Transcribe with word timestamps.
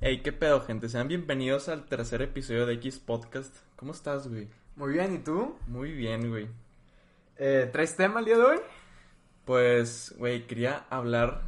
Hey, 0.00 0.22
qué 0.22 0.32
pedo, 0.32 0.60
gente. 0.60 0.88
Sean 0.88 1.08
bienvenidos 1.08 1.68
al 1.68 1.84
tercer 1.86 2.22
episodio 2.22 2.66
de 2.66 2.74
X 2.74 3.00
Podcast. 3.00 3.52
¿Cómo 3.74 3.90
estás, 3.90 4.28
güey? 4.28 4.48
Muy 4.76 4.92
bien, 4.92 5.12
¿y 5.12 5.18
tú? 5.18 5.58
Muy 5.66 5.90
bien, 5.90 6.30
güey. 6.30 6.48
Eh, 7.36 7.68
¿Traes 7.72 7.96
tema 7.96 8.20
el 8.20 8.26
día 8.26 8.36
de 8.36 8.44
hoy? 8.44 8.58
Pues, 9.44 10.14
güey, 10.16 10.46
quería 10.46 10.86
hablar 10.88 11.42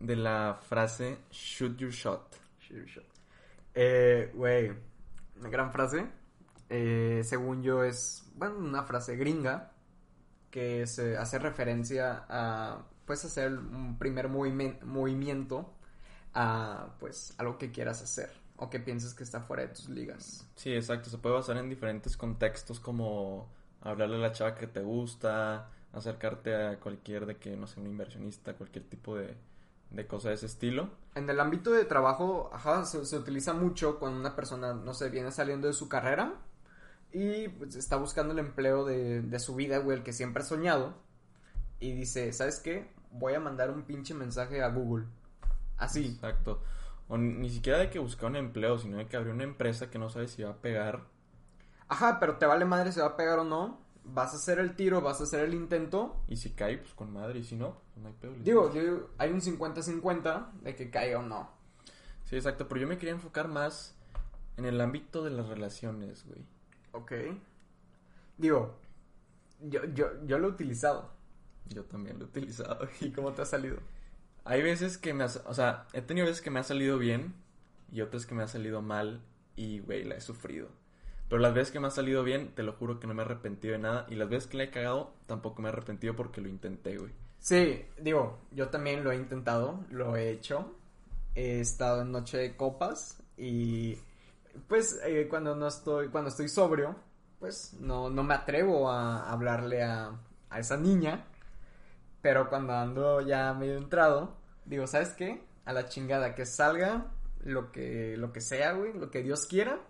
de 0.00 0.16
la 0.16 0.58
frase 0.70 1.18
shoot 1.30 1.76
your 1.76 1.90
shot. 1.90 2.34
Shoot 2.60 2.78
your 2.78 2.86
shot. 2.86 3.04
Eh, 3.74 4.32
güey, 4.34 4.72
una 5.38 5.50
gran 5.50 5.70
frase. 5.70 6.06
Eh, 6.70 7.20
según 7.24 7.62
yo 7.62 7.84
es, 7.84 8.26
bueno, 8.36 8.56
una 8.56 8.84
frase 8.84 9.16
gringa 9.16 9.70
que 10.50 10.86
se 10.86 11.18
hace 11.18 11.38
referencia 11.38 12.24
a, 12.26 12.86
pues, 13.04 13.22
hacer 13.26 13.52
un 13.52 13.98
primer 13.98 14.30
movimiento 14.30 15.74
a, 16.34 16.94
pues, 16.98 17.34
algo 17.38 17.58
que 17.58 17.70
quieras 17.70 18.02
hacer 18.02 18.30
o 18.56 18.70
que 18.70 18.78
pienses 18.80 19.14
que 19.14 19.24
está 19.24 19.40
fuera 19.40 19.62
de 19.62 19.68
tus 19.70 19.88
ligas. 19.88 20.46
Sí, 20.54 20.72
exacto. 20.72 21.10
Se 21.10 21.18
puede 21.18 21.34
basar 21.34 21.56
en 21.56 21.68
diferentes 21.68 22.16
contextos 22.16 22.78
como 22.78 23.48
hablarle 23.80 24.16
a 24.16 24.20
la 24.20 24.32
chava 24.32 24.54
que 24.54 24.66
te 24.66 24.80
gusta, 24.80 25.68
acercarte 25.92 26.54
a 26.54 26.78
cualquier 26.78 27.26
de 27.26 27.36
que, 27.36 27.56
no 27.56 27.66
sé, 27.66 27.80
un 27.80 27.86
inversionista, 27.86 28.54
cualquier 28.54 28.84
tipo 28.84 29.16
de, 29.16 29.34
de 29.90 30.06
cosa 30.06 30.28
de 30.28 30.36
ese 30.36 30.46
estilo. 30.46 30.90
En 31.14 31.28
el 31.28 31.40
ámbito 31.40 31.72
de 31.72 31.84
trabajo, 31.84 32.50
ajá, 32.52 32.84
se, 32.84 33.04
se, 33.04 33.16
utiliza 33.18 33.52
mucho 33.52 33.98
cuando 33.98 34.20
una 34.20 34.36
persona, 34.36 34.74
no 34.74 34.94
sé, 34.94 35.08
viene 35.10 35.32
saliendo 35.32 35.66
de 35.66 35.72
su 35.72 35.88
carrera 35.88 36.34
y 37.12 37.48
pues, 37.48 37.74
está 37.76 37.96
buscando 37.96 38.32
el 38.32 38.38
empleo 38.38 38.84
de, 38.84 39.22
de 39.22 39.38
su 39.38 39.54
vida, 39.54 39.78
güey, 39.78 39.98
el 39.98 40.04
que 40.04 40.12
siempre 40.12 40.42
ha 40.42 40.46
soñado. 40.46 40.94
Y 41.80 41.92
dice, 41.92 42.32
¿sabes 42.32 42.60
qué? 42.60 42.88
Voy 43.10 43.34
a 43.34 43.40
mandar 43.40 43.70
un 43.70 43.82
pinche 43.82 44.14
mensaje 44.14 44.62
a 44.62 44.68
Google. 44.68 45.06
Así. 45.82 46.06
Exacto. 46.06 46.62
O 47.08 47.18
ni 47.18 47.50
siquiera 47.50 47.78
de 47.78 47.90
que 47.90 47.98
buscar 47.98 48.30
un 48.30 48.36
empleo, 48.36 48.78
sino 48.78 48.98
de 48.98 49.06
que 49.06 49.16
abrir 49.16 49.34
una 49.34 49.44
empresa 49.44 49.90
que 49.90 49.98
no 49.98 50.08
sabes 50.08 50.30
si 50.30 50.42
va 50.42 50.50
a 50.50 50.56
pegar. 50.56 51.02
Ajá, 51.88 52.18
pero 52.20 52.38
te 52.38 52.46
vale 52.46 52.64
madre 52.64 52.92
si 52.92 53.00
va 53.00 53.06
a 53.06 53.16
pegar 53.16 53.40
o 53.40 53.44
no. 53.44 53.80
Vas 54.04 54.32
a 54.32 54.36
hacer 54.36 54.58
el 54.58 54.74
tiro, 54.74 55.00
vas 55.00 55.20
a 55.20 55.24
hacer 55.24 55.40
el 55.40 55.54
intento. 55.54 56.22
Y 56.28 56.36
si 56.36 56.50
cae, 56.50 56.78
pues 56.78 56.94
con 56.94 57.12
madre. 57.12 57.40
Y 57.40 57.44
si 57.44 57.56
no, 57.56 57.76
pues 57.92 58.02
no 58.02 58.08
hay 58.08 58.14
pedo. 58.14 58.32
Digo, 58.38 58.68
digo, 58.68 59.10
hay 59.18 59.30
un 59.30 59.40
50-50 59.40 60.52
de 60.62 60.74
que 60.74 60.90
caiga 60.90 61.18
o 61.18 61.22
no. 61.22 61.50
Sí, 62.24 62.36
exacto. 62.36 62.68
Pero 62.68 62.80
yo 62.80 62.86
me 62.86 62.96
quería 62.96 63.14
enfocar 63.14 63.48
más 63.48 63.94
en 64.56 64.64
el 64.64 64.80
ámbito 64.80 65.22
de 65.22 65.30
las 65.30 65.48
relaciones, 65.48 66.24
güey. 66.26 66.44
Ok. 66.92 67.12
Digo, 68.38 68.76
yo, 69.60 69.84
yo, 69.86 70.24
yo 70.24 70.38
lo 70.38 70.48
he 70.48 70.50
utilizado. 70.50 71.10
Yo 71.66 71.84
también 71.84 72.18
lo 72.18 72.24
he 72.24 72.28
utilizado. 72.28 72.88
¿Y 73.00 73.10
cómo 73.10 73.32
te 73.32 73.42
ha 73.42 73.46
salido? 73.46 73.78
Hay 74.44 74.62
veces 74.62 74.98
que 74.98 75.14
me 75.14 75.24
ha, 75.24 75.28
o 75.46 75.54
sea, 75.54 75.86
he 75.92 76.02
tenido 76.02 76.26
veces 76.26 76.42
que 76.42 76.50
me 76.50 76.60
ha 76.60 76.64
salido 76.64 76.98
bien 76.98 77.34
y 77.90 78.00
otras 78.00 78.26
que 78.26 78.34
me 78.34 78.42
ha 78.42 78.48
salido 78.48 78.82
mal 78.82 79.22
y, 79.56 79.80
güey, 79.80 80.04
la 80.04 80.16
he 80.16 80.20
sufrido. 80.20 80.68
Pero 81.28 81.40
las 81.40 81.54
veces 81.54 81.72
que 81.72 81.80
me 81.80 81.86
ha 81.86 81.90
salido 81.90 82.24
bien, 82.24 82.54
te 82.54 82.62
lo 82.62 82.72
juro 82.74 83.00
que 83.00 83.06
no 83.06 83.14
me 83.14 83.22
he 83.22 83.24
arrepentido 83.24 83.72
de 83.72 83.78
nada. 83.78 84.06
Y 84.10 84.16
las 84.16 84.28
veces 84.28 84.48
que 84.48 84.58
la 84.58 84.64
he 84.64 84.70
cagado, 84.70 85.14
tampoco 85.26 85.62
me 85.62 85.68
he 85.68 85.72
arrepentido 85.72 86.14
porque 86.14 86.40
lo 86.40 86.48
intenté, 86.48 86.98
güey. 86.98 87.12
Sí, 87.38 87.84
digo, 87.98 88.38
yo 88.50 88.68
también 88.68 89.02
lo 89.02 89.12
he 89.12 89.16
intentado, 89.16 89.84
lo 89.90 90.14
he 90.14 90.30
hecho. 90.30 90.74
He 91.34 91.60
estado 91.60 92.02
en 92.02 92.12
noche 92.12 92.36
de 92.36 92.56
copas 92.56 93.22
y 93.38 93.96
pues 94.68 95.00
eh, 95.04 95.26
cuando 95.28 95.56
no 95.56 95.68
estoy, 95.68 96.08
cuando 96.08 96.28
estoy 96.28 96.48
sobrio, 96.48 96.94
pues 97.40 97.74
no, 97.80 98.10
no 98.10 98.22
me 98.22 98.34
atrevo 98.34 98.90
a 98.90 99.30
hablarle 99.32 99.82
a, 99.82 100.12
a 100.50 100.60
esa 100.60 100.76
niña. 100.76 101.24
Pero 102.22 102.48
cuando 102.48 102.72
ando 102.74 103.20
ya 103.20 103.52
medio 103.52 103.76
entrado, 103.76 104.36
digo, 104.64 104.86
¿sabes 104.86 105.10
qué? 105.10 105.42
A 105.64 105.72
la 105.72 105.88
chingada, 105.88 106.34
que 106.34 106.46
salga 106.46 107.08
lo 107.44 107.72
que, 107.72 108.16
lo 108.16 108.32
que 108.32 108.40
sea, 108.40 108.72
güey, 108.72 108.92
lo 108.92 109.10
que 109.10 109.22
Dios 109.22 109.46
quiera. 109.46 109.80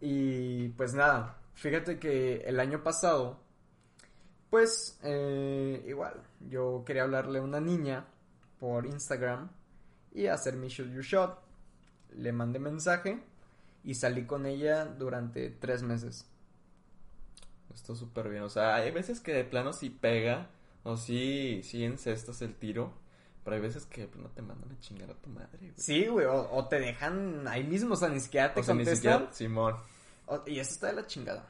Y 0.00 0.68
pues 0.70 0.94
nada, 0.94 1.36
fíjate 1.54 1.98
que 1.98 2.36
el 2.46 2.60
año 2.60 2.84
pasado, 2.84 3.40
pues 4.50 4.98
eh, 5.02 5.84
igual, 5.86 6.22
yo 6.48 6.84
quería 6.86 7.02
hablarle 7.02 7.40
a 7.40 7.42
una 7.42 7.60
niña 7.60 8.06
por 8.60 8.86
Instagram 8.86 9.50
y 10.12 10.26
hacer 10.26 10.56
mi 10.56 10.68
shoot 10.68 10.88
your 10.92 11.02
shot. 11.02 11.40
Le 12.12 12.32
mandé 12.32 12.60
mensaje 12.60 13.20
y 13.82 13.94
salí 13.94 14.24
con 14.26 14.46
ella 14.46 14.84
durante 14.86 15.50
tres 15.50 15.82
meses. 15.82 16.26
Está 17.74 17.94
súper 17.94 18.28
bien, 18.28 18.42
o 18.42 18.48
sea, 18.48 18.76
hay 18.76 18.90
veces 18.90 19.20
que 19.20 19.32
de 19.32 19.44
plano 19.44 19.72
sí 19.72 19.90
pega 19.90 20.48
o 20.84 20.96
sí, 20.96 21.62
sí 21.62 21.84
encestas 21.84 22.42
el 22.42 22.54
tiro. 22.54 22.92
Pero 23.44 23.56
hay 23.56 23.62
veces 23.62 23.86
que 23.86 24.06
pues, 24.06 24.22
no 24.22 24.28
te 24.28 24.42
mandan 24.42 24.70
a 24.70 24.78
chingar 24.78 25.10
a 25.10 25.14
tu 25.14 25.30
madre, 25.30 25.58
güey. 25.58 25.72
Sí, 25.76 26.06
güey, 26.06 26.26
o, 26.26 26.50
o, 26.52 26.68
te 26.68 26.78
dejan 26.80 27.48
ahí 27.48 27.64
mismo, 27.64 27.94
o 27.94 27.96
sea, 27.96 28.10
ni 28.10 28.20
siquiera 28.20 28.52
te 28.52 28.60
o 28.60 28.62
sea, 28.62 28.74
contestan. 28.74 28.92
Ni 28.92 28.96
siquiera, 28.96 29.32
Simón. 29.32 29.76
O, 30.26 30.42
y 30.46 30.58
eso 30.58 30.72
está 30.72 30.88
de 30.88 30.92
la 30.92 31.06
chingada. 31.06 31.46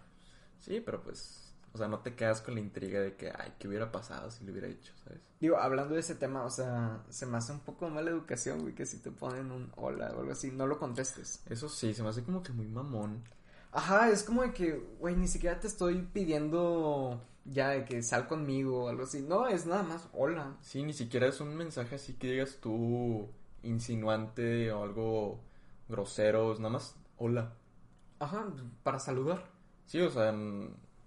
Sí, 0.61 0.81
pero 0.81 1.03
pues, 1.03 1.53
o 1.72 1.78
sea, 1.78 1.89
no 1.89 1.99
te 1.99 2.15
quedas 2.15 2.41
con 2.41 2.55
la 2.55 2.61
intriga 2.61 3.00
de 3.00 3.16
que, 3.16 3.31
ay, 3.31 3.55
¿qué 3.59 3.66
hubiera 3.66 3.91
pasado 3.91 4.31
si 4.31 4.44
lo 4.44 4.53
hubiera 4.53 4.69
hecho, 4.69 4.93
sabes? 5.05 5.21
Digo, 5.41 5.56
hablando 5.56 5.95
de 5.95 6.00
ese 6.00 6.15
tema, 6.15 6.45
o 6.45 6.50
sea, 6.50 7.03
se 7.09 7.27
me 7.27 7.39
hace 7.39 7.53
un 7.53 7.60
poco 7.60 7.89
mala 7.89 8.10
educación, 8.10 8.60
güey, 8.60 8.75
que 8.75 8.87
si 8.87 8.99
te 8.99 9.10
ponen 9.10 9.50
un 9.50 9.72
hola 9.77 10.12
o 10.15 10.21
algo 10.21 10.33
así, 10.33 10.50
no 10.50 10.66
lo 10.66 10.78
contestes. 10.78 11.43
Eso 11.49 11.69
sí, 11.69 11.95
se 11.95 12.03
me 12.03 12.10
hace 12.10 12.22
como 12.22 12.43
que 12.43 12.53
muy 12.53 12.66
mamón. 12.66 13.25
Ajá, 13.72 14.10
es 14.10 14.22
como 14.22 14.43
de 14.43 14.53
que, 14.53 14.72
güey, 14.99 15.15
ni 15.15 15.28
siquiera 15.28 15.60
te 15.60 15.66
estoy 15.66 16.03
pidiendo 16.12 17.21
ya 17.50 17.70
de 17.70 17.84
que 17.84 18.03
sal 18.03 18.26
conmigo 18.26 18.84
o 18.84 18.88
algo 18.88 19.04
así. 19.04 19.22
No, 19.22 19.47
es 19.48 19.66
nada 19.66 19.82
más 19.82 20.09
hola. 20.12 20.56
Sí, 20.62 20.82
ni 20.82 20.92
siquiera 20.92 21.26
es 21.26 21.41
un 21.41 21.56
mensaje 21.56 21.97
así 21.97 22.14
que 22.14 22.32
digas 22.32 22.59
tú 22.60 23.28
insinuante 23.62 24.70
o 24.72 24.82
algo 24.82 25.41
grosero, 25.88 26.53
es 26.53 26.60
nada 26.60 26.75
más 26.75 26.97
hola. 27.16 27.53
Ajá, 28.20 28.47
para 28.82 28.98
saludar. 28.98 29.44
Sí, 29.86 30.00
o 30.00 30.10
sea, 30.10 30.34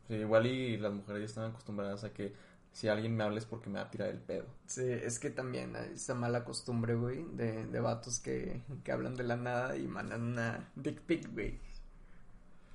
sí, 0.07 0.15
igual 0.15 0.45
y 0.47 0.77
las 0.77 0.93
mujeres 0.93 1.21
ya 1.21 1.25
están 1.25 1.51
acostumbradas 1.51 2.03
a 2.03 2.13
que 2.13 2.33
si 2.71 2.87
alguien 2.87 3.15
me 3.15 3.23
habla 3.23 3.37
es 3.37 3.45
porque 3.45 3.69
me 3.69 3.79
va 3.79 3.85
a 3.85 3.91
tirar 3.91 4.09
el 4.09 4.19
pedo. 4.19 4.45
Sí, 4.65 4.83
es 4.89 5.19
que 5.19 5.29
también 5.29 5.75
hay 5.75 5.91
esa 5.93 6.15
mala 6.15 6.45
costumbre, 6.45 6.95
güey, 6.95 7.25
de, 7.33 7.65
de 7.65 7.79
vatos 7.81 8.19
que, 8.19 8.61
que 8.83 8.91
hablan 8.91 9.15
de 9.15 9.23
la 9.23 9.35
nada 9.35 9.75
y 9.75 9.87
mandan 9.87 10.23
una 10.23 10.71
dick 10.75 11.01
pic, 11.01 11.31
güey. 11.33 11.59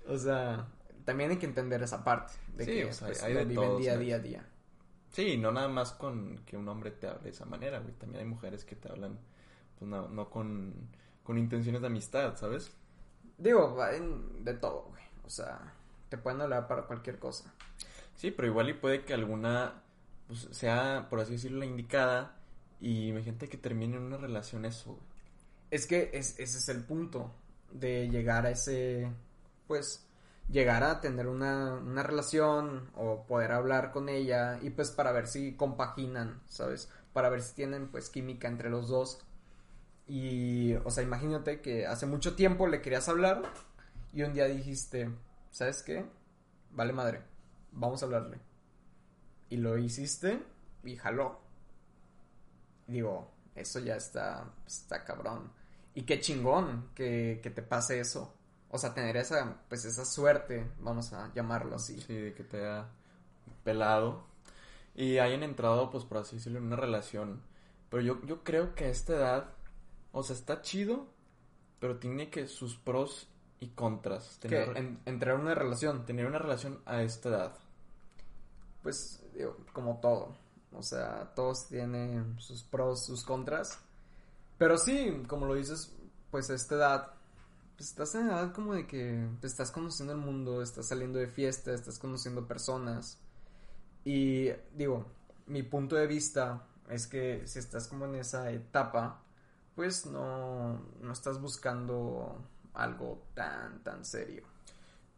O 0.09 0.17
sea, 0.19 0.67
también 1.07 1.31
hay 1.31 1.39
que 1.39 1.47
entender 1.47 1.83
esa 1.83 2.05
parte 2.05 2.35
de 2.55 2.65
sí, 2.65 2.71
que 2.73 2.85
o 2.85 2.93
sea, 2.93 3.07
pues, 3.07 3.23
hay 3.23 3.33
lo 3.33 3.39
de 3.39 3.45
viven 3.47 3.65
todos, 3.65 3.81
día 3.81 3.93
a 3.93 3.97
día 3.97 4.17
a 4.17 4.19
día. 4.19 4.47
Sí, 5.13 5.39
no 5.39 5.51
nada 5.53 5.69
más 5.69 5.93
con 5.93 6.43
que 6.45 6.59
un 6.59 6.69
hombre 6.69 6.91
te 6.91 7.07
hable 7.07 7.23
de 7.23 7.31
esa 7.31 7.47
manera, 7.47 7.79
güey. 7.79 7.95
También 7.95 8.21
hay 8.25 8.29
mujeres 8.29 8.65
que 8.65 8.77
te 8.77 8.91
hablan, 8.91 9.19
pues 9.79 9.89
no, 9.89 10.09
no 10.09 10.29
con, 10.29 10.75
con 11.23 11.39
intenciones 11.39 11.81
de 11.81 11.87
amistad, 11.87 12.37
¿sabes? 12.37 12.71
Digo, 13.39 13.79
de 14.41 14.55
todo, 14.55 14.89
güey. 14.91 15.03
O 15.25 15.31
sea, 15.31 15.73
te 16.11 16.19
pueden 16.19 16.43
hablar 16.43 16.69
para 16.69 16.83
cualquier 16.83 17.19
cosa. 17.19 17.55
Sí, 18.17 18.31
pero 18.31 18.49
igual 18.49 18.69
y 18.69 18.75
puede 18.75 19.05
que 19.05 19.15
alguna 19.15 19.83
pues, 20.27 20.49
sea, 20.51 21.07
por 21.09 21.21
así 21.21 21.33
decirlo, 21.33 21.61
la 21.61 21.67
indicada 21.67 22.37
y 22.81 23.09
imagínate 23.09 23.49
que 23.49 23.57
termine 23.57 23.97
en 23.97 24.03
una 24.03 24.17
relación 24.17 24.65
eso, 24.65 24.93
güey. 24.93 25.07
Es 25.71 25.87
que 25.87 26.11
es, 26.13 26.39
ese 26.39 26.59
es 26.59 26.69
el 26.69 26.85
punto 26.85 27.35
de 27.73 28.09
llegar 28.09 28.47
a 28.47 28.51
ese, 28.51 29.11
pues, 29.67 30.06
llegar 30.49 30.85
a 30.85 31.01
tener 31.01 31.27
una, 31.27 31.75
una 31.75 32.03
relación 32.03 32.91
o 32.95 33.25
poder 33.27 33.53
hablar 33.53 33.91
con 33.93 34.09
ella 34.09 34.59
y 34.63 34.71
pues 34.71 34.91
para 34.91 35.13
ver 35.13 35.27
si 35.27 35.55
compaginan, 35.57 36.41
¿sabes? 36.49 36.91
Para 37.13 37.29
ver 37.29 37.43
si 37.43 37.55
tienen 37.55 37.89
pues 37.89 38.11
química 38.11 38.49
entre 38.49 38.71
los 38.71 38.89
dos. 38.89 39.19
Y, 40.07 40.75
o 40.85 40.91
sea, 40.91 41.03
imagínate 41.03 41.61
que 41.61 41.87
hace 41.87 42.07
mucho 42.07 42.37
tiempo 42.37 42.69
le 42.69 42.81
querías 42.81 43.09
hablar 43.09 43.43
y 44.13 44.23
un 44.23 44.35
día 44.35 44.47
dijiste, 44.47 45.11
¿sabes 45.51 45.83
qué? 45.83 46.05
Vale 46.71 46.93
madre, 46.93 47.23
vamos 47.73 48.03
a 48.03 48.07
hablarle. 48.07 48.39
Y 49.49 49.57
lo 49.57 49.77
hiciste 49.79 50.43
y 50.85 50.97
jaló. 50.97 51.41
Digo, 52.87 53.33
eso 53.55 53.81
ya 53.81 53.97
está, 53.97 54.49
está 54.65 55.05
cabrón. 55.05 55.51
Y 55.95 56.03
qué 56.03 56.21
chingón 56.21 56.91
que, 56.95 57.41
que 57.43 57.51
te 57.51 57.63
pase 57.63 57.99
eso. 57.99 58.36
O 58.77 58.79
sea, 58.79 58.95
tener 58.95 59.17
esa, 59.17 59.63
pues 59.69 59.85
esa 59.85 60.05
suerte, 60.05 60.71
vamos 60.81 61.13
a 61.13 61.33
llamarlo 61.35 61.77
así. 61.77 62.01
Sí, 62.01 62.15
de 62.15 62.35
que 62.35 62.45
te 62.45 62.59
haya 62.59 62.89
pelado 63.65 64.25
y 64.95 65.19
hayan 65.19 65.43
entrado, 65.43 65.91
pues 65.91 66.05
por 66.05 66.19
así 66.19 66.37
decirlo, 66.37 66.59
en 66.59 66.67
una 66.67 66.77
relación. 66.77 67.43
Pero 67.91 68.03
yo, 68.03 68.21
yo 68.27 68.45
creo 68.45 68.75
que 68.75 68.85
a 68.85 68.89
esta 68.89 69.15
edad, 69.15 69.51
o 70.13 70.23
sea, 70.23 70.37
está 70.37 70.61
chido 70.63 71.07
pero 71.79 71.99
tiene 71.99 72.31
que 72.31 72.47
sus 72.49 72.77
pros 72.79 73.29
y 73.61 73.69
contras. 73.69 74.39
Tener, 74.41 74.77
en- 74.79 74.99
entrar 75.05 75.35
en 75.35 75.43
una 75.43 75.55
relación, 75.55 76.07
tener 76.07 76.27
una 76.27 76.39
relación 76.39 76.81
a 76.87 77.03
esta 77.03 77.29
edad. 77.29 77.53
pues, 78.83 79.23
digo, 79.35 79.57
como 79.73 79.99
todo. 80.01 80.35
O 80.73 80.83
sea, 80.83 81.33
todos 81.35 81.67
tienen 81.69 82.39
sus 82.41 82.63
pros, 82.63 83.05
sus 83.05 83.25
contras. 83.25 83.79
Pero 84.59 84.79
sí, 84.79 85.23
como 85.29 85.45
lo 85.47 85.55
dices, 85.55 85.95
pues 86.31 86.49
a 86.51 86.55
esta 86.55 86.75
edad, 86.77 87.15
pues 87.77 87.91
estás 87.91 88.15
en 88.15 88.29
edad 88.29 88.53
como 88.53 88.75
de 88.75 88.87
que 88.87 89.29
te 89.41 89.47
estás 89.47 89.71
conociendo 89.71 90.15
el 90.15 90.19
mundo, 90.19 90.63
estás 90.63 90.87
saliendo 90.87 91.19
de 91.19 91.29
fiesta, 91.29 91.73
estás 91.73 91.99
conociendo 91.99 92.49
personas. 92.49 93.19
Y 94.05 94.49
digo, 94.75 95.05
mi 95.47 95.63
punto 95.63 95.97
de 95.97 96.07
vista 96.07 96.65
es 96.89 97.07
que 97.07 97.47
si 97.47 97.59
estás 97.59 97.89
como 97.89 98.07
en 98.07 98.15
esa 98.15 98.51
etapa, 98.51 99.23
pues 99.75 100.07
no, 100.07 100.81
no 101.01 101.13
estás 101.13 101.41
buscando 101.41 102.41
algo 102.73 103.23
tan, 103.35 103.83
tan 103.83 104.05
serio. 104.05 104.45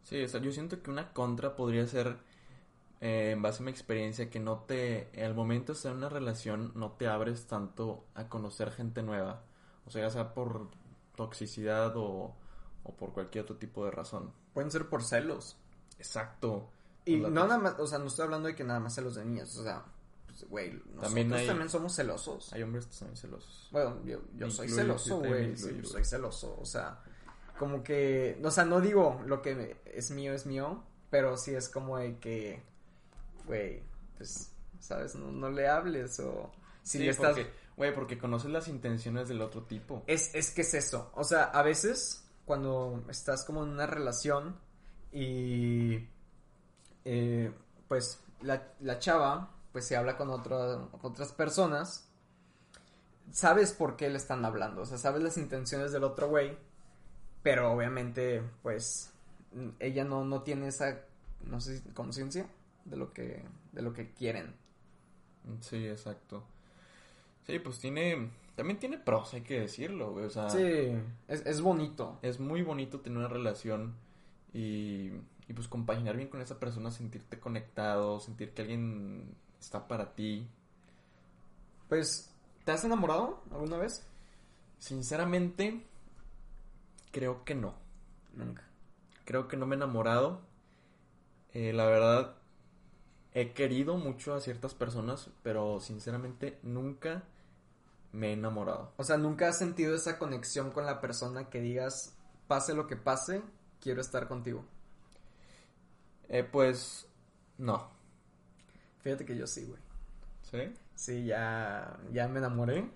Sí, 0.03 0.21
o 0.23 0.27
sea, 0.27 0.41
yo 0.41 0.51
siento 0.51 0.81
que 0.81 0.91
una 0.91 1.13
contra 1.13 1.55
podría 1.55 1.87
ser, 1.87 2.17
eh, 2.99 3.31
en 3.31 3.41
base 3.41 3.63
a 3.63 3.65
mi 3.65 3.71
experiencia, 3.71 4.29
que 4.29 4.39
no 4.39 4.59
te, 4.59 5.09
al 5.23 5.33
momento 5.33 5.71
de 5.71 5.77
estar 5.77 5.91
en 5.93 5.99
una 5.99 6.09
relación, 6.09 6.73
no 6.75 6.91
te 6.93 7.07
abres 7.07 7.47
tanto 7.47 8.05
a 8.15 8.27
conocer 8.27 8.71
gente 8.71 9.01
nueva. 9.01 9.43
O 9.85 9.91
sea, 9.91 10.09
sea 10.09 10.33
por 10.33 10.69
toxicidad 11.15 11.93
o, 11.95 12.35
o 12.89 12.93
por 12.95 13.13
cualquier 13.13 13.43
otro 13.43 13.57
tipo 13.57 13.85
de 13.85 13.91
razón. 13.91 14.33
Pueden 14.53 14.71
ser 14.71 14.89
por 14.89 15.03
celos. 15.03 15.57
Exacto. 15.97 16.69
Y 17.05 17.17
no 17.17 17.29
nada 17.29 17.57
más, 17.57 17.79
o 17.79 17.87
sea, 17.87 17.99
no 17.99 18.07
estoy 18.07 18.25
hablando 18.25 18.47
de 18.47 18.55
que 18.55 18.63
nada 18.63 18.79
más 18.79 18.95
celos 18.95 19.15
de 19.15 19.25
niñas, 19.25 19.55
o 19.57 19.63
sea, 19.63 19.83
pues, 20.25 20.49
güey, 20.49 20.73
nosotros 20.95 21.45
También 21.47 21.69
somos 21.69 21.95
celosos. 21.95 22.53
Hay 22.53 22.63
hombres 22.63 22.85
que 22.85 22.93
son 22.93 23.15
celosos. 23.15 23.69
Bueno, 23.71 23.97
yo, 24.05 24.19
yo 24.35 24.49
soy 24.51 24.67
incluyo, 24.67 24.83
celoso, 24.83 25.19
güey, 25.19 25.57
sí, 25.57 25.81
soy 25.83 26.05
celoso, 26.05 26.57
o 26.59 26.65
sea, 26.65 26.99
como 27.57 27.83
que, 27.83 28.39
o 28.43 28.51
sea, 28.51 28.65
no 28.65 28.79
digo 28.81 29.21
lo 29.25 29.41
que 29.41 29.77
es 29.85 30.11
mío 30.11 30.33
es 30.33 30.45
mío, 30.45 30.83
pero 31.09 31.37
sí 31.37 31.55
es 31.55 31.69
como 31.69 31.97
de 31.97 32.17
que, 32.17 32.61
güey, 33.45 33.81
pues, 34.17 34.51
sabes, 34.79 35.15
no, 35.15 35.31
no 35.31 35.49
le 35.49 35.67
hables 35.67 36.19
o 36.19 36.51
si 36.83 36.97
sí, 36.99 37.03
le 37.03 37.11
estás... 37.11 37.35
porque, 37.35 37.51
güey, 37.75 37.95
porque 37.95 38.17
conoces 38.17 38.51
las 38.51 38.67
intenciones 38.67 39.29
del 39.29 39.41
otro 39.41 39.63
tipo. 39.63 40.03
Es, 40.05 40.33
es 40.35 40.51
que 40.51 40.61
es 40.61 40.73
eso. 40.73 41.11
O 41.15 41.23
sea, 41.23 41.45
a 41.45 41.63
veces 41.63 42.23
cuando 42.49 43.03
estás 43.09 43.45
como 43.45 43.61
en 43.63 43.69
una 43.69 43.85
relación 43.85 44.55
y 45.11 46.07
eh, 47.05 47.53
pues 47.87 48.23
la, 48.41 48.97
chava 48.97 49.51
pues 49.71 49.85
se 49.85 49.95
habla 49.95 50.17
con 50.17 50.31
otra- 50.31 50.87
otras 51.03 51.31
personas, 51.31 52.09
sabes 53.31 53.71
por 53.71 53.95
qué 53.97 54.09
le 54.09 54.17
están 54.17 54.43
hablando, 54.45 54.81
o 54.81 54.85
sea, 54.87 54.97
sabes 54.97 55.21
las 55.21 55.37
intenciones 55.37 55.91
del 55.91 56.03
otro 56.03 56.27
güey, 56.27 56.57
pero 57.43 57.71
obviamente 57.71 58.41
pues 58.63 59.11
ella 59.77 60.03
no, 60.03 60.25
no 60.25 60.41
tiene 60.41 60.69
esa, 60.69 61.01
no 61.43 61.61
sé, 61.61 61.83
conciencia 61.93 62.47
de 62.85 62.97
lo 62.97 63.13
que, 63.13 63.45
de 63.73 63.81
lo 63.83 63.93
que 63.93 64.11
quieren. 64.11 64.55
Sí, 65.61 65.87
exacto. 65.87 66.43
Sí, 67.45 67.59
pues 67.59 67.77
tiene, 67.77 68.31
también 68.59 68.77
tiene 68.77 68.97
pros, 68.97 69.33
hay 69.33 69.41
que 69.41 69.61
decirlo, 69.61 70.11
güey. 70.11 70.25
O 70.25 70.29
sea, 70.29 70.49
Sí, 70.49 70.59
es, 71.29 71.45
es 71.45 71.61
bonito. 71.61 72.19
es 72.21 72.39
muy 72.41 72.61
bonito 72.61 72.99
tener 72.99 73.17
una 73.19 73.29
relación 73.29 73.95
y, 74.53 75.11
y 75.47 75.53
pues 75.55 75.69
compaginar 75.69 76.17
bien 76.17 76.27
con 76.27 76.41
esa 76.41 76.59
persona, 76.59 76.91
sentirte 76.91 77.39
conectado, 77.39 78.19
sentir 78.19 78.53
que 78.53 78.63
alguien 78.63 79.33
está 79.61 79.87
para 79.87 80.13
ti. 80.13 80.45
Pues, 81.87 82.29
¿te 82.65 82.71
has 82.73 82.83
enamorado 82.83 83.41
alguna 83.49 83.77
vez? 83.77 84.05
Sinceramente, 84.77 85.85
creo 87.11 87.45
que 87.45 87.55
no. 87.55 87.73
Nunca. 88.35 88.63
Creo 89.23 89.47
que 89.47 89.55
no 89.55 89.65
me 89.65 89.75
he 89.75 89.77
enamorado. 89.77 90.41
Eh, 91.53 91.71
la 91.73 91.85
verdad, 91.85 92.35
he 93.33 93.53
querido 93.53 93.95
mucho 93.97 94.33
a 94.33 94.41
ciertas 94.41 94.73
personas, 94.75 95.29
pero 95.43 95.79
sinceramente 95.79 96.59
nunca 96.63 97.23
me 98.11 98.29
he 98.29 98.33
enamorado. 98.33 98.93
O 98.97 99.03
sea, 99.03 99.17
¿nunca 99.17 99.49
has 99.49 99.57
sentido 99.57 99.95
esa 99.95 100.17
conexión 100.17 100.71
con 100.71 100.85
la 100.85 101.01
persona 101.01 101.49
que 101.49 101.61
digas, 101.61 102.15
pase 102.47 102.73
lo 102.73 102.87
que 102.87 102.95
pase, 102.95 103.41
quiero 103.79 104.01
estar 104.01 104.27
contigo? 104.27 104.65
Eh, 106.27 106.43
pues, 106.43 107.07
no. 107.57 107.89
Fíjate 109.01 109.25
que 109.25 109.37
yo 109.37 109.47
sí, 109.47 109.65
güey. 109.65 109.81
¿Sí? 110.43 110.73
Sí, 110.95 111.25
ya, 111.25 111.97
ya 112.11 112.27
me 112.27 112.39
enamoré. 112.39 112.89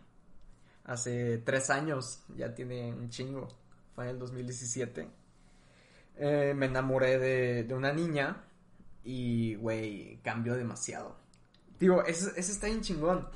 Hace 0.86 1.38
tres 1.39 1.69
años, 1.69 2.24
ya 2.36 2.54
tiene 2.54 2.94
un 2.94 3.10
chingo. 3.10 3.48
Fue 3.95 4.06
en 4.06 4.12
el 4.12 4.19
2017. 4.19 5.10
Eh, 6.15 6.54
me 6.56 6.65
enamoré 6.65 7.18
de, 7.18 7.63
de 7.63 7.74
una 7.74 7.94
niña 7.94 8.44
y, 9.04 9.56
güey, 9.56 10.19
cambió 10.24 10.56
demasiado. 10.56 11.15
Digo, 11.80 12.04
ese, 12.04 12.31
ese 12.39 12.51
está 12.51 12.68
bien 12.68 12.81
chingón. 12.81 13.27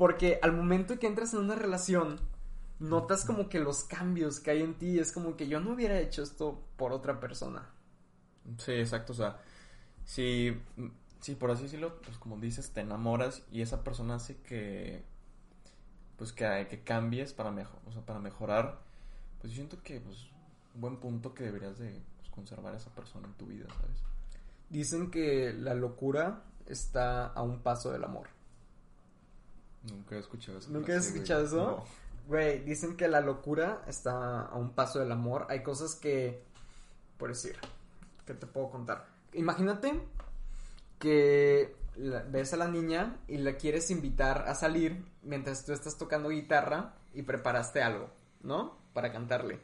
Porque 0.00 0.38
al 0.40 0.52
momento 0.52 0.98
que 0.98 1.06
entras 1.06 1.34
en 1.34 1.40
una 1.40 1.56
relación, 1.56 2.18
notas 2.78 3.26
como 3.26 3.50
que 3.50 3.60
los 3.60 3.84
cambios 3.84 4.40
que 4.40 4.50
hay 4.50 4.62
en 4.62 4.72
ti. 4.78 4.98
Es 4.98 5.12
como 5.12 5.36
que 5.36 5.46
yo 5.46 5.60
no 5.60 5.74
hubiera 5.74 6.00
hecho 6.00 6.22
esto 6.22 6.58
por 6.78 6.94
otra 6.94 7.20
persona. 7.20 7.68
Sí, 8.56 8.72
exacto. 8.72 9.12
O 9.12 9.16
sea, 9.16 9.42
si, 10.06 10.58
si 11.20 11.34
por 11.34 11.50
así 11.50 11.64
decirlo, 11.64 12.00
pues 12.00 12.16
como 12.16 12.38
dices, 12.38 12.70
te 12.70 12.80
enamoras 12.80 13.42
y 13.52 13.60
esa 13.60 13.84
persona 13.84 14.14
hace 14.14 14.38
que, 14.38 15.04
pues 16.16 16.32
que, 16.32 16.66
que 16.70 16.82
cambies 16.82 17.34
para, 17.34 17.50
mejor, 17.50 17.78
o 17.86 17.92
sea, 17.92 18.00
para 18.00 18.20
mejorar, 18.20 18.80
pues 19.38 19.52
yo 19.52 19.56
siento 19.56 19.82
que, 19.82 20.00
pues, 20.00 20.30
un 20.76 20.80
buen 20.80 20.96
punto 20.96 21.34
que 21.34 21.44
deberías 21.44 21.78
de 21.78 22.00
pues, 22.16 22.30
conservar 22.30 22.72
a 22.72 22.78
esa 22.78 22.94
persona 22.94 23.28
en 23.28 23.34
tu 23.34 23.44
vida, 23.44 23.66
¿sabes? 23.78 23.98
Dicen 24.70 25.10
que 25.10 25.52
la 25.52 25.74
locura 25.74 26.44
está 26.64 27.26
a 27.26 27.42
un 27.42 27.60
paso 27.60 27.92
del 27.92 28.04
amor. 28.04 28.39
Nunca 29.84 30.16
he 30.16 30.18
escuchado 30.18 30.58
eso. 30.58 30.70
¿Nunca 30.70 30.96
has 30.96 31.06
escuchado 31.06 31.44
eso? 31.44 31.84
Güey, 32.28 32.60
dicen 32.64 32.96
que 32.96 33.08
la 33.08 33.20
locura 33.20 33.82
está 33.86 34.42
a 34.42 34.54
un 34.56 34.70
paso 34.70 34.98
del 35.00 35.10
amor. 35.10 35.46
Hay 35.48 35.62
cosas 35.62 35.94
que, 35.94 36.42
por 37.18 37.30
decir, 37.30 37.56
¿qué 38.26 38.34
te 38.34 38.46
puedo 38.46 38.70
contar? 38.70 39.06
Imagínate 39.32 40.00
que 40.98 41.74
la- 41.96 42.22
ves 42.22 42.52
a 42.52 42.56
la 42.56 42.68
niña 42.68 43.16
y 43.26 43.38
la 43.38 43.56
quieres 43.56 43.90
invitar 43.90 44.44
a 44.48 44.54
salir 44.54 45.04
mientras 45.22 45.64
tú 45.64 45.72
estás 45.72 45.96
tocando 45.98 46.28
guitarra 46.28 46.94
y 47.14 47.22
preparaste 47.22 47.82
algo, 47.82 48.10
¿no? 48.42 48.78
Para 48.92 49.12
cantarle. 49.12 49.58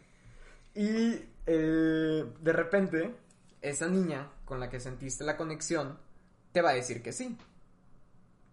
Y 0.75 1.21
eh, 1.47 2.25
de 2.41 2.53
repente, 2.53 3.15
esa 3.63 3.87
niña 3.89 4.31
con 4.45 4.61
la 4.61 4.69
que 4.71 4.81
sentiste 4.81 5.25
la 5.25 5.37
conexión 5.37 5.99
te 6.53 6.63
va 6.63 6.71
a 6.71 6.75
decir 6.75 7.03
que 7.03 7.13
sí. 7.13 7.37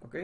¿Ok? 0.01 0.15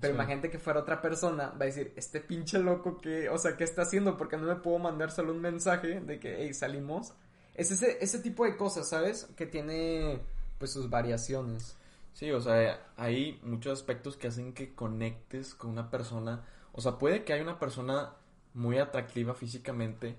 Pero 0.00 0.12
Sí. 0.12 0.14
imagínate 0.14 0.50
que 0.50 0.58
fuera 0.58 0.80
otra 0.80 1.00
persona, 1.02 1.50
va 1.50 1.62
a 1.62 1.66
decir, 1.66 1.92
este 1.96 2.20
pinche 2.20 2.58
loco 2.58 2.98
que, 3.00 3.28
o 3.28 3.38
sea, 3.38 3.56
¿qué 3.56 3.64
está 3.64 3.82
haciendo? 3.82 4.16
Porque 4.16 4.36
no 4.36 4.44
me 4.46 4.56
puedo 4.56 4.78
mandar 4.78 5.10
solo 5.10 5.32
un 5.32 5.40
mensaje 5.40 6.00
de 6.00 6.18
que, 6.18 6.36
hey, 6.38 6.54
salimos. 6.54 7.14
Es 7.54 7.70
ese, 7.70 7.98
ese 8.02 8.18
tipo 8.20 8.44
de 8.44 8.56
cosas, 8.56 8.88
¿sabes? 8.88 9.26
Que 9.36 9.46
tiene, 9.46 10.20
pues, 10.58 10.72
sus 10.72 10.88
variaciones. 10.90 11.76
Sí, 12.14 12.30
o 12.30 12.40
sea, 12.40 12.80
hay 12.96 13.38
muchos 13.42 13.72
aspectos 13.78 14.16
que 14.16 14.28
hacen 14.28 14.52
que 14.54 14.74
conectes 14.74 15.54
con 15.54 15.70
una 15.70 15.90
persona. 15.90 16.44
O 16.72 16.80
sea, 16.80 16.98
puede 16.98 17.24
que 17.24 17.32
haya 17.34 17.42
una 17.42 17.58
persona 17.58 18.14
muy 18.54 18.78
atractiva 18.78 19.34
físicamente, 19.34 20.16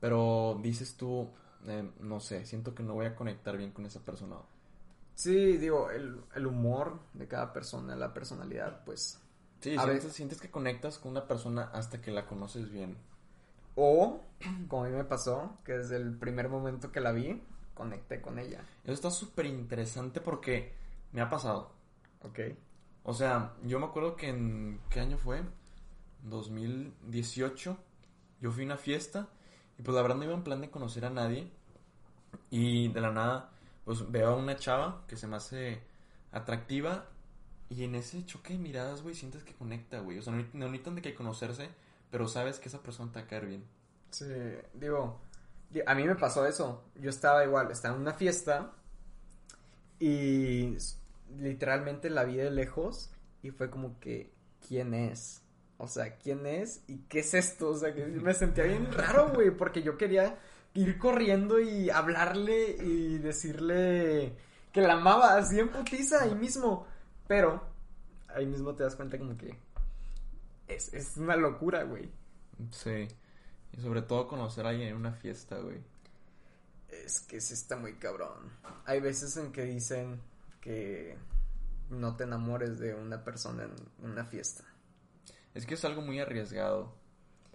pero 0.00 0.58
dices 0.62 0.96
tú, 0.96 1.30
eh, 1.66 1.90
no 2.00 2.20
sé, 2.20 2.44
siento 2.46 2.74
que 2.74 2.82
no 2.82 2.94
voy 2.94 3.06
a 3.06 3.14
conectar 3.16 3.56
bien 3.56 3.72
con 3.72 3.86
esa 3.86 4.00
persona. 4.00 4.36
Sí, 5.16 5.56
digo, 5.56 5.90
el, 5.90 6.20
el 6.34 6.46
humor 6.46 7.00
de 7.14 7.26
cada 7.26 7.52
persona, 7.52 7.96
la 7.96 8.12
personalidad, 8.12 8.84
pues. 8.84 9.18
Sí, 9.60 9.74
A 9.74 9.82
sientes, 9.82 10.04
ver. 10.04 10.12
sientes 10.12 10.40
que 10.40 10.50
conectas 10.50 10.98
con 10.98 11.10
una 11.12 11.26
persona 11.26 11.70
hasta 11.72 12.00
que 12.02 12.10
la 12.10 12.26
conoces 12.26 12.70
bien. 12.70 12.98
O, 13.74 14.20
como 14.68 14.84
a 14.84 14.88
mí 14.88 14.94
me 14.94 15.04
pasó, 15.04 15.56
que 15.64 15.72
desde 15.72 15.96
el 15.96 16.16
primer 16.16 16.48
momento 16.50 16.92
que 16.92 17.00
la 17.00 17.12
vi, 17.12 17.42
conecté 17.74 18.20
con 18.20 18.38
ella. 18.38 18.60
Eso 18.84 18.92
está 18.92 19.10
súper 19.10 19.46
interesante 19.46 20.20
porque 20.20 20.74
me 21.12 21.22
ha 21.22 21.30
pasado. 21.30 21.72
¿Ok? 22.22 22.38
O 23.04 23.14
sea, 23.14 23.54
yo 23.64 23.78
me 23.80 23.86
acuerdo 23.86 24.16
que 24.16 24.28
en... 24.28 24.80
¿Qué 24.90 25.00
año 25.00 25.16
fue? 25.16 25.42
2018. 26.24 27.76
Yo 28.40 28.50
fui 28.52 28.64
a 28.64 28.66
una 28.66 28.76
fiesta 28.76 29.28
y 29.78 29.82
pues 29.82 29.94
la 29.94 30.02
verdad 30.02 30.16
no 30.16 30.24
iba 30.24 30.34
en 30.34 30.44
plan 30.44 30.60
de 30.60 30.70
conocer 30.70 31.04
a 31.06 31.10
nadie. 31.10 31.50
Y 32.50 32.88
de 32.88 33.00
la 33.00 33.12
nada, 33.12 33.50
pues 33.86 34.10
veo 34.12 34.28
a 34.28 34.36
una 34.36 34.56
chava 34.56 35.04
que 35.08 35.16
se 35.16 35.26
me 35.26 35.36
hace 35.36 35.80
atractiva. 36.32 37.06
Y 37.70 37.84
en 37.84 37.94
ese 37.94 38.24
choque 38.26 38.52
de 38.52 38.58
miradas, 38.58 39.00
güey, 39.02 39.14
sientes 39.14 39.42
que 39.42 39.54
conecta, 39.54 40.00
güey. 40.00 40.18
O 40.18 40.22
sea, 40.22 40.34
no, 40.34 40.44
necesitan 40.52 40.94
de 40.96 41.02
que 41.02 41.14
conocerse, 41.14 41.70
pero 42.10 42.28
sabes 42.28 42.58
que 42.60 42.68
esa 42.68 42.82
persona 42.82 43.10
te 43.10 43.18
va 43.20 43.24
a 43.24 43.28
caer 43.28 43.46
bien. 43.46 43.64
Sí, 44.10 44.26
digo, 44.74 45.18
di- 45.70 45.82
a 45.86 45.94
mí 45.94 46.04
me 46.04 46.14
pasó 46.14 46.46
eso. 46.46 46.84
Yo 46.94 47.10
estaba 47.10 47.44
igual, 47.44 47.70
estaba 47.70 47.94
en 47.96 48.02
una 48.02 48.12
fiesta 48.12 48.72
y 49.98 50.76
literalmente 51.38 52.10
la 52.10 52.24
vi 52.24 52.36
de 52.36 52.50
lejos 52.50 53.10
y 53.42 53.50
fue 53.50 53.70
como 53.70 53.98
que, 54.00 54.32
¿quién 54.68 54.94
es? 54.94 55.42
O 55.78 55.88
sea, 55.88 56.16
¿quién 56.16 56.46
es? 56.46 56.82
¿Y 56.86 56.98
qué 57.08 57.20
es 57.20 57.34
esto? 57.34 57.70
O 57.70 57.76
sea, 57.76 57.94
que 57.94 58.04
me 58.06 58.32
sentía 58.34 58.64
bien 58.64 58.92
raro, 58.92 59.30
güey, 59.34 59.50
porque 59.50 59.82
yo 59.82 59.98
quería 59.98 60.38
ir 60.76 60.98
corriendo 60.98 61.58
y 61.60 61.90
hablarle 61.90 62.76
y 62.82 63.18
decirle 63.18 64.36
que 64.72 64.80
la 64.80 64.94
amaba 64.94 65.36
así 65.36 65.58
en 65.58 65.70
putiza 65.70 66.22
ahí 66.22 66.34
mismo. 66.34 66.86
Pero 67.26 67.62
ahí 68.28 68.46
mismo 68.46 68.74
te 68.74 68.84
das 68.84 68.96
cuenta 68.96 69.18
como 69.18 69.36
que 69.36 69.58
es, 70.68 70.92
es 70.94 71.16
una 71.16 71.36
locura, 71.36 71.82
güey. 71.84 72.10
Sí. 72.70 73.08
Y 73.72 73.80
sobre 73.80 74.02
todo 74.02 74.28
conocer 74.28 74.66
a 74.66 74.70
alguien 74.70 74.88
en 74.88 74.96
una 74.96 75.12
fiesta, 75.12 75.58
güey. 75.58 75.78
Es 76.88 77.20
que 77.20 77.40
sí 77.40 77.54
está 77.54 77.76
muy 77.76 77.94
cabrón. 77.94 78.52
Hay 78.84 79.00
veces 79.00 79.36
en 79.36 79.52
que 79.52 79.64
dicen 79.64 80.20
que 80.60 81.16
no 81.90 82.16
te 82.16 82.24
enamores 82.24 82.78
de 82.78 82.94
una 82.94 83.24
persona 83.24 83.64
en 83.64 84.10
una 84.10 84.24
fiesta. 84.24 84.64
Es 85.54 85.66
que 85.66 85.74
es 85.74 85.84
algo 85.84 86.02
muy 86.02 86.20
arriesgado. 86.20 86.94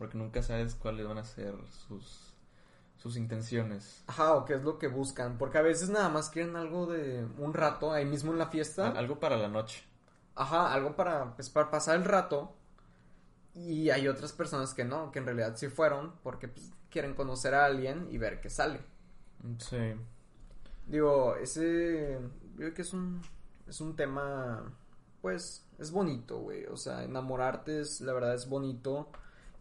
Porque 0.01 0.17
nunca 0.17 0.41
sabes 0.41 0.73
cuáles 0.73 1.07
van 1.07 1.19
a 1.19 1.23
ser 1.23 1.53
sus, 1.69 2.30
sus 3.01 3.17
intenciones. 3.17 4.03
Ajá, 4.08 4.36
o 4.36 4.46
qué 4.46 4.53
es 4.55 4.63
lo 4.63 4.77
que 4.77 4.88
buscan. 4.88 5.38
Porque 5.38 5.58
a 5.58 5.62
veces 5.63 5.89
nada 5.89 6.10
más 6.10 6.29
quieren 6.29 6.55
algo 6.55 6.86
de 6.86 7.25
un 7.39 7.53
rato 7.53 7.91
ahí 7.91 8.05
mismo 8.05 8.31
en 8.31 8.38
la 8.38 8.48
fiesta. 8.48 8.89
Al- 8.89 8.98
Algo 8.98 9.20
para 9.20 9.38
la 9.38 9.48
noche. 9.48 9.84
Ajá, 10.36 10.72
algo 10.74 10.96
para, 10.96 11.36
pues, 11.36 11.50
para 11.50 11.72
pasar 11.72 11.96
el 11.98 12.05
rato. 12.05 12.55
Y 13.53 13.89
hay 13.89 14.08
otras 14.08 14.31
personas 14.34 14.74
que 14.74 14.86
no, 14.86 15.12
que 15.12 15.20
en 15.20 15.25
realidad 15.25 15.55
sí 15.58 15.67
fueron 15.67 16.13
porque 16.24 16.48
pues, 16.48 16.72
quieren 16.89 17.15
conocer 17.15 17.53
a 17.55 17.65
alguien 17.65 18.08
y 18.12 18.17
ver 18.17 18.39
qué 18.39 18.50
sale. 18.50 18.79
Sí. 19.58 19.93
Digo, 20.88 21.36
ese. 21.36 22.20
Yo 22.53 22.58
creo 22.58 22.74
que 22.74 22.81
es 22.84 22.93
un. 22.93 23.22
Es 23.67 23.81
un 23.81 23.96
tema. 23.96 24.72
Pues. 25.22 25.65
Es 25.79 25.91
bonito, 25.91 26.38
güey. 26.39 26.65
O 26.67 26.77
sea, 26.77 27.03
enamorarte 27.03 27.81
es. 27.81 28.00
La 28.01 28.13
verdad 28.13 28.36
es 28.36 28.48
bonito. 28.48 29.10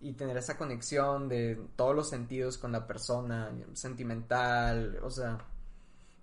Y 0.01 0.13
tener 0.13 0.37
esa 0.37 0.57
conexión 0.57 1.29
de 1.29 1.61
todos 1.77 1.95
los 1.95 2.09
sentidos 2.09 2.59
con 2.59 2.73
la 2.73 2.87
persona. 2.87 3.53
Sentimental. 3.75 4.99
O 5.03 5.11
sea. 5.11 5.39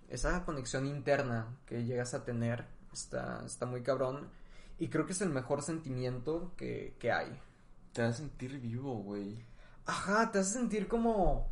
Esa 0.10 0.46
conexión 0.46 0.86
interna 0.86 1.58
que 1.66 1.84
llegas 1.84 2.14
a 2.14 2.24
tener. 2.24 2.66
Está, 2.94 3.44
está 3.46 3.66
muy 3.66 3.84
cabrón. 3.84 4.30
Y 4.80 4.88
creo 4.90 5.06
que 5.06 5.14
es 5.14 5.22
el 5.22 5.30
mejor 5.30 5.62
sentimiento 5.62 6.54
que, 6.56 6.96
que 7.00 7.12
hay. 7.12 7.40
Te 7.94 8.04
hace 8.04 8.20
sentir 8.20 8.60
vivo, 8.60 8.96
güey. 8.98 9.44
Ajá, 9.86 10.32
te 10.32 10.40
hace 10.40 10.54
sentir 10.54 10.88
como. 10.88 11.48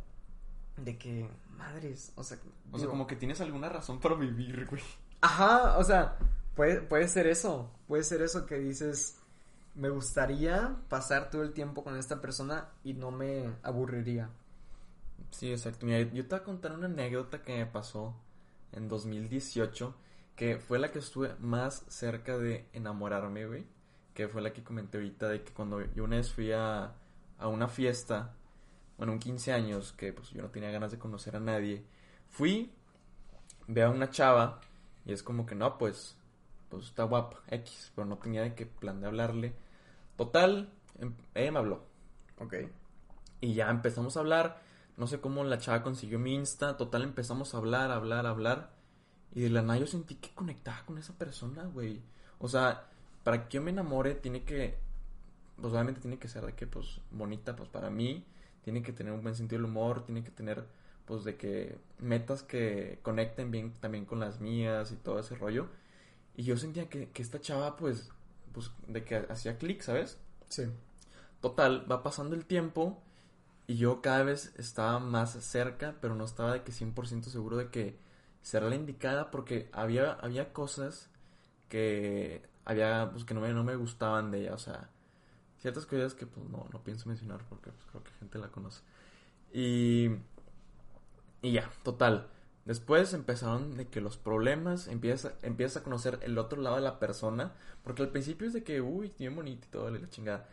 De 0.76 0.96
que. 0.96 1.28
Madres. 1.56 2.12
O 2.16 2.24
sea. 2.24 2.38
O 2.72 2.78
sea, 2.78 2.88
como 2.88 3.06
que 3.06 3.16
tienes 3.16 3.40
alguna 3.40 3.68
razón 3.68 4.00
para 4.00 4.14
vivir, 4.14 4.66
güey. 4.66 4.82
Ajá, 5.20 5.78
o 5.78 5.84
sea, 5.84 6.18
puede, 6.54 6.80
puede 6.82 7.08
ser 7.08 7.26
eso, 7.26 7.70
puede 7.86 8.04
ser 8.04 8.22
eso 8.22 8.46
que 8.46 8.56
dices, 8.56 9.18
me 9.76 9.90
gustaría 9.90 10.76
pasar 10.88 11.30
todo 11.30 11.42
el 11.42 11.52
tiempo 11.52 11.84
con 11.84 11.96
esta 11.96 12.20
persona 12.20 12.70
y 12.82 12.94
no 12.94 13.10
me 13.10 13.54
aburriría. 13.62 14.30
Sí, 15.30 15.50
exacto. 15.50 15.86
Mira, 15.86 16.00
yo 16.12 16.26
te 16.26 16.34
voy 16.34 16.40
a 16.40 16.44
contar 16.44 16.72
una 16.72 16.86
anécdota 16.86 17.42
que 17.42 17.56
me 17.56 17.66
pasó 17.66 18.14
en 18.72 18.88
2018, 18.88 19.94
que 20.34 20.58
fue 20.58 20.78
la 20.78 20.90
que 20.90 20.98
estuve 20.98 21.34
más 21.40 21.84
cerca 21.88 22.38
de 22.38 22.68
enamorarme, 22.72 23.46
güey. 23.46 23.66
Que 24.14 24.28
fue 24.28 24.40
la 24.40 24.52
que 24.52 24.64
comenté 24.64 24.96
ahorita 24.96 25.28
de 25.28 25.42
que 25.42 25.52
cuando 25.52 25.84
yo 25.94 26.04
una 26.04 26.16
vez 26.16 26.32
fui 26.32 26.52
a, 26.52 26.94
a 27.38 27.48
una 27.48 27.68
fiesta, 27.68 28.34
bueno, 28.96 29.12
un 29.12 29.18
15 29.18 29.52
años, 29.52 29.92
que 29.92 30.12
pues 30.12 30.30
yo 30.30 30.40
no 30.40 30.48
tenía 30.48 30.70
ganas 30.70 30.90
de 30.90 30.98
conocer 30.98 31.36
a 31.36 31.40
nadie, 31.40 31.84
fui, 32.30 32.72
veo 33.66 33.88
a 33.88 33.90
una 33.90 34.08
chava 34.08 34.60
y 35.04 35.12
es 35.12 35.22
como 35.22 35.44
que 35.44 35.54
no, 35.54 35.76
pues, 35.76 36.16
pues 36.70 36.86
está 36.86 37.04
guapa, 37.04 37.42
X, 37.48 37.92
pero 37.94 38.06
no 38.06 38.16
tenía 38.16 38.42
de 38.42 38.54
qué 38.54 38.64
plan 38.64 39.00
de 39.00 39.06
hablarle. 39.06 39.65
Total, 40.16 40.72
em- 40.98 41.14
ella 41.34 41.52
me 41.52 41.58
habló. 41.58 41.84
Ok. 42.38 42.54
Y 43.40 43.54
ya 43.54 43.70
empezamos 43.70 44.16
a 44.16 44.20
hablar. 44.20 44.60
No 44.96 45.06
sé 45.06 45.20
cómo 45.20 45.44
la 45.44 45.58
chava 45.58 45.82
consiguió 45.82 46.18
mi 46.18 46.34
Insta. 46.34 46.76
Total, 46.76 47.02
empezamos 47.02 47.54
a 47.54 47.58
hablar, 47.58 47.90
hablar, 47.90 48.26
hablar. 48.26 48.70
Y 49.34 49.42
de 49.42 49.50
la 49.50 49.62
nada 49.62 49.78
yo 49.78 49.86
sentí 49.86 50.14
que 50.16 50.30
conectaba 50.34 50.82
con 50.86 50.98
esa 50.98 51.12
persona, 51.14 51.64
güey. 51.64 52.00
O 52.38 52.48
sea, 52.48 52.88
para 53.22 53.48
que 53.48 53.56
yo 53.56 53.62
me 53.62 53.70
enamore, 53.70 54.14
tiene 54.14 54.44
que. 54.44 54.78
Pues 55.60 55.72
obviamente 55.72 56.00
tiene 56.00 56.18
que 56.18 56.28
ser 56.28 56.44
de 56.46 56.54
que, 56.54 56.66
pues, 56.66 57.00
bonita, 57.10 57.54
pues 57.56 57.68
para 57.68 57.90
mí. 57.90 58.24
Tiene 58.62 58.82
que 58.82 58.92
tener 58.92 59.12
un 59.12 59.22
buen 59.22 59.34
sentido 59.34 59.60
del 59.60 59.70
humor. 59.70 60.04
Tiene 60.04 60.24
que 60.24 60.30
tener, 60.30 60.66
pues, 61.04 61.24
de 61.24 61.36
que 61.36 61.78
metas 61.98 62.42
que 62.42 62.98
conecten 63.02 63.50
bien 63.50 63.72
también 63.80 64.06
con 64.06 64.20
las 64.20 64.40
mías 64.40 64.92
y 64.92 64.96
todo 64.96 65.18
ese 65.20 65.34
rollo. 65.36 65.68
Y 66.36 66.44
yo 66.44 66.56
sentía 66.56 66.88
que, 66.88 67.10
que 67.10 67.22
esta 67.22 67.40
chava, 67.40 67.76
pues, 67.76 68.10
pues, 68.56 68.70
de 68.88 69.04
que 69.04 69.16
hacía 69.28 69.58
clic, 69.58 69.82
¿sabes? 69.82 70.18
Sí. 70.48 70.64
Total, 71.42 71.84
va 71.92 72.02
pasando 72.02 72.34
el 72.34 72.46
tiempo 72.46 73.02
y 73.66 73.76
yo 73.76 74.00
cada 74.00 74.22
vez 74.22 74.54
estaba 74.56 74.98
más 74.98 75.32
cerca, 75.44 75.96
pero 76.00 76.14
no 76.14 76.24
estaba 76.24 76.54
de 76.54 76.62
que 76.62 76.72
100% 76.72 77.24
seguro 77.24 77.58
de 77.58 77.68
que 77.68 77.98
será 78.40 78.70
la 78.70 78.76
indicada 78.76 79.30
porque 79.30 79.68
había, 79.72 80.12
había 80.12 80.54
cosas 80.54 81.10
que 81.68 82.48
había, 82.64 83.10
pues 83.12 83.26
que 83.26 83.34
no 83.34 83.42
me, 83.42 83.52
no 83.52 83.62
me 83.62 83.76
gustaban 83.76 84.30
de 84.30 84.40
ella, 84.40 84.54
o 84.54 84.58
sea, 84.58 84.88
ciertas 85.60 85.84
cosas 85.84 86.14
que 86.14 86.26
pues 86.26 86.48
no, 86.48 86.66
no 86.72 86.82
pienso 86.82 87.10
mencionar 87.10 87.44
porque 87.50 87.70
pues 87.72 87.84
creo 87.90 88.02
que 88.04 88.10
gente 88.12 88.38
la 88.38 88.48
conoce. 88.48 88.80
Y, 89.52 90.12
y 91.42 91.52
ya, 91.52 91.70
total. 91.82 92.26
Después 92.66 93.14
empezaron 93.14 93.76
de 93.76 93.86
que 93.86 94.00
los 94.02 94.18
problemas, 94.18 94.88
empieza, 94.88 95.32
empieza 95.42 95.78
a 95.78 95.82
conocer 95.84 96.18
el 96.22 96.36
otro 96.36 96.60
lado 96.60 96.76
de 96.76 96.82
la 96.82 96.98
persona, 96.98 97.54
porque 97.84 98.02
al 98.02 98.10
principio 98.10 98.46
es 98.48 98.52
de 98.52 98.64
que, 98.64 98.80
uy, 98.82 99.14
bien 99.18 99.34
bonito 99.36 99.66
y 99.66 99.70
todo, 99.70 99.88
la 99.90 100.08
chingada. 100.10 100.48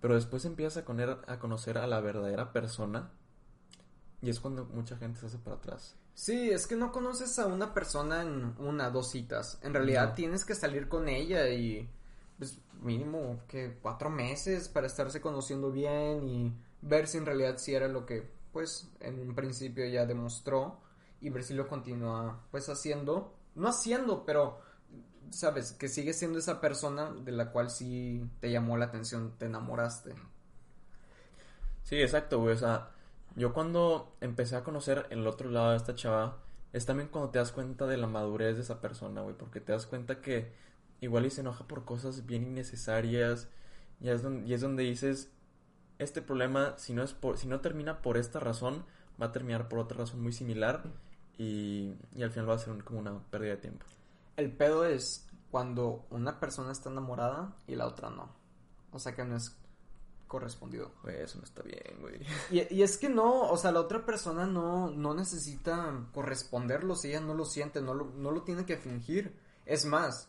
Pero 0.00 0.14
después 0.14 0.44
empiezas 0.44 0.84
a, 0.84 0.86
coner- 0.86 1.18
a 1.26 1.38
conocer 1.40 1.76
a 1.76 1.86
la 1.88 2.00
verdadera 2.00 2.52
persona. 2.52 3.10
Y 4.22 4.30
es 4.30 4.40
cuando 4.40 4.64
mucha 4.66 4.96
gente 4.96 5.18
se 5.20 5.26
hace 5.26 5.38
para 5.38 5.56
atrás. 5.56 5.96
Sí, 6.14 6.50
es 6.50 6.66
que 6.66 6.76
no 6.76 6.90
conoces 6.92 7.38
a 7.40 7.46
una 7.46 7.74
persona 7.74 8.22
en 8.22 8.54
una, 8.58 8.90
dos 8.90 9.10
citas. 9.10 9.58
En 9.62 9.74
realidad 9.74 10.08
No. 10.10 10.14
tienes 10.14 10.44
que 10.44 10.54
salir 10.54 10.88
con 10.88 11.08
ella 11.08 11.48
y 11.48 11.88
pues 12.38 12.60
mínimo 12.80 13.40
que 13.48 13.78
cuatro 13.82 14.10
meses 14.10 14.68
para 14.68 14.86
estarse 14.86 15.20
conociendo 15.20 15.72
bien 15.72 16.22
y 16.28 16.52
ver 16.82 17.08
si 17.08 17.18
en 17.18 17.26
realidad 17.26 17.58
si 17.58 17.74
era 17.74 17.88
lo 17.88 18.06
que 18.06 18.28
pues 18.52 18.88
en 19.00 19.18
un 19.20 19.34
principio 19.34 19.84
ya 19.86 20.06
demostró 20.06 20.80
y 21.20 21.30
si 21.42 21.54
lo 21.54 21.68
continúa 21.68 22.40
pues 22.50 22.68
haciendo. 22.68 23.34
No 23.54 23.68
haciendo, 23.68 24.24
pero 24.24 24.60
sabes 25.30 25.72
que 25.72 25.88
sigue 25.88 26.12
siendo 26.12 26.38
esa 26.38 26.60
persona 26.60 27.12
de 27.12 27.32
la 27.32 27.50
cual 27.50 27.70
sí 27.70 28.24
te 28.40 28.50
llamó 28.50 28.76
la 28.76 28.86
atención, 28.86 29.34
te 29.38 29.46
enamoraste. 29.46 30.14
Sí, 31.82 31.96
exacto, 31.96 32.38
güey. 32.38 32.54
O 32.54 32.58
sea, 32.58 32.90
yo 33.34 33.52
cuando 33.52 34.16
empecé 34.20 34.56
a 34.56 34.64
conocer 34.64 35.06
el 35.10 35.26
otro 35.26 35.50
lado 35.50 35.70
de 35.70 35.76
esta 35.76 35.94
chava, 35.94 36.38
es 36.72 36.86
también 36.86 37.08
cuando 37.08 37.30
te 37.30 37.38
das 37.38 37.52
cuenta 37.52 37.86
de 37.86 37.96
la 37.96 38.06
madurez 38.06 38.56
de 38.56 38.62
esa 38.62 38.80
persona, 38.80 39.22
güey. 39.22 39.34
Porque 39.36 39.60
te 39.60 39.72
das 39.72 39.86
cuenta 39.86 40.20
que 40.20 40.52
igual 41.00 41.26
y 41.26 41.30
se 41.30 41.40
enoja 41.40 41.66
por 41.66 41.84
cosas 41.84 42.26
bien 42.26 42.44
innecesarias. 42.44 43.48
Y 44.00 44.10
es 44.10 44.22
donde, 44.22 44.48
y 44.48 44.54
es 44.54 44.60
donde 44.60 44.84
dices, 44.84 45.30
este 45.98 46.22
problema, 46.22 46.74
si 46.78 46.92
no, 46.92 47.02
es 47.02 47.12
por, 47.12 47.38
si 47.38 47.48
no 47.48 47.60
termina 47.60 48.02
por 48.02 48.16
esta 48.16 48.38
razón, 48.38 48.84
va 49.20 49.26
a 49.26 49.32
terminar 49.32 49.68
por 49.68 49.78
otra 49.78 49.98
razón 49.98 50.20
muy 50.20 50.32
similar. 50.32 50.82
Y, 51.38 51.94
y 52.14 52.22
al 52.22 52.30
final 52.30 52.50
va 52.50 52.54
a 52.54 52.58
ser 52.58 52.72
un- 52.74 52.80
como 52.82 52.98
una 53.00 53.18
pérdida 53.30 53.52
de 53.52 53.56
tiempo. 53.58 53.86
El 54.36 54.52
pedo 54.52 54.84
es 54.84 55.26
cuando 55.50 56.04
una 56.10 56.38
persona 56.38 56.72
está 56.72 56.90
enamorada 56.90 57.56
y 57.66 57.74
la 57.76 57.86
otra 57.86 58.10
no. 58.10 58.28
O 58.92 58.98
sea 58.98 59.14
que 59.14 59.24
no 59.24 59.36
es 59.36 59.56
correspondido. 60.26 60.92
Güey, 61.02 61.22
eso 61.22 61.38
no 61.38 61.44
está 61.44 61.62
bien, 61.62 62.00
güey. 62.00 62.20
Y, 62.50 62.74
y 62.74 62.82
es 62.82 62.98
que 62.98 63.08
no, 63.08 63.48
o 63.50 63.56
sea, 63.56 63.72
la 63.72 63.80
otra 63.80 64.04
persona 64.04 64.46
no, 64.46 64.90
no 64.90 65.14
necesita 65.14 66.06
corresponderlo 66.12 66.94
si 66.96 67.08
ella 67.08 67.20
no 67.20 67.34
lo 67.34 67.44
siente, 67.44 67.80
no 67.80 67.94
lo, 67.94 68.06
no 68.14 68.30
lo 68.30 68.42
tiene 68.42 68.66
que 68.66 68.76
fingir. 68.76 69.34
Es 69.64 69.86
más, 69.86 70.28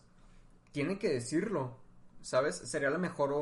tiene 0.72 0.98
que 1.00 1.10
decirlo, 1.10 1.78
¿sabes? 2.22 2.56
Sería 2.58 2.90
la 2.90 2.98
mejor 2.98 3.34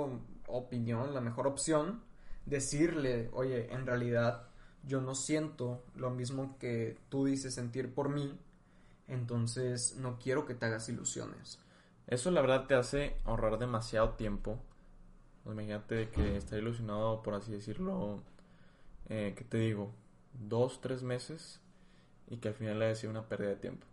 opinión, 0.47 1.13
la 1.13 1.21
mejor 1.21 1.45
opción 1.47 2.01
decirle, 2.45 3.29
oye, 3.33 3.71
en 3.74 3.86
realidad 3.86 4.46
yo 4.88 5.01
no 5.01 5.15
siento 5.15 5.84
lo 5.96 6.10
mismo 6.10 6.58
que 6.60 6.98
tú 7.10 7.25
dices 7.25 7.53
sentir 7.53 7.94
por 7.94 8.10
mí, 8.10 8.38
entonces 9.08 9.96
no 9.98 10.17
quiero 10.20 10.46
que 10.46 10.56
te 10.56 10.65
hagas 10.65 10.89
ilusiones. 10.89 11.60
Eso 12.08 12.32
la 12.32 12.41
verdad 12.41 12.67
te 12.67 12.75
hace 12.75 13.17
ahorrar 13.25 13.60
demasiado 13.60 14.12
tiempo. 14.12 14.60
Imagínate 15.46 16.10
que 16.10 16.38
estar 16.38 16.58
ilusionado, 16.58 17.22
por 17.22 17.34
así 17.34 17.51
decirlo, 17.51 18.22
eh, 19.10 19.34
¿qué 19.38 19.44
te 19.44 19.58
digo? 19.58 19.91
Dos, 20.34 20.82
tres 20.82 21.03
meses 21.03 21.60
y 22.27 22.38
que 22.38 22.50
al 22.50 22.53
final 22.53 22.82
haya 22.82 22.96
sido 22.96 23.12
una 23.12 23.27
pérdida 23.27 23.50
de 23.50 23.56
tiempo. 23.56 23.86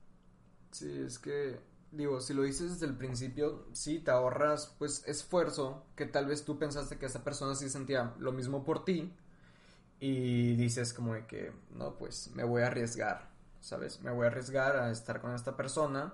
Sí, 0.72 0.90
es 0.98 1.18
que, 1.18 1.58
digo, 1.92 2.20
si 2.20 2.34
lo 2.34 2.42
dices 2.42 2.72
desde 2.72 2.86
el 2.86 2.96
principio, 2.96 3.66
sí, 3.72 4.00
te 4.00 4.10
ahorras, 4.10 4.74
pues, 4.78 5.06
esfuerzo, 5.06 5.84
que 5.94 6.06
tal 6.06 6.26
vez 6.26 6.44
tú 6.44 6.58
pensaste 6.58 6.98
que 6.98 7.06
esa 7.06 7.22
persona 7.22 7.54
sí 7.54 7.68
sentía 7.68 8.14
lo 8.18 8.32
mismo 8.32 8.64
por 8.64 8.84
ti, 8.84 9.12
y 10.06 10.54
dices 10.56 10.92
como 10.92 11.14
de 11.14 11.26
que, 11.26 11.50
no, 11.70 11.96
pues, 11.96 12.30
me 12.34 12.44
voy 12.44 12.60
a 12.62 12.66
arriesgar, 12.66 13.30
¿sabes? 13.60 14.02
Me 14.02 14.10
voy 14.10 14.24
a 14.24 14.28
arriesgar 14.28 14.76
a 14.76 14.90
estar 14.90 15.20
con 15.22 15.34
esta 15.34 15.56
persona 15.56 16.12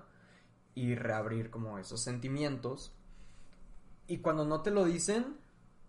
y 0.75 0.95
reabrir 0.95 1.49
como 1.49 1.77
esos 1.77 1.99
sentimientos. 2.01 2.93
Y 4.07 4.19
cuando 4.19 4.45
no 4.45 4.61
te 4.61 4.71
lo 4.71 4.85
dicen, 4.85 5.35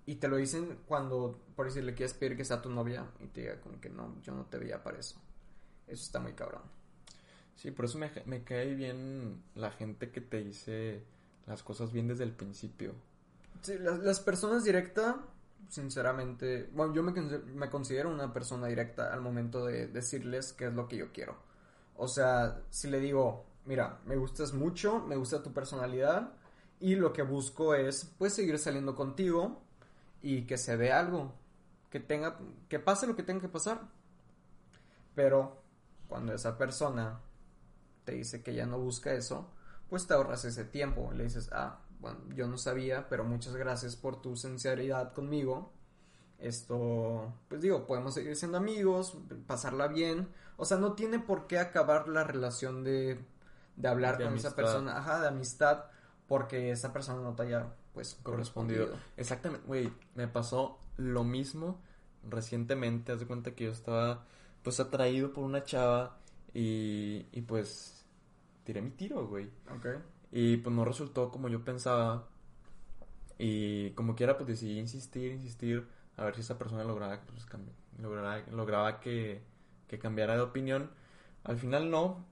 Y 0.04 0.16
te 0.16 0.26
lo 0.26 0.36
dicen 0.36 0.80
cuando, 0.86 1.40
por 1.54 1.66
decir, 1.66 1.84
le 1.84 1.94
quieres 1.94 2.12
pedir 2.14 2.36
que 2.36 2.44
sea 2.44 2.60
tu 2.60 2.70
novia 2.70 3.06
y 3.20 3.28
te 3.28 3.42
diga 3.42 3.60
como 3.60 3.80
que 3.80 3.88
no, 3.88 4.20
yo 4.22 4.34
no 4.34 4.46
te 4.46 4.58
veía 4.58 4.82
para 4.82 4.98
eso. 4.98 5.14
Eso 5.86 6.02
está 6.02 6.18
muy 6.18 6.32
cabrón. 6.32 6.62
Sí, 7.54 7.70
por 7.70 7.84
eso 7.84 7.98
me, 7.98 8.10
me 8.26 8.42
cae 8.42 8.74
bien 8.74 9.42
la 9.54 9.70
gente 9.70 10.10
que 10.10 10.20
te 10.20 10.42
dice 10.42 11.04
las 11.46 11.62
cosas 11.62 11.92
bien 11.92 12.08
desde 12.08 12.24
el 12.24 12.32
principio. 12.32 12.94
Sí, 13.62 13.78
las, 13.78 14.00
las 14.00 14.18
personas 14.18 14.64
directas, 14.64 15.14
sinceramente, 15.68 16.68
bueno, 16.72 16.94
yo 16.94 17.02
me, 17.02 17.12
me 17.12 17.70
considero 17.70 18.10
una 18.10 18.32
persona 18.32 18.66
directa 18.66 19.12
al 19.12 19.20
momento 19.20 19.64
de 19.64 19.86
decirles 19.86 20.52
qué 20.52 20.66
es 20.66 20.74
lo 20.74 20.88
que 20.88 20.96
yo 20.96 21.12
quiero. 21.12 21.36
O 21.96 22.08
sea, 22.08 22.62
si 22.70 22.88
le 22.88 23.00
digo, 23.00 23.46
mira, 23.64 24.00
me 24.06 24.16
gustas 24.16 24.52
mucho, 24.52 25.00
me 25.00 25.16
gusta 25.16 25.42
tu 25.42 25.52
personalidad 25.52 26.32
y 26.80 26.96
lo 26.96 27.12
que 27.12 27.22
busco 27.22 27.74
es, 27.74 28.12
pues, 28.18 28.34
seguir 28.34 28.58
saliendo 28.58 28.94
contigo 28.94 29.62
y 30.20 30.42
que 30.46 30.58
se 30.58 30.76
dé 30.76 30.92
algo, 30.92 31.32
que 31.90 32.00
tenga, 32.00 32.38
que 32.68 32.78
pase 32.78 33.06
lo 33.06 33.16
que 33.16 33.22
tenga 33.22 33.42
que 33.42 33.48
pasar. 33.48 33.80
Pero 35.14 35.62
cuando 36.08 36.32
esa 36.32 36.58
persona 36.58 37.20
te 38.04 38.12
dice 38.12 38.42
que 38.42 38.54
ya 38.54 38.66
no 38.66 38.78
busca 38.78 39.12
eso, 39.12 39.50
pues 39.88 40.06
te 40.06 40.14
ahorras 40.14 40.44
ese 40.44 40.64
tiempo. 40.64 41.12
Le 41.12 41.24
dices, 41.24 41.50
ah, 41.52 41.81
bueno, 42.02 42.18
yo 42.34 42.48
no 42.48 42.58
sabía, 42.58 43.08
pero 43.08 43.24
muchas 43.24 43.54
gracias 43.54 43.94
por 43.94 44.20
tu 44.20 44.36
sinceridad 44.36 45.12
conmigo. 45.12 45.72
Esto, 46.40 47.32
pues 47.48 47.62
digo, 47.62 47.86
podemos 47.86 48.14
seguir 48.14 48.34
siendo 48.34 48.58
amigos, 48.58 49.16
pasarla 49.46 49.86
bien. 49.86 50.28
O 50.56 50.64
sea, 50.64 50.78
no 50.78 50.94
tiene 50.94 51.20
por 51.20 51.46
qué 51.46 51.60
acabar 51.60 52.08
la 52.08 52.24
relación 52.24 52.82
de, 52.82 53.24
de 53.76 53.88
hablar 53.88 54.18
De 54.18 54.24
con 54.24 54.34
esa 54.34 54.56
persona, 54.56 54.98
ajá, 54.98 55.20
de 55.20 55.28
amistad, 55.28 55.84
porque 56.26 56.72
esa 56.72 56.92
persona 56.92 57.22
no 57.22 57.36
te 57.36 57.44
haya, 57.44 57.72
pues, 57.94 58.18
correspondido. 58.24 58.86
correspondido. 58.86 59.12
Exactamente, 59.16 59.66
güey, 59.68 59.92
me 60.16 60.26
pasó 60.26 60.80
lo 60.96 61.22
mismo 61.22 61.80
recientemente. 62.28 63.12
Haz 63.12 63.20
de 63.20 63.26
cuenta 63.28 63.54
que 63.54 63.66
yo 63.66 63.70
estaba, 63.70 64.26
pues, 64.64 64.80
atraído 64.80 65.32
por 65.32 65.44
una 65.44 65.62
chava 65.62 66.18
y, 66.52 67.28
y 67.30 67.42
pues, 67.42 68.04
tiré 68.64 68.82
mi 68.82 68.90
tiro, 68.90 69.28
güey. 69.28 69.48
Ok. 69.70 69.86
Y 70.32 70.56
pues 70.56 70.74
no 70.74 70.84
resultó 70.84 71.30
como 71.30 71.48
yo 71.48 71.62
pensaba. 71.64 72.26
Y 73.38 73.90
como 73.90 74.14
quiera, 74.16 74.36
pues 74.36 74.48
decidí 74.48 74.78
insistir, 74.78 75.32
insistir, 75.32 75.86
a 76.16 76.24
ver 76.24 76.34
si 76.34 76.40
esa 76.40 76.58
persona 76.58 76.84
lograba, 76.84 77.20
pues, 77.26 77.46
lograba 78.50 79.00
que, 79.00 79.42
que 79.88 79.98
cambiara 79.98 80.34
de 80.34 80.42
opinión. 80.42 80.90
Al 81.44 81.58
final 81.58 81.90
no, 81.90 82.24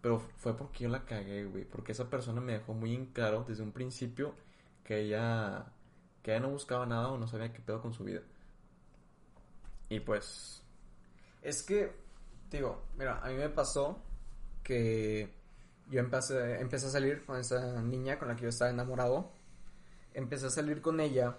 pero 0.00 0.18
fue 0.18 0.56
porque 0.56 0.84
yo 0.84 0.90
la 0.90 1.04
cagué, 1.04 1.44
güey. 1.44 1.64
Porque 1.64 1.92
esa 1.92 2.08
persona 2.10 2.40
me 2.40 2.52
dejó 2.54 2.74
muy 2.74 2.94
en 2.94 3.06
claro 3.06 3.44
desde 3.46 3.62
un 3.62 3.72
principio 3.72 4.34
que 4.84 5.00
ella, 5.00 5.66
que 6.22 6.32
ella 6.32 6.40
no 6.40 6.50
buscaba 6.50 6.86
nada 6.86 7.08
o 7.08 7.18
no 7.18 7.26
sabía 7.26 7.52
qué 7.52 7.60
pedo 7.60 7.82
con 7.82 7.94
su 7.94 8.04
vida. 8.04 8.22
Y 9.88 10.00
pues, 10.00 10.62
Es 11.42 11.62
que, 11.62 11.92
digo, 12.50 12.84
mira, 12.98 13.20
a 13.22 13.28
mí 13.28 13.34
me 13.36 13.48
pasó 13.50 13.98
que 14.62 15.34
yo 15.90 16.00
empecé, 16.00 16.60
empecé 16.60 16.86
a 16.86 16.90
salir 16.90 17.24
con 17.24 17.38
esa 17.38 17.82
niña 17.82 18.18
con 18.18 18.28
la 18.28 18.36
que 18.36 18.42
yo 18.42 18.48
estaba 18.48 18.70
enamorado. 18.70 19.30
Empecé 20.12 20.46
a 20.46 20.50
salir 20.50 20.80
con 20.80 21.00
ella 21.00 21.36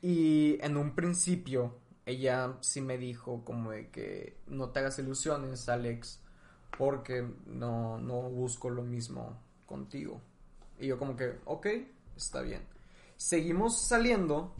y 0.00 0.58
en 0.62 0.76
un 0.76 0.94
principio 0.94 1.74
ella 2.06 2.56
sí 2.60 2.80
me 2.80 2.96
dijo 2.96 3.44
como 3.44 3.72
de 3.72 3.90
que 3.90 4.38
no 4.46 4.70
te 4.70 4.78
hagas 4.78 4.98
ilusiones, 4.98 5.68
Alex, 5.68 6.20
porque 6.76 7.26
no, 7.46 7.98
no 7.98 8.22
busco 8.22 8.70
lo 8.70 8.82
mismo 8.82 9.38
contigo. 9.66 10.20
Y 10.78 10.86
yo 10.86 10.98
como 10.98 11.16
que, 11.16 11.38
ok, 11.44 11.66
está 12.16 12.40
bien. 12.40 12.62
Seguimos 13.16 13.86
saliendo 13.86 14.54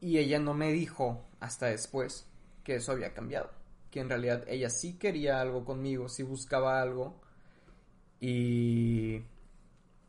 y 0.00 0.18
ella 0.18 0.38
no 0.38 0.54
me 0.54 0.72
dijo 0.72 1.26
hasta 1.40 1.66
después 1.66 2.26
que 2.64 2.76
eso 2.76 2.92
había 2.92 3.12
cambiado. 3.12 3.50
Que 3.90 4.00
en 4.00 4.08
realidad 4.08 4.44
ella 4.46 4.70
sí 4.70 4.96
quería 4.96 5.40
algo 5.40 5.64
conmigo, 5.64 6.08
sí 6.08 6.22
buscaba 6.22 6.80
algo. 6.80 7.20
Y 8.20 9.22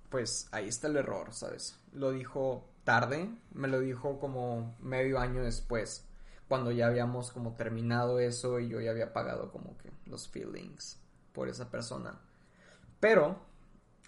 pues 0.10 0.48
ahí 0.52 0.68
está 0.68 0.88
el 0.88 0.98
error, 0.98 1.34
¿sabes? 1.34 1.80
Lo 1.94 2.12
dijo 2.12 2.66
tarde, 2.84 3.30
me 3.52 3.68
lo 3.68 3.80
dijo 3.80 4.20
como 4.20 4.76
medio 4.80 5.20
año 5.20 5.44
después, 5.44 6.06
cuando 6.48 6.72
ya 6.72 6.88
habíamos 6.88 7.32
como 7.32 7.56
terminado 7.56 8.20
eso 8.20 8.60
y 8.60 8.70
yo 8.70 8.82
ya 8.82 8.92
había 8.92 9.14
pagado 9.14 9.52
como 9.52 9.78
que 9.78 9.92
los 10.06 10.28
feelings 10.28 11.00
por 11.32 11.48
esa 11.48 11.70
persona. 11.70 12.20
Pero 13.00 13.40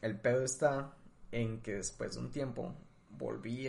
el 0.01 0.19
pedo 0.19 0.43
está 0.43 0.95
en 1.31 1.61
que 1.61 1.75
después 1.75 2.15
de 2.15 2.19
un 2.19 2.31
tiempo 2.31 2.73
volví 3.09 3.67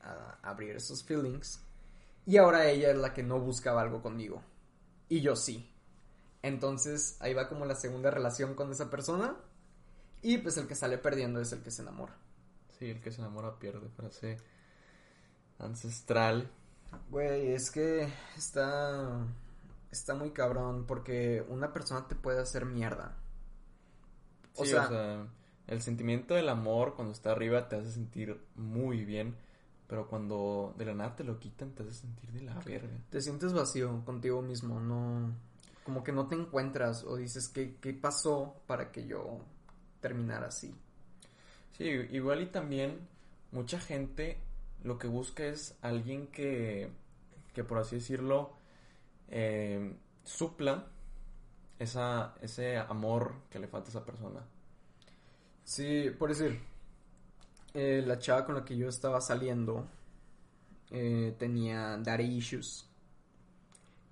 a 0.00 0.38
abrir 0.42 0.76
esos 0.76 1.02
feelings 1.02 1.60
y 2.24 2.36
ahora 2.36 2.70
ella 2.70 2.90
es 2.90 2.96
la 2.96 3.12
que 3.12 3.24
no 3.24 3.40
buscaba 3.40 3.82
algo 3.82 4.00
conmigo 4.00 4.42
y 5.08 5.20
yo 5.20 5.34
sí. 5.34 5.68
Entonces 6.42 7.16
ahí 7.20 7.34
va 7.34 7.48
como 7.48 7.64
la 7.64 7.74
segunda 7.74 8.10
relación 8.12 8.54
con 8.54 8.70
esa 8.70 8.88
persona 8.88 9.36
y 10.34 10.38
pues 10.38 10.56
el 10.56 10.66
que 10.66 10.74
sale 10.74 10.98
perdiendo 10.98 11.40
es 11.40 11.52
el 11.52 11.62
que 11.62 11.70
se 11.70 11.82
enamora. 11.82 12.16
sí, 12.78 12.90
el 12.90 13.00
que 13.00 13.10
se 13.10 13.20
enamora 13.20 13.58
pierde, 13.58 13.88
frase 13.90 14.36
ancestral. 15.58 16.50
Güey, 17.10 17.52
es 17.52 17.70
que 17.70 18.08
está 18.36 19.26
está 19.90 20.14
muy 20.14 20.30
cabrón 20.32 20.84
porque 20.86 21.44
una 21.48 21.72
persona 21.72 22.06
te 22.06 22.14
puede 22.14 22.40
hacer 22.40 22.66
mierda. 22.66 23.16
O 24.56 24.64
Sí, 24.64 24.70
sea- 24.72 25.26
el 25.66 25.82
sentimiento 25.82 26.34
del 26.34 26.48
amor 26.48 26.94
cuando 26.94 27.12
está 27.12 27.32
arriba 27.32 27.68
te 27.68 27.76
hace 27.76 27.90
sentir 27.90 28.40
muy 28.54 29.04
bien, 29.04 29.36
pero 29.88 30.06
cuando 30.06 30.74
de 30.78 30.84
la 30.84 30.94
nada 30.94 31.16
te 31.16 31.24
lo 31.24 31.38
quitan 31.40 31.72
te 31.72 31.82
hace 31.82 31.94
sentir 31.94 32.30
de 32.32 32.42
la 32.42 32.54
verga. 32.60 32.96
Te 33.10 33.20
sientes 33.20 33.52
vacío 33.52 34.04
contigo 34.04 34.42
mismo, 34.42 34.78
no 34.80 35.32
como 35.84 36.02
que 36.04 36.12
no 36.12 36.26
te 36.28 36.34
encuentras 36.34 37.04
o 37.04 37.16
dices 37.16 37.48
qué 37.48 37.76
qué 37.80 37.94
pasó 37.94 38.56
para 38.66 38.90
que 38.92 39.06
yo 39.06 39.40
terminara 40.00 40.48
así. 40.48 40.74
Sí, 41.76 41.84
igual 41.84 42.42
y 42.42 42.46
también 42.46 42.98
mucha 43.52 43.78
gente 43.78 44.38
lo 44.82 44.98
que 44.98 45.08
busca 45.08 45.44
es 45.44 45.76
alguien 45.82 46.28
que, 46.28 46.90
que 47.52 47.64
por 47.64 47.78
así 47.78 47.96
decirlo, 47.96 48.56
eh, 49.28 49.96
supla 50.24 50.86
esa, 51.78 52.34
ese 52.40 52.78
amor 52.78 53.34
que 53.50 53.58
le 53.58 53.68
falta 53.68 53.88
a 53.88 53.90
esa 53.90 54.04
persona. 54.04 54.40
Sí, 55.64 56.10
por 56.18 56.28
decir, 56.28 56.60
eh, 57.74 58.02
la 58.06 58.18
chava 58.18 58.46
con 58.46 58.54
la 58.54 58.64
que 58.64 58.76
yo 58.76 58.88
estaba 58.88 59.20
saliendo 59.20 59.86
eh, 60.90 61.34
tenía 61.38 61.96
daddy 61.98 62.24
issues. 62.36 62.88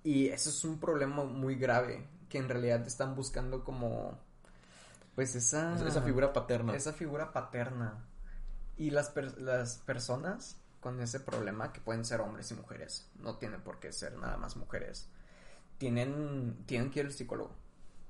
Y 0.02 0.28
eso 0.28 0.50
es 0.50 0.64
un 0.64 0.78
problema 0.78 1.24
muy 1.24 1.54
grave, 1.54 2.06
que 2.28 2.38
en 2.38 2.48
realidad 2.48 2.86
están 2.86 3.14
buscando 3.14 3.64
como, 3.64 4.18
pues 5.14 5.34
esa... 5.34 5.74
Esa- 5.74 5.88
esa 5.88 6.02
figura 6.02 6.32
paterna. 6.32 6.74
Esa 6.74 6.92
figura 6.92 7.32
paterna. 7.32 8.04
Y 8.76 8.90
las, 8.90 9.10
per- 9.10 9.40
las 9.40 9.78
personas 9.78 10.60
con 10.80 11.00
ese 11.00 11.20
problema, 11.20 11.72
que 11.72 11.80
pueden 11.80 12.04
ser 12.04 12.20
hombres 12.20 12.50
y 12.50 12.54
mujeres, 12.54 13.10
no 13.18 13.36
tienen 13.38 13.62
por 13.62 13.78
qué 13.80 13.92
ser 13.92 14.16
nada 14.18 14.36
más 14.36 14.56
mujeres, 14.56 15.08
tienen, 15.78 16.64
tienen 16.66 16.90
que 16.90 17.00
ir 17.00 17.06
al 17.06 17.12
psicólogo. 17.12 17.54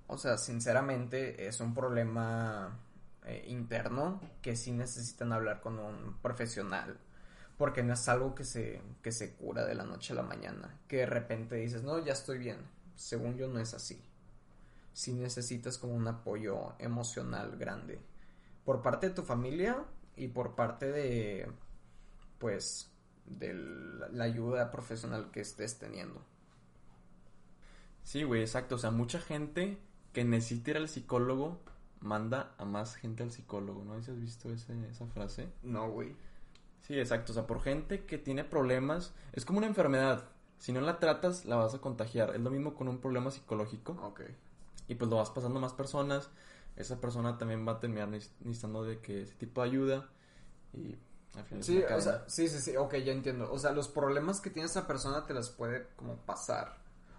O 0.06 0.18
sea, 0.18 0.36
sinceramente 0.38 1.46
es 1.46 1.60
un 1.60 1.72
problema 1.74 2.78
eh, 3.24 3.44
interno 3.48 4.20
que 4.42 4.56
sí 4.56 4.72
necesitan 4.72 5.32
hablar 5.32 5.60
con 5.60 5.78
un 5.78 6.18
profesional. 6.20 6.98
Porque 7.56 7.84
no 7.84 7.92
es 7.94 8.08
algo 8.08 8.34
que 8.34 8.42
se, 8.44 8.82
que 9.00 9.12
se 9.12 9.34
cura 9.36 9.64
de 9.64 9.76
la 9.76 9.84
noche 9.84 10.12
a 10.12 10.16
la 10.16 10.22
mañana. 10.24 10.76
Que 10.88 10.96
de 10.98 11.06
repente 11.06 11.54
dices, 11.54 11.84
no, 11.84 11.98
ya 12.04 12.12
estoy 12.12 12.38
bien. 12.38 12.56
Según 12.96 13.36
yo 13.36 13.46
no 13.46 13.60
es 13.60 13.74
así. 13.74 14.02
Si 14.94 15.12
necesitas 15.12 15.76
como 15.78 15.94
un 15.94 16.08
apoyo 16.08 16.72
emocional 16.78 17.58
grande. 17.58 18.00
Por 18.64 18.80
parte 18.82 19.10
de 19.10 19.14
tu 19.14 19.22
familia 19.22 19.84
y 20.16 20.28
por 20.28 20.54
parte 20.54 20.90
de, 20.90 21.52
pues, 22.38 22.90
de 23.26 23.52
la 23.54 24.24
ayuda 24.24 24.70
profesional 24.70 25.30
que 25.32 25.40
estés 25.42 25.78
teniendo. 25.78 26.22
Sí, 28.02 28.22
güey, 28.22 28.42
exacto. 28.42 28.76
O 28.76 28.78
sea, 28.78 28.90
mucha 28.90 29.20
gente 29.20 29.78
que 30.12 30.24
necesita 30.24 30.72
ir 30.72 30.76
al 30.78 30.88
psicólogo 30.88 31.60
manda 32.00 32.54
a 32.58 32.64
más 32.64 32.94
gente 32.96 33.22
al 33.22 33.32
psicólogo, 33.32 33.84
¿no? 33.84 34.00
¿Sí 34.02 34.10
¿Has 34.10 34.20
visto 34.20 34.52
ese- 34.52 34.88
esa 34.90 35.06
frase? 35.06 35.48
No, 35.62 35.90
güey. 35.90 36.16
Sí, 36.82 36.98
exacto. 36.98 37.32
O 37.32 37.34
sea, 37.34 37.46
por 37.46 37.62
gente 37.62 38.04
que 38.06 38.18
tiene 38.18 38.44
problemas, 38.44 39.14
es 39.32 39.44
como 39.44 39.58
una 39.58 39.66
enfermedad. 39.66 40.28
Si 40.58 40.72
no 40.72 40.80
la 40.80 40.98
tratas, 41.00 41.44
la 41.46 41.56
vas 41.56 41.74
a 41.74 41.80
contagiar. 41.80 42.34
Es 42.34 42.40
lo 42.40 42.50
mismo 42.50 42.74
con 42.74 42.88
un 42.88 43.00
problema 43.00 43.30
psicológico. 43.30 43.92
Ok. 44.02 44.22
Y 44.88 44.94
pues 44.96 45.10
lo 45.10 45.16
vas 45.16 45.30
pasando 45.30 45.58
a 45.58 45.62
más 45.62 45.72
personas. 45.72 46.30
Esa 46.76 47.00
persona 47.00 47.38
también 47.38 47.66
va 47.66 47.72
a 47.72 47.80
terminar 47.80 48.08
neces- 48.08 48.32
necesitando 48.40 48.84
de 48.84 49.00
que 49.00 49.22
ese 49.22 49.34
tipo 49.34 49.62
de 49.62 49.68
ayuda. 49.68 50.08
Y 50.72 50.96
al 51.36 51.44
final 51.44 51.64
Sí, 51.64 51.82
o 51.82 52.00
sea, 52.00 52.24
sí, 52.28 52.48
sí, 52.48 52.60
sí, 52.60 52.76
ok, 52.76 52.94
ya 52.96 53.12
entiendo. 53.12 53.50
O 53.52 53.58
sea, 53.58 53.72
los 53.72 53.88
problemas 53.88 54.40
que 54.40 54.50
tiene 54.50 54.66
esa 54.66 54.86
persona 54.86 55.24
te 55.26 55.34
las 55.34 55.50
puede 55.50 55.86
como 55.96 56.16
pasar. 56.16 56.76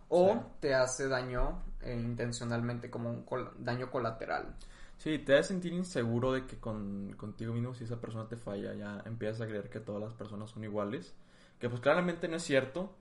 O 0.10 0.34
Sí. 0.34 0.39
te 0.60 0.75
hace 0.75 1.08
daño 1.08 1.63
eh, 1.82 1.95
intencionalmente, 1.95 2.89
como 2.89 3.10
un 3.10 3.23
col- 3.23 3.51
daño 3.60 3.89
colateral. 3.91 4.56
Sí, 4.97 5.19
te 5.19 5.38
hace 5.38 5.49
sentir 5.49 5.73
inseguro 5.73 6.32
de 6.32 6.45
que 6.45 6.58
con, 6.58 7.13
contigo 7.17 7.54
mismo, 7.54 7.73
si 7.73 7.84
esa 7.84 7.99
persona 7.99 8.28
te 8.28 8.38
falla, 8.38 8.73
ya 8.73 9.01
empiezas 9.06 9.41
a 9.41 9.47
creer 9.47 9.69
que 9.69 9.80
todas 9.80 10.01
las 10.01 10.13
personas 10.13 10.49
son 10.51 10.63
iguales. 10.63 11.13
Que 11.60 11.69
pues 11.69 11.82
claramente 11.82 12.28
no 12.28 12.38
es 12.38 12.43
cierto, 12.43 12.93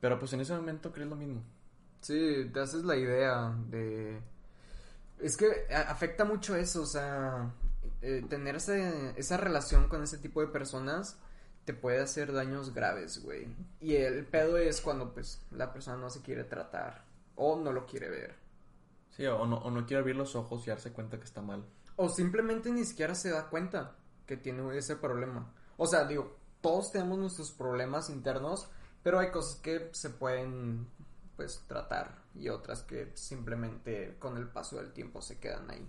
pero 0.00 0.18
pues 0.18 0.32
en 0.32 0.40
ese 0.40 0.54
momento 0.54 0.92
crees 0.92 1.08
lo 1.08 1.16
mismo. 1.16 1.42
Sí, 2.00 2.50
te 2.52 2.60
haces 2.60 2.84
la 2.84 2.96
idea 2.96 3.54
de... 3.68 4.20
Es 5.20 5.36
que 5.36 5.66
afecta 5.74 6.24
mucho 6.24 6.54
eso, 6.54 6.82
o 6.82 6.86
sea, 6.86 7.52
eh, 8.02 8.24
tener 8.28 8.56
esa 8.56 9.36
relación 9.36 9.88
con 9.88 10.02
ese 10.02 10.18
tipo 10.18 10.40
de 10.40 10.46
personas 10.46 11.18
te 11.64 11.74
puede 11.74 12.00
hacer 12.00 12.32
daños 12.32 12.72
graves, 12.72 13.22
güey. 13.22 13.46
Y 13.80 13.96
el 13.96 14.24
pedo 14.24 14.56
es 14.56 14.80
cuando 14.80 15.12
pues 15.12 15.42
la 15.50 15.72
persona 15.72 15.98
no 15.98 16.08
se 16.08 16.22
quiere 16.22 16.44
tratar 16.44 17.04
o 17.34 17.56
no 17.56 17.72
lo 17.72 17.84
quiere 17.84 18.08
ver. 18.08 18.36
Sí, 19.10 19.26
o 19.26 19.46
no, 19.46 19.58
o 19.58 19.70
no 19.70 19.84
quiere 19.84 20.00
abrir 20.00 20.16
los 20.16 20.36
ojos 20.36 20.66
y 20.66 20.70
darse 20.70 20.92
cuenta 20.92 21.18
que 21.18 21.24
está 21.24 21.42
mal. 21.42 21.64
O 21.96 22.08
simplemente 22.08 22.70
ni 22.70 22.84
siquiera 22.84 23.14
se 23.14 23.30
da 23.30 23.50
cuenta 23.50 23.96
que 24.24 24.36
tiene 24.36 24.78
ese 24.78 24.96
problema. 24.96 25.52
O 25.76 25.86
sea, 25.86 26.04
digo, 26.04 26.36
todos 26.60 26.92
tenemos 26.92 27.18
nuestros 27.18 27.50
problemas 27.50 28.08
internos, 28.08 28.68
pero 29.02 29.18
hay 29.18 29.30
cosas 29.30 29.56
que 29.56 29.90
se 29.92 30.10
pueden 30.10 30.86
pues 31.38 31.62
tratar 31.68 32.18
y 32.34 32.48
otras 32.48 32.82
que 32.82 33.12
simplemente 33.14 34.16
con 34.18 34.36
el 34.36 34.48
paso 34.48 34.78
del 34.78 34.92
tiempo 34.92 35.22
se 35.22 35.38
quedan 35.38 35.70
ahí. 35.70 35.88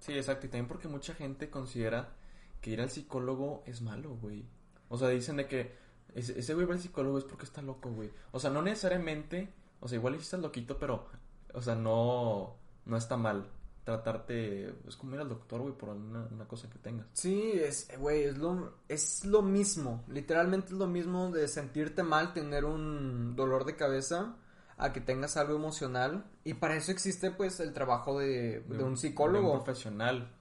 Sí, 0.00 0.14
exacto, 0.14 0.46
y 0.46 0.48
también 0.48 0.68
porque 0.68 0.88
mucha 0.88 1.12
gente 1.12 1.50
considera 1.50 2.14
que 2.62 2.70
ir 2.70 2.80
al 2.80 2.88
psicólogo 2.88 3.62
es 3.66 3.82
malo, 3.82 4.16
güey. 4.16 4.46
O 4.88 4.96
sea, 4.96 5.08
dicen 5.08 5.36
de 5.36 5.48
que 5.48 5.76
ese, 6.14 6.54
güey 6.54 6.66
va 6.66 6.72
al 6.72 6.80
psicólogo 6.80 7.18
es 7.18 7.24
porque 7.24 7.44
está 7.44 7.60
loco, 7.60 7.90
güey. 7.90 8.10
O 8.30 8.40
sea, 8.40 8.48
no 8.48 8.62
necesariamente, 8.62 9.52
o 9.80 9.86
sea, 9.86 9.98
igual 9.98 10.14
estás 10.14 10.40
loquito, 10.40 10.78
pero, 10.78 11.06
o 11.52 11.60
sea, 11.60 11.74
no, 11.74 12.56
no 12.86 12.96
está 12.96 13.18
mal 13.18 13.50
tratarte, 13.84 14.74
es 14.86 14.96
como 14.96 15.14
ir 15.14 15.20
al 15.20 15.28
doctor, 15.28 15.60
güey, 15.60 15.74
por 15.74 15.90
una, 15.90 16.26
una, 16.30 16.46
cosa 16.46 16.68
que 16.70 16.78
tengas. 16.78 17.06
Sí, 17.14 17.52
es, 17.54 17.88
güey, 17.98 18.24
es 18.24 18.38
lo, 18.38 18.74
es 18.88 19.24
lo 19.24 19.42
mismo, 19.42 20.04
literalmente 20.08 20.68
es 20.68 20.72
lo 20.72 20.86
mismo 20.86 21.30
de 21.30 21.48
sentirte 21.48 22.02
mal, 22.02 22.32
tener 22.32 22.64
un 22.64 23.34
dolor 23.34 23.64
de 23.64 23.76
cabeza, 23.76 24.36
a 24.78 24.92
que 24.92 25.00
tengas 25.00 25.36
algo 25.36 25.56
emocional, 25.56 26.24
y 26.44 26.54
para 26.54 26.76
eso 26.76 26.92
existe, 26.92 27.30
pues, 27.30 27.58
el 27.60 27.72
trabajo 27.72 28.18
de, 28.18 28.60
de, 28.60 28.84
un 28.84 28.96
psicólogo. 28.96 29.48
De 29.48 29.54
un 29.58 29.64
profesional. 29.64 30.32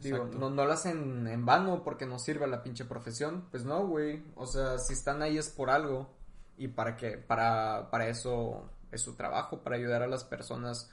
Digo, 0.00 0.30
no, 0.32 0.48
no 0.48 0.64
lo 0.64 0.72
hacen 0.72 1.26
en 1.26 1.44
vano 1.44 1.82
porque 1.84 2.06
no 2.06 2.18
sirve 2.18 2.46
la 2.46 2.62
pinche 2.62 2.86
profesión, 2.86 3.46
pues 3.50 3.64
no, 3.64 3.86
güey, 3.86 4.24
o 4.34 4.46
sea, 4.46 4.78
si 4.78 4.94
están 4.94 5.22
ahí 5.22 5.36
es 5.38 5.50
por 5.50 5.70
algo, 5.70 6.08
y 6.56 6.68
para 6.68 6.96
que, 6.96 7.18
para, 7.18 7.88
para 7.90 8.08
eso 8.08 8.70
es 8.90 9.02
su 9.02 9.14
trabajo, 9.14 9.62
para 9.62 9.76
ayudar 9.76 10.02
a 10.02 10.06
las 10.06 10.24
personas 10.24 10.90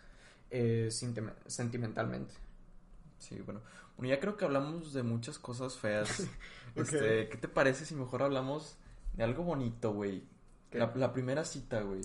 eh, 0.50 0.90
sentimentalmente. 0.92 2.34
Sí, 3.18 3.42
bueno. 3.42 3.62
Bueno, 3.98 4.14
ya 4.14 4.20
creo 4.20 4.38
que 4.38 4.46
hablamos 4.46 4.94
de 4.94 5.04
muchas 5.04 5.40
cosas 5.40 5.76
feas. 5.76 6.28
este, 6.76 7.30
¿Qué 7.30 7.38
te 7.38 7.48
parece 7.48 7.86
si 7.86 7.96
mejor 7.96 8.22
hablamos 8.22 8.78
de 9.14 9.24
algo 9.24 9.44
bonito, 9.44 9.92
güey? 9.92 10.24
La, 10.72 10.94
la, 10.96 11.12
primera 11.12 11.44
cita, 11.44 11.82
güey. 11.82 12.02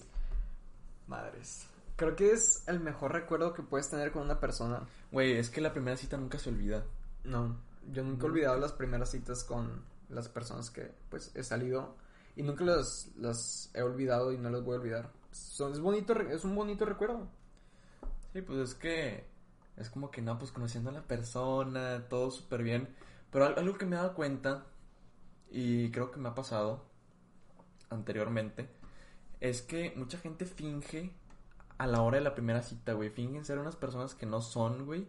Madres. 1.07 1.67
Creo 1.97 2.17
que 2.17 2.33
es 2.33 2.65
el 2.67 2.81
mejor 2.81 3.13
recuerdo 3.13 3.53
que 3.53 3.63
puedes 3.63 3.91
tener 3.91 4.11
con 4.11 4.23
una 4.23 4.41
persona. 4.41 4.89
Güey, 5.11 5.37
es 5.37 5.51
que 5.51 5.61
la 5.61 5.73
primera 5.73 5.97
cita 5.97 6.17
nunca 6.17 6.39
se 6.39 6.49
olvida. 6.49 6.83
No, 7.25 7.59
yo 7.91 8.03
nunca 8.03 8.27
he 8.27 8.31
olvidado 8.31 8.59
las 8.59 8.73
primeras 8.73 9.11
citas 9.11 9.45
con 9.45 9.85
las 10.09 10.29
personas 10.29 10.71
que, 10.71 10.91
pues, 11.11 11.31
he 11.35 11.43
salido. 11.43 11.97
Y 12.35 12.43
nunca 12.43 12.65
las, 12.65 13.11
las 13.19 13.71
he 13.75 13.83
olvidado 13.83 14.33
y 14.33 14.39
no 14.39 14.49
las 14.49 14.65
voy 14.65 14.77
a 14.77 14.81
olvidar. 14.81 15.11
Son, 15.31 15.73
es 15.73 15.81
bonito, 15.81 16.15
es 16.15 16.45
un 16.45 16.55
bonito 16.55 16.87
recuerdo. 16.87 17.29
Sí, 18.33 18.41
pues 18.43 18.59
es 18.59 18.75
que 18.75 19.25
es 19.77 19.91
como 19.91 20.11
que 20.11 20.23
no, 20.23 20.39
pues 20.39 20.53
conociendo 20.53 20.91
a 20.91 20.93
la 20.93 21.03
persona, 21.07 22.07
todo 22.09 22.31
súper 22.31 22.63
bien. 22.63 22.89
Pero 23.31 23.47
algo 23.47 23.79
que 23.79 23.87
me 23.87 23.97
he 23.97 23.99
dado 23.99 24.15
cuenta, 24.15 24.67
y 25.51 25.91
creo 25.91 26.11
que 26.11 26.21
me 26.21 26.29
ha 26.31 26.35
pasado 26.35 26.85
anteriormente, 27.91 28.69
es 29.41 29.63
que 29.63 29.93
mucha 29.97 30.19
gente 30.19 30.47
finge 30.47 31.13
a 31.79 31.87
la 31.87 32.03
hora 32.03 32.19
de 32.19 32.25
la 32.25 32.35
primera 32.35 32.63
cita, 32.63 32.95
güey. 32.95 33.11
Fingen 33.11 33.45
ser 33.45 33.59
unas 33.59 33.77
personas 33.77 34.15
que 34.15 34.27
no 34.27 34.41
son, 34.41 34.87
güey. 34.87 35.07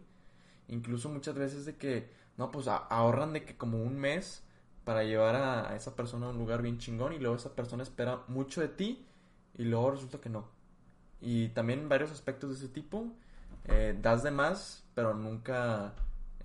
Incluso 0.68 1.08
muchas 1.10 1.34
veces 1.36 1.64
de 1.66 1.76
que, 1.76 2.10
no, 2.36 2.50
pues 2.50 2.68
ahorran 2.68 3.32
de 3.32 3.44
que 3.44 3.56
como 3.56 3.82
un 3.82 3.98
mes 3.98 4.42
para 4.84 5.04
llevar 5.04 5.36
a, 5.36 5.70
a, 5.70 5.76
esa 5.76 5.96
persona 5.96 6.26
a 6.26 6.30
un 6.30 6.38
lugar 6.38 6.62
bien 6.62 6.78
chingón 6.78 7.12
y 7.14 7.18
luego 7.18 7.36
esa 7.36 7.54
persona 7.54 7.82
espera 7.82 8.24
mucho 8.28 8.60
de 8.60 8.68
ti 8.68 9.06
y 9.56 9.64
luego 9.64 9.92
resulta 9.92 10.20
que 10.20 10.30
no. 10.30 10.53
Y 11.24 11.48
también 11.48 11.88
varios 11.88 12.10
aspectos 12.12 12.50
de 12.50 12.56
ese 12.56 12.68
tipo. 12.68 13.06
Eh, 13.66 13.98
das 14.00 14.22
de 14.22 14.30
más, 14.30 14.84
pero 14.94 15.14
nunca 15.14 15.94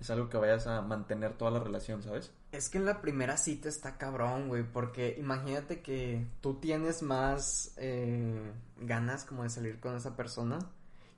es 0.00 0.08
algo 0.10 0.30
que 0.30 0.38
vayas 0.38 0.66
a 0.66 0.80
mantener 0.80 1.34
toda 1.34 1.50
la 1.50 1.60
relación, 1.60 2.02
¿sabes? 2.02 2.32
Es 2.52 2.70
que 2.70 2.78
en 2.78 2.86
la 2.86 3.02
primera 3.02 3.36
cita 3.36 3.68
está 3.68 3.98
cabrón, 3.98 4.48
güey, 4.48 4.64
porque 4.64 5.16
imagínate 5.18 5.82
que 5.82 6.26
tú 6.40 6.54
tienes 6.54 7.02
más 7.02 7.74
eh, 7.76 8.52
ganas 8.78 9.24
como 9.24 9.42
de 9.42 9.50
salir 9.50 9.78
con 9.78 9.94
esa 9.94 10.16
persona 10.16 10.58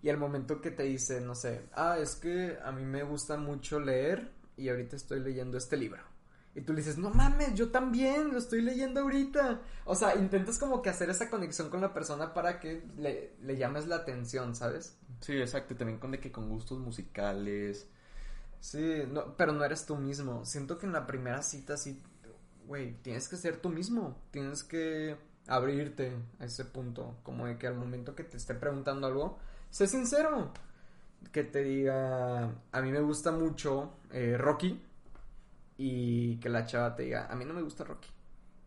y 0.03 0.09
al 0.11 0.18
momento 0.18 0.61
que 0.61 0.72
te 0.72 0.83
dice, 0.83 1.20
no 1.20 1.37
sé, 1.37 1.68
ah, 1.75 1.96
es 1.98 2.16
que 2.16 2.59
a 2.62 2.72
mí 2.72 2.85
me 2.85 3.05
gusta 3.05 3.37
mucho 3.37 3.79
leer 3.79 4.33
y 4.57 4.68
ahorita 4.68 4.96
estoy 4.96 5.20
leyendo 5.20 5.57
este 5.57 5.77
libro. 5.77 6.12
Y 6.55 6.61
tú 6.61 6.75
le 6.75 6.81
dices, 6.81 6.99
no 6.99 7.11
mames, 7.11 7.55
yo 7.55 7.71
también 7.71 8.31
lo 8.31 8.38
estoy 8.38 8.61
leyendo 8.61 9.01
ahorita. 9.01 9.62
O 9.87 9.95
sea, 9.95 10.17
intentas 10.17 10.59
como 10.59 10.83
que 10.83 10.91
hacer 10.91 11.09
esa 11.09 11.31
conexión 11.31 11.71
con 11.71 11.81
la 11.81 11.95
persona 11.95 12.35
para 12.35 12.61
que 12.61 12.85
le, 12.99 13.33
le 13.43 13.57
llames 13.57 13.87
la 13.87 13.97
atención, 13.97 14.55
¿sabes? 14.55 14.99
Sí, 15.21 15.33
exacto. 15.33 15.75
También 15.75 15.99
con 15.99 16.11
de 16.11 16.21
que 16.21 16.31
con 16.31 16.51
gustos 16.51 16.79
musicales. 16.79 17.87
Sí, 18.61 19.03
no, 19.09 19.35
pero 19.37 19.53
no 19.53 19.65
eres 19.65 19.87
tú 19.87 19.97
mismo. 19.97 20.45
Siento 20.45 20.79
que 20.79 20.85
en 20.85 20.93
la 20.93 21.07
primera 21.07 21.43
cita 21.43 21.79
sí, 21.79 22.03
güey, 22.67 22.93
tienes 23.03 23.29
que 23.29 23.37
ser 23.37 23.57
tú 23.57 23.71
mismo. 23.71 24.19
Tienes 24.31 24.62
que 24.62 25.17
abrirte 25.47 26.12
a 26.38 26.45
ese 26.45 26.67
punto. 26.67 27.17
Como 27.23 27.47
de 27.47 27.57
que 27.57 27.67
al 27.67 27.77
momento 27.77 28.15
que 28.15 28.25
te 28.25 28.37
esté 28.37 28.55
preguntando 28.55 29.07
algo, 29.07 29.38
sé 29.71 29.87
sincero. 29.87 30.53
Que 31.33 31.45
te 31.45 31.62
diga, 31.62 32.53
a 32.73 32.83
mí 32.83 32.91
me 32.91 33.01
gusta 33.01 33.33
mucho 33.33 33.95
eh, 34.11 34.37
Rocky 34.37 34.83
y 35.77 36.37
que 36.39 36.49
la 36.49 36.67
chava 36.67 36.95
te 36.95 37.05
diga, 37.05 37.27
a 37.31 37.35
mí 37.35 37.45
no 37.45 37.55
me 37.55 37.63
gusta 37.63 37.85
Rocky. 37.85 38.09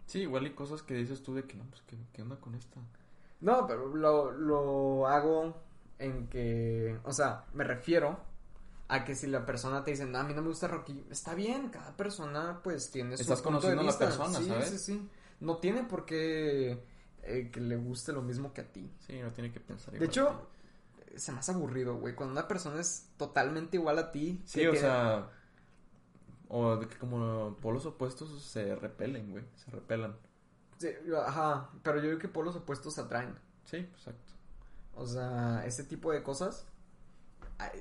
Sí, 0.05 0.21
igual 0.21 0.45
hay 0.45 0.51
cosas 0.51 0.81
que 0.83 0.93
dices 0.93 1.23
tú 1.23 1.33
de 1.33 1.43
que 1.43 1.55
no, 1.55 1.65
pues 1.65 1.81
¿qué, 1.83 1.97
qué 2.13 2.21
onda 2.21 2.37
con 2.37 2.55
esta? 2.55 2.79
No, 3.41 3.65
pero 3.67 3.87
lo, 3.95 4.31
lo 4.31 5.07
hago 5.07 5.61
en 5.99 6.27
que, 6.27 6.99
o 7.03 7.11
sea, 7.11 7.45
me 7.53 7.63
refiero 7.63 8.19
a 8.87 9.03
que 9.03 9.15
si 9.15 9.27
la 9.27 9.45
persona 9.45 9.83
te 9.83 9.91
dice, 9.91 10.05
no, 10.05 10.19
a 10.19 10.23
mí 10.23 10.33
no 10.33 10.41
me 10.41 10.49
gusta 10.49 10.67
Rocky, 10.67 11.05
está 11.09 11.33
bien, 11.33 11.69
cada 11.69 11.95
persona 11.95 12.61
pues 12.63 12.91
tiene 12.91 13.17
su 13.17 13.23
Estás 13.23 13.41
conociendo 13.41 13.81
a 13.81 13.85
la 13.85 13.97
persona, 13.97 14.39
sí, 14.39 14.45
¿sabes? 14.45 14.69
Sí, 14.69 14.77
sí, 14.77 15.09
No 15.39 15.57
tiene 15.57 15.83
por 15.83 16.05
qué 16.05 16.83
eh, 17.23 17.49
que 17.51 17.59
le 17.59 17.77
guste 17.77 18.13
lo 18.13 18.21
mismo 18.21 18.53
que 18.53 18.61
a 18.61 18.71
ti. 18.71 18.91
Sí, 18.99 19.19
no 19.19 19.31
tiene 19.31 19.51
que 19.51 19.59
pensar 19.59 19.93
igual. 19.95 19.99
De 20.01 20.05
hecho, 20.05 20.49
se 21.15 21.31
me 21.31 21.39
hace 21.39 21.51
aburrido, 21.51 21.95
güey, 21.95 22.13
cuando 22.13 22.33
una 22.33 22.47
persona 22.47 22.79
es 22.79 23.09
totalmente 23.17 23.77
igual 23.77 23.97
a 23.97 24.11
ti. 24.11 24.41
Sí, 24.45 24.65
o 24.67 24.75
sea 24.75 25.31
o 26.55 26.77
de 26.77 26.87
que 26.87 26.97
como 26.97 27.57
polos 27.57 27.85
opuestos 27.85 28.41
se 28.41 28.75
repelen, 28.77 29.29
güey. 29.29 29.43
Se 29.55 29.71
repelan. 29.71 30.15
Sí, 30.77 30.87
ajá. 31.25 31.69
Pero 31.83 31.97
yo 31.97 32.03
digo 32.03 32.19
que 32.19 32.29
polos 32.29 32.55
opuestos 32.55 32.93
se 32.93 33.01
atraen. 33.01 33.37
Sí, 33.65 33.77
exacto. 33.77 34.31
O 34.95 35.05
sea, 35.05 35.65
ese 35.65 35.83
tipo 35.83 36.13
de 36.13 36.23
cosas. 36.23 36.65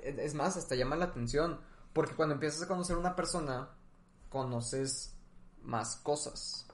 Es 0.03 0.35
más, 0.35 0.57
hasta 0.57 0.75
llama 0.75 0.97
la 0.97 1.05
atención. 1.05 1.61
Porque 1.93 2.17
cuando 2.17 2.35
empiezas 2.35 2.63
a 2.63 2.69
conocer 2.69 2.97
a 2.97 2.99
una 2.99 3.15
persona, 3.15 3.69
conoces 4.29 5.15
más 5.63 5.95
cosas. 5.95 6.67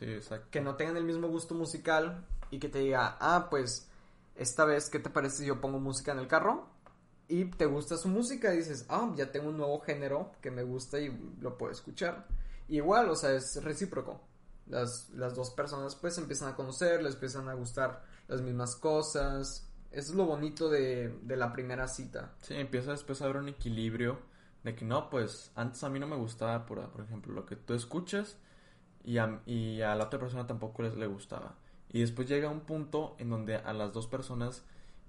Sí, 0.00 0.06
exacto. 0.06 0.48
Que 0.50 0.60
no 0.60 0.74
tengan 0.74 0.96
el 0.96 1.04
mismo 1.04 1.28
gusto 1.28 1.54
musical 1.54 2.26
y 2.50 2.58
que 2.58 2.68
te 2.68 2.80
diga, 2.80 3.18
ah, 3.20 3.46
pues, 3.48 3.88
esta 4.34 4.64
vez, 4.64 4.90
¿qué 4.90 4.98
te 4.98 5.10
parece 5.10 5.36
si 5.38 5.46
yo 5.46 5.60
pongo 5.60 5.78
música 5.78 6.10
en 6.10 6.18
el 6.18 6.26
carro? 6.26 6.68
Y 7.28 7.44
te 7.46 7.66
gusta 7.66 7.96
su 7.96 8.08
música 8.08 8.52
y 8.54 8.58
dices, 8.58 8.86
ah, 8.88 9.12
ya 9.16 9.30
tengo 9.30 9.48
un 9.48 9.56
nuevo 9.56 9.80
género 9.80 10.32
que 10.40 10.50
me 10.50 10.62
gusta 10.62 11.00
y 11.00 11.10
lo 11.40 11.56
puedo 11.58 11.72
escuchar. 11.72 12.26
igual, 12.68 13.10
o 13.10 13.16
sea, 13.16 13.32
es 13.32 13.62
recíproco. 13.62 14.20
Las, 14.66 15.10
las 15.10 15.34
dos 15.36 15.50
personas 15.50 15.94
pues 15.94 16.18
empiezan 16.18 16.48
a 16.48 16.56
conocer, 16.56 17.02
les 17.02 17.14
empiezan 17.14 17.48
a 17.48 17.54
gustar 17.54 18.02
las 18.28 18.42
mismas 18.42 18.74
cosas. 18.76 19.68
Eso 19.92 20.10
es 20.10 20.16
lo 20.16 20.26
bonito 20.26 20.68
de, 20.68 21.18
de 21.22 21.36
la 21.36 21.52
primera 21.52 21.86
cita. 21.86 22.34
Sí, 22.42 22.54
empieza 22.54 22.90
después 22.90 23.22
a 23.22 23.24
haber 23.24 23.36
un 23.36 23.48
equilibrio 23.48 24.18
de 24.64 24.74
que 24.74 24.84
no, 24.84 25.08
pues 25.10 25.52
antes 25.54 25.82
a 25.84 25.88
mí 25.88 26.00
no 26.00 26.08
me 26.08 26.16
gustaba, 26.16 26.66
por, 26.66 26.90
por 26.90 27.04
ejemplo, 27.04 27.32
lo 27.32 27.46
que 27.46 27.54
tú 27.54 27.74
escuchas 27.74 28.36
y 29.04 29.18
a, 29.18 29.40
y 29.46 29.80
a 29.80 29.94
la 29.94 30.04
otra 30.04 30.18
persona 30.18 30.46
tampoco 30.46 30.82
les 30.82 30.96
le 30.96 31.06
gustaba. 31.06 31.54
Y 31.88 32.00
después 32.00 32.28
llega 32.28 32.50
un 32.50 32.60
punto 32.60 33.14
en 33.18 33.30
donde 33.30 33.56
a 33.56 33.72
las 33.72 33.92
dos 33.92 34.08
personas 34.08 34.64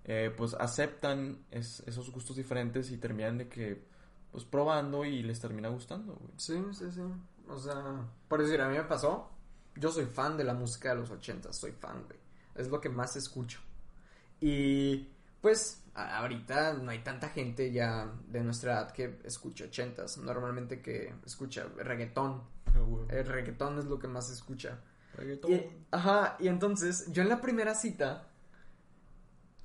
eh, 0.08 0.34
pues 0.36 0.54
aceptan 0.56 1.46
esos 1.52 2.10
gustos 2.12 2.36
diferentes 2.38 2.90
y 2.92 2.98
terminan 2.98 3.38
de 3.38 3.48
que, 3.48 3.86
pues 4.32 4.44
probando 4.46 5.06
y 5.06 5.22
les 5.24 5.40
termina 5.40 5.70
gustando, 5.70 6.14
güey. 6.16 6.32
Sí, 6.38 6.64
sí, 6.74 6.92
sí. 6.92 7.02
O 7.50 7.60
sea, 7.60 8.06
por 8.28 8.42
decir, 8.42 8.60
a 8.62 8.68
mí 8.70 8.78
me 8.78 8.84
pasó, 8.84 9.30
yo 9.76 9.92
soy 9.92 10.06
fan 10.06 10.38
de 10.38 10.44
la 10.44 10.54
música 10.54 10.90
de 10.90 10.96
los 10.96 11.12
ochentas, 11.12 11.56
soy 11.56 11.72
fan, 11.74 12.04
güey. 12.06 12.20
Es 12.56 12.70
lo 12.70 12.82
que 12.82 12.90
más 12.90 13.16
escucho. 13.16 13.60
Y 14.40 15.10
pues 15.42 15.84
ahorita 15.94 16.74
no 16.74 16.92
hay 16.92 17.00
tanta 17.00 17.30
gente 17.30 17.72
ya 17.72 18.12
de 18.28 18.42
nuestra 18.44 18.74
edad 18.74 18.92
que 18.92 19.20
escuche 19.24 19.66
ochentas. 19.66 20.18
Normalmente 20.18 20.82
que 20.82 21.14
escucha 21.26 21.66
reggaetón. 21.78 22.44
El 23.10 23.26
reggaetón 23.26 23.80
es 23.80 23.86
lo 23.86 23.98
que 24.00 24.08
más 24.08 24.30
escucha. 24.30 24.80
Reggaetón. 25.16 25.52
Y- 25.52 25.66
ajá, 25.92 26.36
y 26.40 26.48
entonces, 26.48 27.12
yo 27.12 27.24
en 27.24 27.30
la 27.30 27.42
primera 27.42 27.74
cita, 27.74 28.28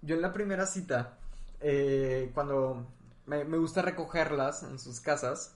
yo 0.02 0.14
en 0.16 0.22
la 0.22 0.32
primera 0.32 0.66
cita, 0.66 1.14
eh, 1.60 2.30
cuando 2.34 2.86
me, 3.26 3.44
me 3.44 3.56
gusta 3.58 3.82
recogerlas 3.82 4.62
en 4.64 4.78
sus 4.78 5.00
casas, 5.00 5.54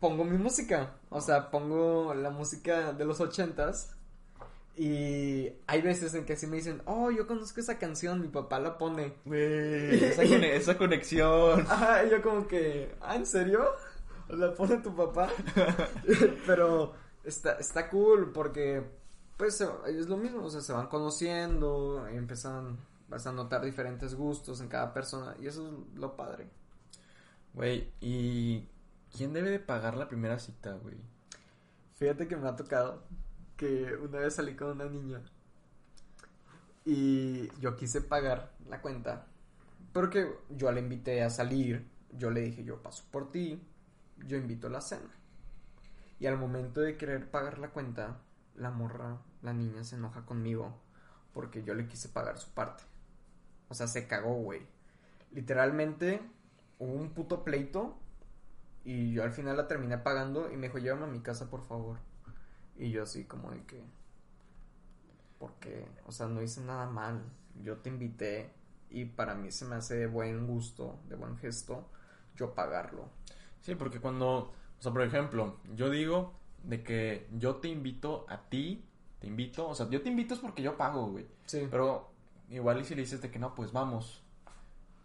pongo 0.00 0.24
mi 0.24 0.38
música, 0.38 0.92
o 1.10 1.20
sea, 1.20 1.50
pongo 1.50 2.14
la 2.14 2.30
música 2.30 2.92
de 2.92 3.04
los 3.04 3.20
ochentas. 3.20 3.92
Y 4.76 5.52
hay 5.66 5.82
veces 5.82 6.14
en 6.14 6.24
que 6.24 6.36
sí 6.36 6.46
me 6.46 6.56
dicen, 6.56 6.80
oh, 6.86 7.10
yo 7.10 7.26
conozco 7.26 7.60
esa 7.60 7.78
canción, 7.78 8.20
mi 8.20 8.28
papá 8.28 8.60
la 8.60 8.78
pone. 8.78 9.12
Esa, 9.26 10.22
cone- 10.22 10.56
esa 10.56 10.78
conexión. 10.78 11.66
Ajá, 11.68 12.04
y 12.04 12.10
yo 12.10 12.22
como 12.22 12.46
que, 12.46 12.94
¿ah, 13.02 13.16
en 13.16 13.26
serio? 13.26 13.64
¿La 14.28 14.54
pone 14.54 14.78
tu 14.78 14.94
papá? 14.94 15.28
Pero 16.46 16.94
está, 17.24 17.52
está 17.58 17.90
cool 17.90 18.32
porque, 18.32 18.82
pues, 19.36 19.60
es 19.86 20.08
lo 20.08 20.16
mismo, 20.16 20.44
o 20.44 20.50
sea, 20.50 20.60
se 20.62 20.72
van 20.72 20.86
conociendo, 20.86 22.06
empiezan, 22.08 22.78
vas 23.10 23.26
a 23.26 23.32
notar 23.32 23.62
diferentes 23.64 24.14
gustos 24.14 24.60
en 24.60 24.68
cada 24.68 24.94
persona, 24.94 25.36
y 25.40 25.46
eso 25.46 25.68
es 25.68 25.98
lo 25.98 26.16
padre. 26.16 26.48
Güey, 27.52 27.92
¿y 28.00 28.68
quién 29.14 29.32
debe 29.32 29.50
de 29.50 29.58
pagar 29.58 29.96
la 29.96 30.08
primera 30.08 30.38
cita, 30.38 30.74
güey? 30.74 30.96
Fíjate 31.96 32.28
que 32.28 32.36
me 32.36 32.48
ha 32.48 32.56
tocado 32.56 33.02
que 33.56 33.94
una 33.96 34.20
vez 34.20 34.36
salí 34.36 34.54
con 34.56 34.70
una 34.70 34.86
niña 34.86 35.20
y 36.86 37.50
yo 37.60 37.76
quise 37.76 38.00
pagar 38.00 38.54
la 38.68 38.80
cuenta 38.80 39.26
porque 39.92 40.34
yo 40.48 40.72
la 40.72 40.80
invité 40.80 41.22
a 41.22 41.28
salir, 41.28 41.86
yo 42.12 42.30
le 42.30 42.40
dije 42.40 42.64
yo 42.64 42.82
paso 42.82 43.04
por 43.10 43.30
ti, 43.30 43.62
yo 44.26 44.36
invito 44.36 44.68
a 44.68 44.70
la 44.70 44.80
cena. 44.80 45.10
Y 46.18 46.26
al 46.26 46.38
momento 46.38 46.80
de 46.80 46.96
querer 46.96 47.30
pagar 47.30 47.58
la 47.58 47.70
cuenta, 47.70 48.20
la 48.54 48.70
morra, 48.70 49.18
la 49.42 49.52
niña 49.52 49.84
se 49.84 49.96
enoja 49.96 50.24
conmigo 50.24 50.80
porque 51.32 51.62
yo 51.62 51.74
le 51.74 51.86
quise 51.86 52.08
pagar 52.08 52.38
su 52.38 52.50
parte. 52.50 52.84
O 53.70 53.74
sea, 53.74 53.86
se 53.86 54.06
cagó, 54.06 54.34
güey. 54.34 54.60
Literalmente 55.32 56.20
hubo 56.78 56.92
un 56.92 57.10
puto 57.10 57.44
pleito 57.44 57.96
y 58.84 59.12
yo 59.12 59.22
al 59.22 59.30
final 59.30 59.56
la 59.56 59.68
terminé 59.68 59.96
pagando 59.96 60.50
y 60.52 60.56
me 60.56 60.66
dijo, 60.66 60.78
llévame 60.78 61.04
a 61.04 61.08
mi 61.08 61.20
casa, 61.20 61.48
por 61.48 61.62
favor. 61.62 61.98
Y 62.76 62.90
yo 62.90 63.04
así 63.04 63.24
como 63.24 63.50
de 63.52 63.62
que... 63.64 63.82
Porque, 65.38 65.86
o 66.06 66.12
sea, 66.12 66.26
no 66.26 66.42
hice 66.42 66.60
nada 66.60 66.86
mal. 66.86 67.22
Yo 67.62 67.78
te 67.78 67.88
invité 67.88 68.50
y 68.90 69.04
para 69.04 69.34
mí 69.34 69.50
se 69.52 69.64
me 69.64 69.76
hace 69.76 69.96
de 69.96 70.06
buen 70.06 70.46
gusto, 70.46 70.98
de 71.08 71.14
buen 71.14 71.38
gesto, 71.38 71.88
yo 72.36 72.54
pagarlo. 72.54 73.08
Sí, 73.60 73.74
porque 73.76 74.00
cuando, 74.00 74.36
o 74.36 74.52
sea, 74.82 74.92
por 74.92 75.02
ejemplo, 75.02 75.58
yo 75.74 75.90
digo 75.90 76.34
de 76.64 76.82
que 76.82 77.28
yo 77.32 77.56
te 77.56 77.68
invito 77.68 78.26
a 78.28 78.48
ti, 78.48 78.84
te 79.20 79.28
invito, 79.28 79.68
o 79.68 79.74
sea, 79.74 79.88
yo 79.88 80.02
te 80.02 80.08
invito 80.08 80.34
es 80.34 80.40
porque 80.40 80.62
yo 80.62 80.76
pago, 80.76 81.06
güey. 81.06 81.26
Sí. 81.46 81.68
Pero 81.70 82.10
igual 82.50 82.80
y 82.80 82.84
si 82.84 82.94
le 82.94 83.02
dices 83.02 83.22
de 83.22 83.30
que 83.30 83.38
no, 83.38 83.54
pues 83.54 83.72
vamos. 83.72 84.22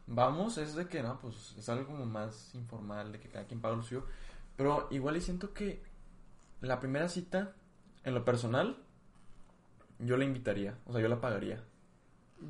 Vamos 0.08 0.58
es 0.58 0.76
de 0.76 0.88
que 0.88 1.02
no, 1.02 1.20
pues 1.20 1.56
es 1.58 1.68
algo 1.70 1.88
como 1.88 2.06
más 2.06 2.54
informal, 2.54 3.12
de 3.12 3.20
que 3.20 3.30
cada 3.30 3.46
quien 3.46 3.62
paga 3.62 3.76
lo 3.76 3.84
suyo. 3.84 4.06
Pero 4.56 4.88
igual 4.92 5.18
y 5.18 5.22
siento 5.22 5.54
que 5.54 5.82
la 6.62 6.80
primera 6.80 7.10
cita, 7.10 7.54
en 8.04 8.14
lo 8.14 8.24
personal, 8.24 8.78
yo 10.00 10.18
la 10.18 10.26
invitaría, 10.26 10.78
o 10.86 10.92
sea, 10.92 11.02
yo 11.02 11.08
la 11.08 11.22
pagaría. 11.22 11.64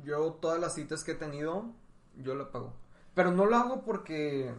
Yo 0.04 0.32
todas 0.34 0.60
las 0.60 0.74
citas 0.74 1.04
que 1.04 1.12
he 1.12 1.16
tenido, 1.16 1.72
yo 2.16 2.34
lo 2.34 2.50
pago. 2.50 2.74
Pero 3.14 3.30
no 3.30 3.46
lo 3.46 3.56
hago 3.56 3.82
porque 3.82 4.52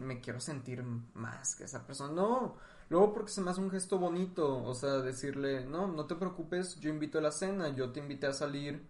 me 0.00 0.20
quiero 0.20 0.40
sentir 0.40 0.82
más 1.14 1.54
que 1.54 1.64
esa 1.64 1.86
persona. 1.86 2.12
No, 2.12 2.56
luego 2.88 3.12
porque 3.12 3.30
se 3.30 3.40
me 3.40 3.50
hace 3.50 3.60
un 3.60 3.70
gesto 3.70 3.98
bonito. 3.98 4.64
O 4.64 4.74
sea, 4.74 4.98
decirle, 4.98 5.64
no, 5.66 5.86
no 5.86 6.06
te 6.06 6.16
preocupes, 6.16 6.80
yo 6.80 6.90
invito 6.90 7.18
a 7.18 7.22
la 7.22 7.30
cena, 7.30 7.68
yo 7.68 7.92
te 7.92 8.00
invité 8.00 8.26
a 8.26 8.32
salir 8.32 8.84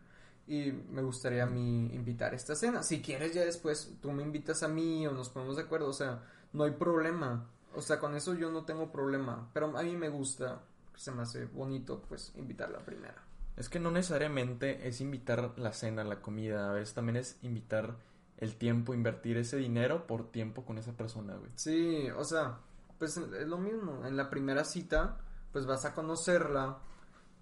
y 0.47 0.73
me 0.73 1.03
gustaría 1.03 1.43
a 1.43 1.47
mí 1.47 1.91
invitar 1.93 2.33
a 2.33 2.37
esta 2.37 2.55
cena. 2.55 2.83
Si 2.83 3.03
quieres 3.03 3.35
ya 3.35 3.45
después 3.45 3.93
tú 4.01 4.13
me 4.13 4.23
invitas 4.23 4.63
a 4.63 4.69
mí 4.69 5.07
o 5.07 5.13
nos 5.13 5.29
ponemos 5.29 5.57
de 5.57 5.63
acuerdo. 5.63 5.89
O 5.89 5.93
sea, 5.93 6.23
no 6.53 6.65
hay 6.65 6.73
problema. 6.73 7.49
O 7.75 7.83
sea, 7.83 7.99
con 7.99 8.15
eso 8.15 8.35
yo 8.35 8.51
no 8.51 8.65
tengo 8.65 8.91
problema. 8.91 9.51
Pero 9.53 9.77
a 9.77 9.83
mí 9.83 9.97
me 9.97 10.09
gusta, 10.09 10.63
se 10.95 11.11
me 11.11 11.23
hace 11.23 11.47
bonito, 11.47 12.03
pues, 12.09 12.33
invitar 12.37 12.71
la 12.71 12.79
primera. 12.79 13.23
Es 13.57 13.69
que 13.69 13.81
no 13.81 13.91
necesariamente 13.91 14.87
es 14.87 15.01
invitar 15.01 15.53
la 15.57 15.73
cena, 15.73 16.05
la 16.05 16.21
comida, 16.21 16.71
a 16.71 16.73
veces 16.73 16.95
también 16.95 17.17
es 17.17 17.39
invitar 17.43 17.97
el 18.37 18.57
tiempo, 18.57 18.95
invertir 18.95 19.39
ese 19.39 19.57
dinero 19.57 20.07
por 20.07 20.31
tiempo 20.31 20.65
con 20.65 20.79
esa 20.79 20.93
persona, 20.93 21.37
güey. 21.37 21.51
Sí, 21.57 22.09
o 22.11 22.25
sea, 22.25 22.59
pues 22.99 23.17
es 23.17 23.49
lo 23.49 23.59
mismo. 23.59 24.05
En 24.07 24.17
la 24.17 24.31
primera 24.31 24.65
cita, 24.65 25.19
pues 25.53 25.67
vas 25.67 25.85
a 25.87 25.95
conocerla 25.95 26.79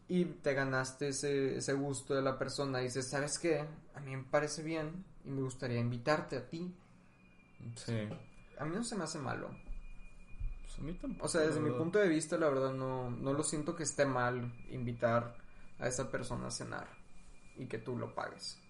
y 0.08 0.24
te 0.24 0.54
ganaste 0.54 1.08
ese, 1.08 1.56
ese 1.56 1.72
gusto 1.72 2.14
de 2.14 2.22
la 2.22 2.38
persona. 2.38 2.80
Y 2.80 2.84
dices, 2.84 3.08
¿sabes 3.10 3.38
qué? 3.38 3.64
A 3.94 4.00
mí 4.00 4.16
me 4.16 4.24
parece 4.24 4.62
bien 4.62 5.04
y 5.24 5.30
me 5.30 5.42
gustaría 5.42 5.78
invitarte 5.78 6.36
a 6.36 6.48
ti. 6.48 6.74
Sí. 7.76 8.08
A 8.58 8.64
mí 8.64 8.74
no 8.74 8.84
se 8.84 8.96
me 8.96 9.04
hace 9.04 9.18
malo. 9.18 9.50
Pues 10.62 10.78
a 10.78 10.82
mí 10.82 10.92
tampoco. 10.94 11.26
O 11.26 11.28
sea, 11.28 11.42
desde 11.42 11.60
mi 11.60 11.70
punto 11.70 11.98
de 11.98 12.08
vista, 12.08 12.36
la 12.36 12.48
verdad, 12.48 12.72
no, 12.72 13.10
no 13.10 13.32
lo 13.32 13.42
siento 13.42 13.74
que 13.74 13.84
esté 13.84 14.04
mal 14.04 14.52
invitar 14.70 15.36
a 15.78 15.88
esa 15.88 16.10
persona 16.10 16.48
a 16.48 16.50
cenar 16.50 16.88
y 17.56 17.66
que 17.66 17.78
tú 17.78 17.96
lo 17.96 18.14
pagues. 18.14 18.60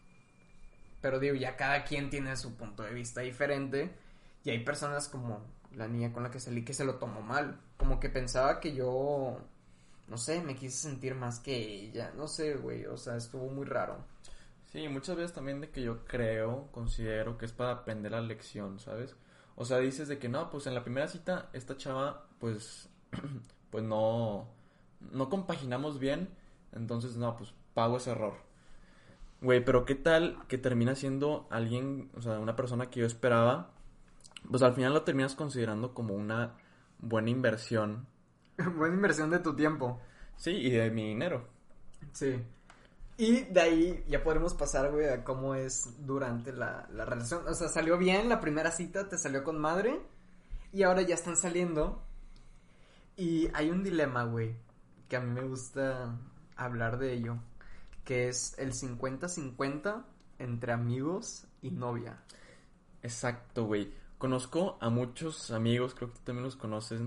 Pero 1.00 1.18
digo, 1.18 1.34
ya 1.34 1.56
cada 1.56 1.84
quien 1.84 2.08
tiene 2.10 2.36
su 2.36 2.56
punto 2.56 2.82
de 2.82 2.94
vista 2.94 3.20
diferente 3.20 3.94
y 4.42 4.50
hay 4.50 4.64
personas 4.64 5.08
como 5.08 5.42
la 5.72 5.88
niña 5.88 6.12
con 6.12 6.22
la 6.22 6.30
que 6.30 6.40
salí 6.40 6.64
que 6.64 6.72
se 6.72 6.84
lo 6.84 6.96
tomó 6.96 7.20
mal. 7.20 7.60
Como 7.76 8.00
que 8.00 8.08
pensaba 8.08 8.60
que 8.60 8.74
yo, 8.74 9.38
no 10.08 10.18
sé, 10.18 10.42
me 10.42 10.54
quise 10.54 10.76
sentir 10.76 11.14
más 11.14 11.40
que 11.40 11.56
ella. 11.56 12.12
No 12.16 12.28
sé, 12.28 12.54
güey, 12.54 12.86
o 12.86 12.96
sea, 12.96 13.16
estuvo 13.16 13.48
muy 13.48 13.64
raro. 13.64 14.04
Sí, 14.66 14.88
muchas 14.88 15.16
veces 15.16 15.32
también 15.32 15.60
de 15.60 15.70
que 15.70 15.82
yo 15.82 16.04
creo, 16.04 16.68
considero 16.72 17.38
que 17.38 17.46
es 17.46 17.52
para 17.52 17.70
aprender 17.70 18.12
la 18.12 18.20
lección, 18.20 18.78
¿sabes? 18.80 19.14
O 19.56 19.64
sea, 19.64 19.78
dices 19.78 20.08
de 20.08 20.18
que 20.18 20.28
no, 20.28 20.50
pues 20.50 20.66
en 20.66 20.74
la 20.74 20.82
primera 20.82 21.06
cita 21.06 21.48
esta 21.52 21.76
chava, 21.76 22.26
pues, 22.40 22.88
pues 23.70 23.84
no, 23.84 24.48
no 25.12 25.30
compaginamos 25.30 25.98
bien, 25.98 26.28
entonces 26.72 27.16
no, 27.16 27.36
pues 27.36 27.54
pago 27.72 27.98
ese 27.98 28.10
error. 28.10 28.34
Güey, 29.40 29.64
pero 29.64 29.84
¿qué 29.84 29.94
tal 29.94 30.38
que 30.48 30.58
termina 30.58 30.94
siendo 30.94 31.46
alguien, 31.50 32.10
o 32.16 32.22
sea, 32.22 32.38
una 32.38 32.56
persona 32.56 32.90
que 32.90 33.00
yo 33.00 33.06
esperaba? 33.06 33.70
Pues 34.50 34.62
al 34.62 34.74
final 34.74 34.92
lo 34.92 35.02
terminas 35.02 35.34
considerando 35.34 35.94
como 35.94 36.14
una 36.14 36.56
buena 36.98 37.30
inversión, 37.30 38.06
Buena 38.76 38.94
inversión 38.94 39.30
de 39.30 39.38
tu 39.38 39.54
tiempo. 39.54 40.00
sí, 40.36 40.50
y 40.50 40.70
de 40.70 40.90
mi 40.90 41.08
dinero. 41.08 41.48
Sí. 42.12 42.40
Y 43.16 43.42
de 43.42 43.60
ahí 43.60 44.04
ya 44.08 44.22
podremos 44.24 44.54
pasar, 44.54 44.90
güey, 44.90 45.08
a 45.08 45.22
cómo 45.22 45.54
es 45.54 46.04
durante 46.04 46.52
la, 46.52 46.88
la 46.92 47.04
relación. 47.04 47.46
O 47.46 47.54
sea, 47.54 47.68
salió 47.68 47.96
bien 47.96 48.28
la 48.28 48.40
primera 48.40 48.70
cita, 48.72 49.08
te 49.08 49.18
salió 49.18 49.44
con 49.44 49.58
madre. 49.58 50.00
Y 50.72 50.82
ahora 50.82 51.02
ya 51.02 51.14
están 51.14 51.36
saliendo. 51.36 52.02
Y 53.16 53.48
hay 53.54 53.70
un 53.70 53.84
dilema, 53.84 54.24
güey, 54.24 54.56
que 55.08 55.16
a 55.16 55.20
mí 55.20 55.30
me 55.30 55.46
gusta 55.46 56.18
hablar 56.56 56.98
de 56.98 57.12
ello. 57.12 57.38
Que 58.04 58.28
es 58.28 58.58
el 58.58 58.72
50-50 58.72 60.04
entre 60.40 60.72
amigos 60.72 61.46
y 61.62 61.70
novia. 61.70 62.18
Exacto, 63.02 63.66
güey. 63.66 63.92
Conozco 64.18 64.78
a 64.80 64.90
muchos 64.90 65.50
amigos, 65.52 65.94
creo 65.94 66.08
que 66.08 66.18
tú 66.18 66.24
también 66.24 66.44
los 66.44 66.56
conoces, 66.56 67.00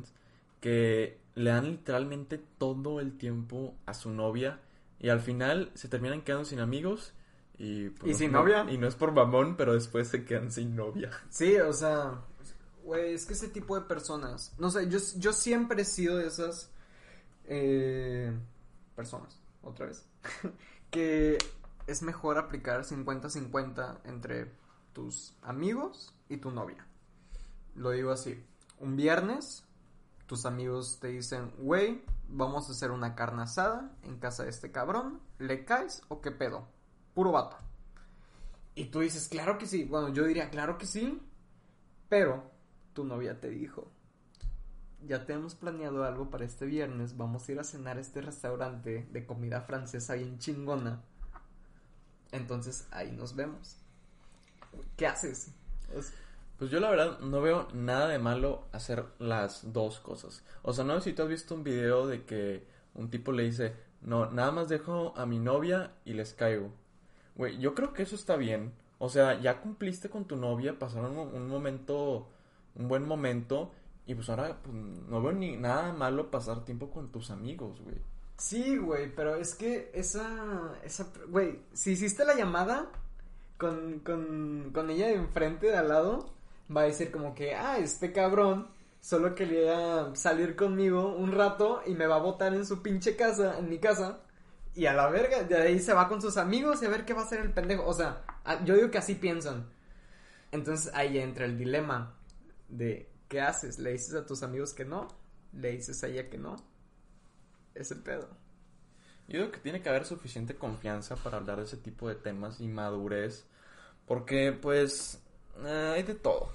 que 0.62 1.20
le 1.38 1.52
dan 1.52 1.66
literalmente 1.66 2.40
todo 2.58 3.00
el 3.00 3.16
tiempo 3.18 3.76
a 3.86 3.94
su 3.94 4.10
novia 4.12 4.60
y 5.00 5.10
al 5.10 5.22
final 5.22 5.72
se 5.76 5.88
terminan 5.88 6.24
quedando 6.24 6.46
sin 6.46 6.60
amigos 6.60 7.14
y... 7.60 7.90
pues, 7.90 8.12
¿Y 8.12 8.16
sin 8.16 8.32
no- 8.32 8.40
novia? 8.40 8.66
Y 8.70 8.78
no 8.80 8.88
es 8.88 8.96
por 8.96 9.12
mamón, 9.12 9.56
pero 9.56 9.74
después 9.74 10.08
se 10.08 10.26
quedan 10.26 10.52
sin 10.52 10.76
novia. 10.76 11.12
Sí, 11.30 11.56
o 11.58 11.72
sea, 11.74 12.22
güey, 12.84 13.14
es 13.14 13.26
que 13.28 13.34
ese 13.34 13.50
tipo 13.50 13.76
de 13.80 13.86
personas, 13.86 14.56
no 14.58 14.72
sé, 14.72 14.90
yo, 14.90 14.98
yo 15.18 15.32
siempre 15.32 15.84
he 15.84 15.86
sido 15.86 16.18
de 16.18 16.26
esas 16.28 16.72
eh, 17.46 18.34
personas, 18.96 19.40
otra 19.62 19.86
vez, 19.86 20.06
que 20.90 21.38
es 21.86 22.02
mejor 22.02 22.40
aplicar 22.40 22.84
50-50 22.84 24.00
entre 24.06 24.52
tus 24.94 25.36
amigos 25.44 26.16
y 26.30 26.38
tu 26.38 26.50
novia. 26.50 26.88
Lo 27.76 27.92
digo 27.92 28.10
así, 28.12 28.44
un 28.80 28.96
viernes 28.96 29.64
tus 30.28 30.46
amigos 30.46 31.00
te 31.00 31.08
dicen, 31.08 31.52
güey, 31.58 32.04
vamos 32.28 32.68
a 32.70 32.74
hacer 32.74 32.92
una 32.92 33.16
carne 33.16 33.44
asada 33.44 33.92
en 34.04 34.20
casa 34.20 34.44
de 34.44 34.50
este 34.50 34.72
cabrón, 34.72 35.22
¿le 35.40 35.66
caes 35.66 36.04
o 36.10 36.22
qué 36.22 36.32
pedo? 36.32 36.68
Puro 37.14 37.32
vato. 37.32 37.58
Y 38.76 38.86
tú 38.86 39.00
dices, 39.00 39.28
claro 39.28 39.58
que 39.58 39.66
sí. 39.66 39.86
Bueno, 39.86 40.10
yo 40.10 40.26
diría, 40.26 40.52
claro 40.52 40.78
que 40.78 40.86
sí. 40.86 41.20
Pero 42.10 42.52
tu 42.94 43.06
novia 43.06 43.40
te 43.40 43.50
dijo, 43.50 43.90
ya 45.06 45.26
tenemos 45.26 45.56
planeado 45.56 46.04
algo 46.04 46.30
para 46.30 46.46
este 46.46 46.66
viernes. 46.66 47.18
Vamos 47.18 47.48
a 47.48 47.52
ir 47.54 47.60
a 47.60 47.64
cenar 47.64 47.98
a 47.98 48.02
este 48.02 48.22
restaurante 48.22 49.08
de 49.12 49.26
comida 49.26 49.62
francesa 49.62 50.14
bien 50.14 50.38
chingona. 50.38 51.02
Entonces 52.32 52.88
ahí 52.92 53.12
nos 53.12 53.36
vemos. 53.36 53.78
¿Qué 54.96 55.08
haces? 55.08 55.50
Es- 56.58 56.60
Pues 56.60 56.72
yo 56.72 56.80
la 56.80 56.90
verdad 56.90 57.20
no 57.20 57.42
veo 57.42 57.68
nada 57.74 58.08
de 58.08 58.20
malo 58.20 58.64
hacer 58.72 59.06
las 59.20 59.72
dos 59.74 60.00
cosas. 60.00 60.44
O 60.64 60.74
sea, 60.74 60.84
no 60.84 61.00
sé 61.00 61.12
si 61.12 61.16
tú 61.16 61.24
has 61.24 61.30
visto 61.30 61.54
un 61.56 61.64
video 61.64 62.08
de 62.08 62.24
que 62.24 62.66
un 62.96 63.10
tipo 63.10 63.32
le 63.32 63.44
dice, 63.44 63.74
no, 64.02 64.30
nada 64.32 64.52
más 64.52 64.68
dejo 64.70 65.14
a 65.18 65.26
mi 65.26 65.40
novia 65.40 65.92
y 66.06 66.14
les 66.14 66.34
caigo. 66.34 66.72
Güey, 67.36 67.60
yo 67.60 67.76
creo 67.76 67.94
que 67.94 68.04
eso 68.04 68.16
está 68.16 68.36
bien. 68.36 68.74
O 69.00 69.10
sea, 69.10 69.40
ya 69.40 69.62
cumpliste 69.62 70.10
con 70.10 70.26
tu 70.26 70.36
novia, 70.36 70.80
pasaron 70.80 71.16
un, 71.18 71.28
un 71.36 71.48
momento, 71.48 72.28
un 72.76 72.88
buen 72.88 73.06
momento, 73.06 73.72
y 74.08 74.16
pues 74.16 74.28
ahora 74.30 74.58
pues, 74.64 74.74
no 74.76 75.22
veo 75.22 75.34
ni 75.34 75.56
nada 75.58 75.94
malo 75.94 76.32
pasar 76.32 76.66
tiempo 76.66 76.90
con 76.90 77.12
tus 77.12 77.30
amigos, 77.30 77.80
güey. 77.84 77.98
Sí, 78.38 78.78
güey, 78.78 79.14
pero 79.16 79.36
es 79.36 79.54
que 79.54 79.92
esa, 79.94 80.74
esa, 80.84 81.08
güey, 81.28 81.60
si 81.74 81.92
hiciste 81.92 82.26
la 82.26 82.34
llamada 82.36 82.88
con, 83.60 84.00
con, 84.00 84.72
con 84.74 84.90
ella 84.90 85.08
de 85.08 85.14
enfrente, 85.16 85.68
de 85.68 85.78
al 85.78 85.90
lado, 85.90 86.30
va 86.76 86.82
a 86.82 86.86
decir 86.86 87.12
como 87.12 87.34
que, 87.34 87.56
ah, 87.56 87.78
este 87.78 88.12
cabrón 88.12 88.68
solo 89.00 89.36
quería 89.36 90.14
salir 90.16 90.56
conmigo 90.56 91.16
un 91.16 91.32
rato 91.32 91.82
y 91.86 91.94
me 91.94 92.08
va 92.08 92.16
a 92.16 92.20
botar 92.20 92.54
en 92.54 92.66
su 92.66 92.82
pinche 92.82 93.16
casa, 93.16 93.58
en 93.58 93.70
mi 93.70 93.80
casa, 93.80 94.20
y 94.76 94.86
a 94.86 94.94
la 94.94 95.08
verga, 95.10 95.44
de 95.44 95.56
ahí 95.56 95.80
se 95.80 95.94
va 95.94 96.08
con 96.08 96.22
sus 96.22 96.38
amigos 96.38 96.84
y 96.84 96.86
a 96.86 96.90
ver 96.90 97.06
qué 97.06 97.14
va 97.14 97.22
a 97.22 97.26
hacer 97.26 97.40
el 97.40 97.52
pendejo. 97.52 97.86
O 97.86 97.94
sea, 97.94 98.24
yo 98.64 98.76
digo 98.76 98.92
que 98.92 99.00
así 99.00 99.16
piensan. 99.16 99.68
Entonces 100.52 100.94
ahí 100.94 101.18
entra 101.18 101.46
el 101.46 101.58
dilema 101.58 102.16
de, 102.70 103.10
¿qué 103.28 103.42
haces? 103.42 103.80
¿Le 103.80 103.92
dices 103.92 104.14
a 104.14 104.26
tus 104.26 104.44
amigos 104.44 104.74
que 104.74 104.86
no? 104.86 105.08
¿Le 105.54 105.72
dices 105.72 106.04
a 106.04 106.08
ella 106.08 106.30
que 106.30 106.38
no? 106.38 106.58
Es 107.74 107.92
el 107.92 108.04
pedo. 108.04 108.30
Yo 109.28 109.40
digo 109.40 109.52
que 109.52 109.60
tiene 109.60 109.82
que 109.82 109.90
haber 109.90 110.06
suficiente 110.06 110.56
confianza 110.56 111.16
para 111.16 111.38
hablar 111.38 111.58
de 111.58 111.64
ese 111.64 111.78
tipo 111.78 112.08
de 112.08 112.16
temas 112.16 112.62
y 112.62 112.68
madurez. 112.68 113.46
Porque, 114.06 114.54
pues, 114.54 115.22
eh, 115.66 115.94
hay 115.96 116.04
de 116.04 116.16
todo. 116.16 116.50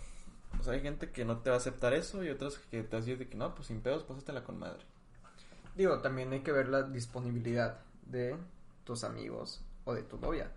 O 0.61 0.63
sea, 0.63 0.75
hay 0.75 0.81
gente 0.81 1.11
que 1.11 1.25
no 1.25 1.39
te 1.39 1.51
va 1.51 1.57
a 1.57 1.59
aceptar 1.59 1.95
eso 1.95 2.23
y 2.23 2.31
otras 2.31 2.59
que 2.59 2.83
te 2.83 2.97
decir 2.97 3.19
de 3.19 3.29
que 3.29 3.37
no, 3.37 3.55
pues 3.55 3.69
sin 3.69 3.81
pedos, 3.81 4.05
pásatela 4.05 4.45
con 4.45 4.59
madre. 4.59 4.85
Digo, 5.77 6.01
también 6.01 6.33
hay 6.33 6.41
que 6.41 6.53
ver 6.53 6.69
la 6.69 6.83
disponibilidad 6.83 7.81
de 8.07 8.37
tus 8.85 9.05
amigos 9.05 9.65
o 9.85 9.95
de 9.95 10.03
tu 10.03 10.19
novia. 10.19 10.53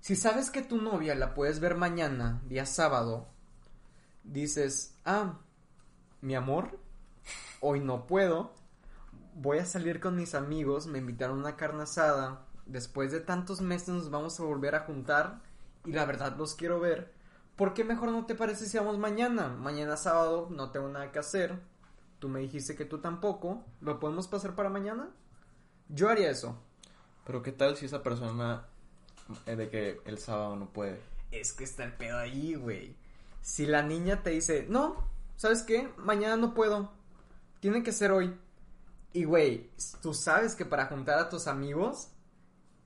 Si 0.00 0.16
sabes 0.16 0.50
que 0.50 0.62
tu 0.62 0.80
novia 0.80 1.14
la 1.14 1.34
puedes 1.34 1.60
ver 1.60 1.76
mañana, 1.76 2.42
día 2.46 2.66
sábado, 2.66 3.28
dices, 4.22 4.94
ah, 5.04 5.38
mi 6.20 6.34
amor, 6.34 6.78
hoy 7.60 7.80
no 7.80 8.06
puedo, 8.06 8.52
voy 9.34 9.58
a 9.58 9.66
salir 9.66 10.00
con 10.00 10.16
mis 10.16 10.34
amigos, 10.34 10.86
me 10.86 10.98
invitaron 10.98 11.38
a 11.38 11.40
una 11.40 11.56
carne 11.56 11.84
asada, 11.84 12.44
después 12.66 13.12
de 13.12 13.20
tantos 13.20 13.60
meses 13.60 13.88
nos 13.88 14.10
vamos 14.10 14.38
a 14.38 14.42
volver 14.42 14.74
a 14.74 14.80
juntar 14.80 15.40
y 15.84 15.92
la 15.92 16.04
verdad 16.04 16.36
los 16.36 16.54
quiero 16.54 16.80
ver. 16.80 17.13
¿Por 17.56 17.72
qué 17.72 17.84
mejor 17.84 18.10
no 18.10 18.26
te 18.26 18.34
parece 18.34 18.66
si 18.66 18.78
vamos 18.78 18.98
mañana? 18.98 19.48
Mañana 19.48 19.96
sábado 19.96 20.48
no 20.50 20.70
tengo 20.70 20.88
nada 20.88 21.12
que 21.12 21.20
hacer. 21.20 21.58
Tú 22.18 22.28
me 22.28 22.40
dijiste 22.40 22.74
que 22.74 22.84
tú 22.84 22.98
tampoco. 22.98 23.62
¿Lo 23.80 24.00
podemos 24.00 24.26
pasar 24.26 24.54
para 24.54 24.70
mañana? 24.70 25.10
Yo 25.88 26.08
haría 26.08 26.30
eso. 26.30 26.58
Pero 27.24 27.42
¿qué 27.42 27.52
tal 27.52 27.76
si 27.76 27.86
esa 27.86 28.02
persona 28.02 28.66
eh, 29.46 29.56
de 29.56 29.68
que 29.68 30.00
el 30.04 30.18
sábado 30.18 30.56
no 30.56 30.66
puede? 30.66 31.00
Es 31.30 31.52
que 31.52 31.64
está 31.64 31.84
el 31.84 31.92
pedo 31.92 32.18
ahí, 32.18 32.54
güey. 32.54 32.96
Si 33.40 33.66
la 33.66 33.82
niña 33.82 34.22
te 34.22 34.30
dice, 34.30 34.66
no, 34.68 35.08
¿sabes 35.36 35.62
qué? 35.62 35.88
Mañana 35.96 36.36
no 36.36 36.54
puedo. 36.54 36.90
Tiene 37.60 37.82
que 37.82 37.92
ser 37.92 38.10
hoy. 38.10 38.36
Y, 39.12 39.24
güey, 39.24 39.70
tú 40.02 40.12
sabes 40.12 40.56
que 40.56 40.64
para 40.64 40.86
juntar 40.86 41.18
a 41.18 41.28
tus 41.28 41.46
amigos 41.46 42.08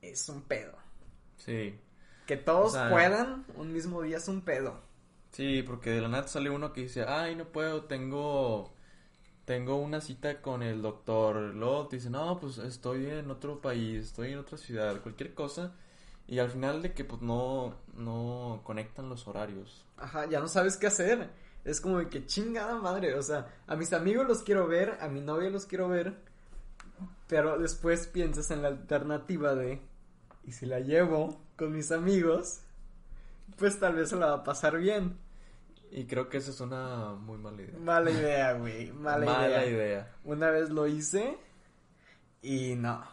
es 0.01 0.29
un 0.29 0.43
pedo. 0.43 0.73
Sí. 1.37 1.79
Que 2.29 2.37
todos 2.37 2.67
O 2.67 2.69
sea- 2.77 2.91
puedan 2.91 3.43
un 3.55 3.73
mismo 3.73 4.03
día 4.03 4.17
es 4.17 4.27
un 4.27 4.41
pedo. 4.41 4.79
Sí, 5.31 5.63
porque 5.63 5.89
de 5.89 6.01
la 6.01 6.09
nada 6.09 6.27
sale 6.27 6.51
uno 6.51 6.73
que 6.73 6.81
dice, 6.81 7.03
ay, 7.07 7.35
no 7.35 7.45
puedo, 7.45 7.85
tengo, 7.85 8.71
tengo 9.45 9.77
una 9.77 9.99
cita 9.99 10.39
con 10.39 10.61
el 10.61 10.83
doctor. 10.83 11.37
Luego 11.55 11.87
te 11.87 11.95
dice, 11.95 12.11
no, 12.11 12.39
pues 12.39 12.59
estoy 12.59 13.07
en 13.07 13.31
otro 13.31 13.59
país, 13.61 14.05
estoy 14.05 14.33
en 14.33 14.37
otra 14.37 14.59
ciudad, 14.59 15.01
cualquier 15.01 15.33
cosa. 15.33 15.73
Y 16.27 16.37
al 16.37 16.51
final 16.51 16.83
de 16.83 16.93
que 16.93 17.03
pues 17.03 17.19
no, 17.23 17.73
no 17.95 18.61
conectan 18.63 19.09
los 19.09 19.27
horarios. 19.27 19.83
Ajá, 19.97 20.27
ya 20.29 20.39
no 20.39 20.47
sabes 20.47 20.77
qué 20.77 20.85
hacer. 20.85 21.31
Es 21.65 21.81
como 21.81 21.97
de 21.97 22.09
que 22.09 22.27
chingada 22.27 22.75
madre. 22.75 23.15
O 23.15 23.23
sea, 23.23 23.47
a 23.65 23.75
mis 23.75 23.91
amigos 23.91 24.27
los 24.27 24.43
quiero 24.43 24.67
ver, 24.67 24.99
a 25.01 25.07
mi 25.07 25.19
novia 25.21 25.49
los 25.49 25.65
quiero 25.65 25.89
ver. 25.89 26.13
Pero 27.27 27.57
después 27.57 28.05
piensas 28.05 28.51
en 28.51 28.61
la 28.61 28.67
alternativa 28.67 29.55
de. 29.55 29.81
¿Y 30.43 30.51
si 30.51 30.67
la 30.67 30.79
llevo 30.79 31.41
con 31.59 31.73
mis 31.73 31.91
amigos? 31.91 32.61
Pues 33.57 33.79
tal 33.79 33.95
vez 33.95 34.09
se 34.09 34.15
la 34.15 34.27
va 34.27 34.33
a 34.35 34.43
pasar 34.43 34.77
bien. 34.77 35.19
Y 35.91 36.05
creo 36.05 36.29
que 36.29 36.37
esa 36.37 36.51
es 36.51 36.61
una 36.61 37.13
muy 37.13 37.37
mala 37.37 37.61
idea. 37.61 37.77
Mala 37.77 38.11
idea, 38.11 38.53
güey. 38.53 38.91
Mala, 38.93 39.47
idea. 39.47 39.65
idea. 39.65 40.15
Una 40.23 40.49
vez 40.49 40.69
lo 40.69 40.87
hice 40.87 41.37
y 42.41 42.75
no, 42.75 43.03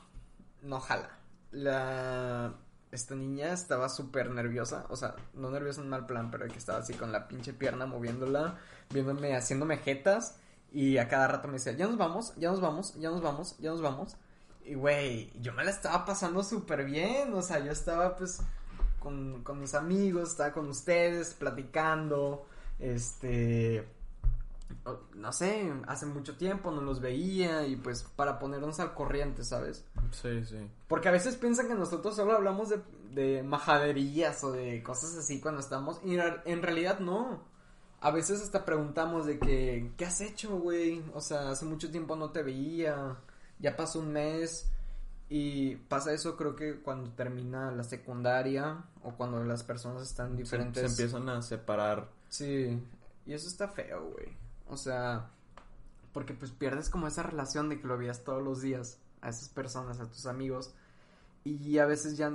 no 0.62 0.78
jala. 0.80 1.18
La 1.50 2.54
esta 2.92 3.14
niña 3.14 3.52
estaba 3.52 3.88
súper 3.88 4.30
nerviosa, 4.30 4.86
o 4.88 4.96
sea, 4.96 5.16
no 5.34 5.50
nerviosa 5.50 5.82
en 5.82 5.88
mal 5.88 6.06
plan, 6.06 6.30
pero 6.30 6.46
que 6.46 6.56
estaba 6.56 6.78
así 6.78 6.94
con 6.94 7.12
la 7.12 7.28
pinche 7.28 7.52
pierna 7.52 7.84
moviéndola, 7.84 8.58
viéndome, 8.90 9.36
haciéndome 9.36 9.76
jetas 9.78 10.38
y 10.72 10.96
a 10.98 11.08
cada 11.08 11.28
rato 11.28 11.48
me 11.48 11.54
decía, 11.54 11.72
ya 11.72 11.86
nos 11.86 11.98
vamos, 11.98 12.34
ya 12.36 12.50
nos 12.50 12.60
vamos, 12.60 12.94
ya 12.94 13.10
nos 13.10 13.20
vamos, 13.20 13.58
ya 13.58 13.70
nos 13.70 13.82
vamos. 13.82 14.16
Y 14.66 14.74
güey, 14.74 15.32
yo 15.40 15.52
me 15.52 15.64
la 15.64 15.70
estaba 15.70 16.04
pasando 16.04 16.42
súper 16.42 16.84
bien, 16.84 17.32
o 17.34 17.42
sea, 17.42 17.60
yo 17.60 17.70
estaba 17.70 18.16
pues 18.16 18.40
con, 18.98 19.42
con 19.44 19.60
mis 19.60 19.74
amigos, 19.74 20.30
estaba 20.30 20.52
con 20.52 20.68
ustedes, 20.68 21.34
platicando, 21.34 22.46
este, 22.80 23.86
no 25.14 25.32
sé, 25.32 25.72
hace 25.86 26.06
mucho 26.06 26.36
tiempo 26.36 26.70
no 26.70 26.80
los 26.82 27.00
veía 27.00 27.66
y 27.66 27.76
pues 27.76 28.02
para 28.16 28.38
ponernos 28.38 28.80
al 28.80 28.94
corriente, 28.94 29.44
¿sabes? 29.44 29.84
Sí, 30.10 30.44
sí. 30.44 30.68
Porque 30.88 31.08
a 31.08 31.12
veces 31.12 31.36
piensan 31.36 31.68
que 31.68 31.74
nosotros 31.74 32.16
solo 32.16 32.32
hablamos 32.32 32.68
de, 32.68 32.80
de 33.12 33.42
majaderías 33.42 34.42
o 34.44 34.52
de 34.52 34.82
cosas 34.82 35.16
así 35.16 35.40
cuando 35.40 35.60
estamos 35.60 36.00
y 36.04 36.14
en 36.14 36.22
en 36.44 36.62
realidad 36.62 36.98
no. 36.98 37.40
A 38.00 38.10
veces 38.10 38.42
hasta 38.42 38.64
preguntamos 38.64 39.26
de 39.26 39.38
que, 39.38 39.90
¿qué 39.96 40.04
has 40.04 40.20
hecho, 40.20 40.58
güey? 40.58 41.02
O 41.14 41.20
sea, 41.20 41.50
hace 41.50 41.64
mucho 41.64 41.90
tiempo 41.90 42.14
no 42.14 42.30
te 42.30 42.42
veía, 42.42 43.16
ya 43.58 43.76
pasó 43.76 44.00
un 44.00 44.12
mes 44.12 44.70
y 45.28 45.76
pasa 45.76 46.12
eso 46.12 46.36
creo 46.36 46.54
que 46.54 46.80
cuando 46.80 47.10
termina 47.10 47.70
la 47.72 47.82
secundaria 47.82 48.84
o 49.02 49.12
cuando 49.12 49.42
las 49.44 49.64
personas 49.64 50.02
están 50.04 50.32
Se, 50.32 50.36
diferentes. 50.36 50.82
se 50.82 50.88
empiezan 50.88 51.28
a 51.28 51.42
separar. 51.42 52.08
Sí, 52.28 52.80
y 53.26 53.32
eso 53.32 53.48
está 53.48 53.68
feo, 53.68 54.10
güey. 54.12 54.36
O 54.68 54.76
sea, 54.76 55.30
porque 56.12 56.34
pues 56.34 56.52
pierdes 56.52 56.90
como 56.90 57.06
esa 57.06 57.22
relación 57.22 57.68
de 57.68 57.80
que 57.80 57.86
lo 57.86 57.98
veías 57.98 58.24
todos 58.24 58.42
los 58.42 58.60
días 58.60 58.98
a 59.20 59.30
esas 59.30 59.48
personas, 59.48 60.00
a 60.00 60.06
tus 60.06 60.26
amigos, 60.26 60.74
y 61.44 61.78
a 61.78 61.86
veces 61.86 62.16
ya 62.16 62.30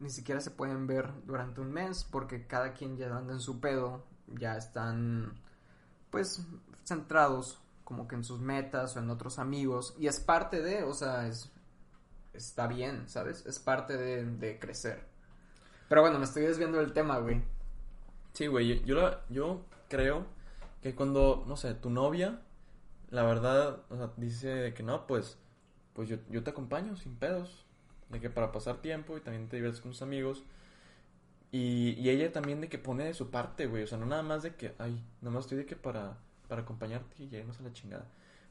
ni 0.00 0.10
siquiera 0.10 0.40
se 0.40 0.50
pueden 0.50 0.86
ver 0.86 1.10
durante 1.26 1.60
un 1.60 1.72
mes 1.72 2.04
porque 2.04 2.46
cada 2.46 2.72
quien 2.74 2.96
ya 2.96 3.14
anda 3.16 3.32
en 3.32 3.40
su 3.40 3.60
pedo, 3.60 4.04
ya 4.28 4.56
están 4.56 5.34
pues 6.10 6.46
centrados 6.84 7.60
como 7.84 8.08
que 8.08 8.16
en 8.16 8.24
sus 8.24 8.40
metas 8.40 8.96
o 8.96 9.00
en 9.00 9.10
otros 9.10 9.38
amigos, 9.38 9.94
y 9.98 10.06
es 10.08 10.20
parte 10.20 10.62
de, 10.62 10.82
o 10.84 10.94
sea, 10.94 11.26
es 11.28 11.50
está 12.32 12.66
bien, 12.66 13.08
¿sabes? 13.08 13.46
Es 13.46 13.58
parte 13.60 13.96
de, 13.96 14.24
de 14.24 14.58
crecer. 14.58 15.06
Pero 15.88 16.02
bueno, 16.02 16.18
me 16.18 16.24
estoy 16.24 16.42
desviando 16.44 16.78
del 16.78 16.92
tema, 16.92 17.18
güey. 17.18 17.42
Sí, 18.32 18.46
güey, 18.48 18.68
yo, 18.80 18.84
yo, 18.86 18.94
la- 18.96 19.20
yo 19.30 19.64
creo 19.88 20.26
que 20.82 20.94
cuando, 20.94 21.44
no 21.46 21.56
sé, 21.56 21.74
tu 21.74 21.90
novia, 21.90 22.40
la 23.10 23.22
verdad, 23.24 23.82
o 23.90 23.96
sea, 23.96 24.10
dice 24.16 24.74
que 24.74 24.82
no, 24.82 25.06
pues, 25.06 25.38
pues 25.94 26.08
yo, 26.08 26.16
yo 26.30 26.42
te 26.42 26.50
acompaño 26.50 26.96
sin 26.96 27.16
pedos, 27.16 27.64
de 28.10 28.20
que 28.20 28.30
para 28.30 28.52
pasar 28.52 28.78
tiempo 28.82 29.16
y 29.16 29.20
también 29.20 29.48
te 29.48 29.56
diviertes 29.56 29.80
con 29.80 29.92
tus 29.92 30.02
amigos. 30.02 30.44
Y, 31.52 31.90
y 32.00 32.10
ella 32.10 32.32
también 32.32 32.60
de 32.60 32.68
que 32.68 32.78
pone 32.78 33.04
de 33.04 33.14
su 33.14 33.30
parte, 33.30 33.66
güey, 33.66 33.84
o 33.84 33.86
sea, 33.86 33.98
no 33.98 34.06
nada 34.06 34.22
más 34.22 34.42
de 34.42 34.56
que, 34.56 34.74
ay, 34.78 35.02
nada 35.20 35.34
más 35.34 35.44
estoy 35.44 35.58
de 35.58 35.66
que 35.66 35.76
para, 35.76 36.18
para 36.48 36.62
acompañarte 36.62 37.22
y 37.22 37.28
lleguemos 37.28 37.58
a 37.60 37.62
la 37.64 37.72
chingada. 37.72 38.06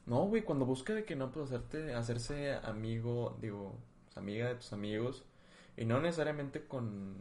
No, 0.06 0.26
güey, 0.26 0.42
cuando 0.42 0.66
busca 0.66 0.92
de 0.92 1.04
que 1.04 1.16
no, 1.16 1.30
pues 1.32 1.46
hacerte, 1.46 1.94
hacerse 1.94 2.54
amigo, 2.54 3.38
digo, 3.40 3.78
pues, 4.04 4.16
amiga 4.18 4.48
de 4.48 4.56
tus 4.56 4.72
amigos, 4.72 5.24
y 5.76 5.86
no 5.86 6.00
necesariamente 6.00 6.66
con, 6.66 7.16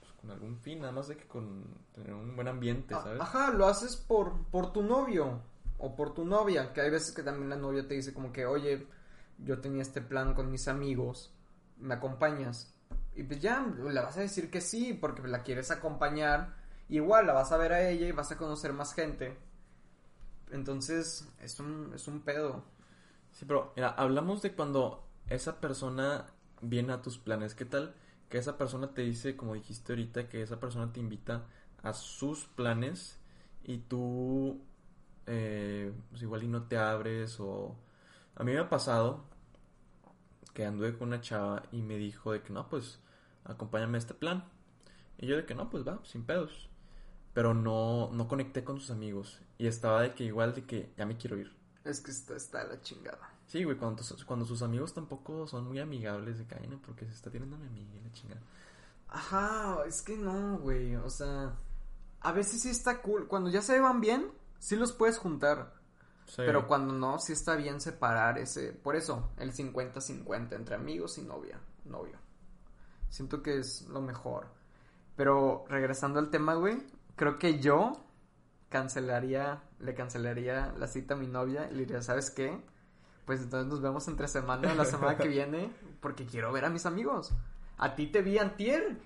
pues, 0.00 0.12
con 0.12 0.30
algún 0.30 0.56
fin, 0.58 0.80
nada 0.80 0.92
más 0.92 1.08
de 1.08 1.16
que 1.16 1.26
con 1.26 1.64
tener 1.94 2.14
un 2.14 2.34
buen 2.34 2.48
ambiente, 2.48 2.94
Ah, 2.94 3.02
¿sabes? 3.02 3.20
Ajá, 3.20 3.50
lo 3.50 3.66
haces 3.66 3.96
por, 3.96 4.44
por 4.46 4.72
tu 4.72 4.82
novio 4.82 5.40
o 5.78 5.94
por 5.94 6.14
tu 6.14 6.24
novia, 6.24 6.72
que 6.72 6.80
hay 6.80 6.90
veces 6.90 7.14
que 7.14 7.22
también 7.22 7.50
la 7.50 7.56
novia 7.56 7.86
te 7.86 7.94
dice 7.94 8.14
como 8.14 8.32
que, 8.32 8.46
oye, 8.46 8.86
yo 9.38 9.60
tenía 9.60 9.82
este 9.82 10.00
plan 10.00 10.32
con 10.34 10.50
mis 10.50 10.68
amigos, 10.68 11.34
¿me 11.78 11.94
acompañas? 11.94 12.74
Y 13.14 13.22
pues 13.24 13.40
ya, 13.40 13.60
le 13.60 14.00
vas 14.00 14.16
a 14.16 14.20
decir 14.20 14.50
que 14.50 14.62
sí, 14.62 14.94
porque 14.94 15.26
la 15.28 15.42
quieres 15.42 15.70
acompañar, 15.70 16.54
igual 16.88 17.26
la 17.26 17.34
vas 17.34 17.52
a 17.52 17.58
ver 17.58 17.72
a 17.72 17.88
ella 17.88 18.06
y 18.06 18.12
vas 18.12 18.32
a 18.32 18.36
conocer 18.36 18.72
más 18.72 18.94
gente. 18.94 19.36
Entonces, 20.50 21.28
es 21.40 21.60
un, 21.60 21.92
es 21.94 22.08
un 22.08 22.20
pedo. 22.20 22.64
Sí, 23.32 23.44
pero 23.46 23.72
mira, 23.76 23.90
hablamos 23.90 24.42
de 24.42 24.54
cuando 24.54 25.06
esa 25.28 25.60
persona 25.60 26.26
viene 26.60 26.92
a 26.92 27.02
tus 27.02 27.18
planes. 27.18 27.54
¿Qué 27.54 27.64
tal 27.64 27.94
que 28.28 28.38
esa 28.38 28.58
persona 28.58 28.92
te 28.94 29.02
dice, 29.02 29.36
como 29.36 29.54
dijiste 29.54 29.92
ahorita, 29.92 30.28
que 30.28 30.42
esa 30.42 30.58
persona 30.60 30.92
te 30.92 31.00
invita 31.00 31.46
a 31.82 31.92
sus 31.92 32.46
planes 32.46 33.20
y 33.64 33.78
tú, 33.78 34.60
eh, 35.26 35.92
pues 36.10 36.22
igual 36.22 36.42
y 36.44 36.48
no 36.48 36.64
te 36.64 36.78
abres 36.78 37.38
o... 37.40 37.76
A 38.36 38.44
mí 38.44 38.52
me 38.52 38.58
ha 38.58 38.68
pasado 38.68 39.24
que 40.52 40.64
anduve 40.64 40.96
con 40.96 41.08
una 41.08 41.20
chava 41.20 41.62
y 41.72 41.82
me 41.82 41.96
dijo 41.96 42.32
de 42.32 42.42
que 42.42 42.52
no, 42.52 42.68
pues 42.68 43.00
acompáñame 43.44 43.96
a 43.96 43.98
este 43.98 44.14
plan. 44.14 44.44
Y 45.18 45.26
yo 45.26 45.36
de 45.36 45.46
que 45.46 45.54
no, 45.54 45.70
pues 45.70 45.86
va, 45.86 46.00
sin 46.04 46.24
pedos. 46.24 46.68
Pero 47.32 47.54
no, 47.54 48.10
no 48.12 48.28
conecté 48.28 48.64
con 48.64 48.80
sus 48.80 48.90
amigos. 48.90 49.40
Y 49.58 49.66
estaba 49.66 50.02
de 50.02 50.14
que 50.14 50.24
igual 50.24 50.54
de 50.54 50.64
que 50.64 50.92
ya 50.96 51.06
me 51.06 51.16
quiero 51.16 51.38
ir. 51.38 51.54
Es 51.84 52.00
que 52.00 52.10
está, 52.10 52.36
está 52.36 52.64
la 52.64 52.80
chingada. 52.80 53.30
Sí, 53.46 53.62
güey, 53.62 53.76
cuando, 53.76 54.02
cuando 54.26 54.44
sus 54.44 54.62
amigos 54.62 54.92
tampoco 54.92 55.46
son 55.46 55.68
muy 55.68 55.78
amigables 55.78 56.38
de 56.38 56.46
caen 56.46 56.78
porque 56.80 57.06
se 57.06 57.12
está 57.12 57.30
tirando 57.30 57.56
a 57.56 57.58
mi 57.58 57.66
amiga 57.66 57.94
y 57.94 58.00
la 58.00 58.12
chingada. 58.12 58.42
Ajá, 59.08 59.84
es 59.86 60.02
que 60.02 60.16
no, 60.16 60.58
güey, 60.58 60.96
o 60.96 61.08
sea, 61.08 61.54
a 62.20 62.32
veces 62.32 62.62
sí 62.62 62.70
está 62.70 63.00
cool. 63.02 63.28
Cuando 63.28 63.48
ya 63.48 63.62
se 63.62 63.78
van 63.78 64.00
bien, 64.00 64.32
sí 64.58 64.76
los 64.76 64.92
puedes 64.92 65.18
juntar. 65.18 65.74
Sí. 66.26 66.34
Pero 66.38 66.66
cuando 66.66 66.92
no, 66.92 67.20
sí 67.20 67.32
está 67.32 67.54
bien 67.54 67.80
separar 67.80 68.36
ese. 68.38 68.72
Por 68.72 68.96
eso, 68.96 69.30
el 69.38 69.52
50-50 69.52 70.56
entre 70.56 70.74
amigos 70.74 71.18
y 71.18 71.22
novia, 71.22 71.60
novio. 71.84 72.18
Siento 73.10 73.42
que 73.42 73.58
es 73.58 73.82
lo 73.82 74.00
mejor. 74.00 74.48
Pero 75.14 75.64
regresando 75.68 76.18
al 76.18 76.30
tema, 76.30 76.54
güey, 76.54 76.82
creo 77.14 77.38
que 77.38 77.60
yo 77.60 77.92
cancelaría, 78.68 79.62
le 79.78 79.94
cancelaría 79.94 80.74
la 80.78 80.86
cita 80.86 81.14
a 81.14 81.16
mi 81.16 81.26
novia 81.26 81.68
y 81.70 81.74
le 81.74 81.80
diría, 81.80 82.02
¿sabes 82.02 82.30
qué? 82.30 82.58
Pues 83.24 83.42
entonces 83.42 83.68
nos 83.68 83.80
vemos 83.80 84.06
entre 84.08 84.28
semana, 84.28 84.74
la 84.74 84.84
semana 84.84 85.16
que 85.16 85.28
viene, 85.28 85.70
porque 86.00 86.26
quiero 86.26 86.52
ver 86.52 86.64
a 86.64 86.70
mis 86.70 86.86
amigos. 86.86 87.32
A 87.78 87.94
ti 87.94 88.06
te 88.06 88.22
vi 88.22 88.38
antier. 88.38 88.98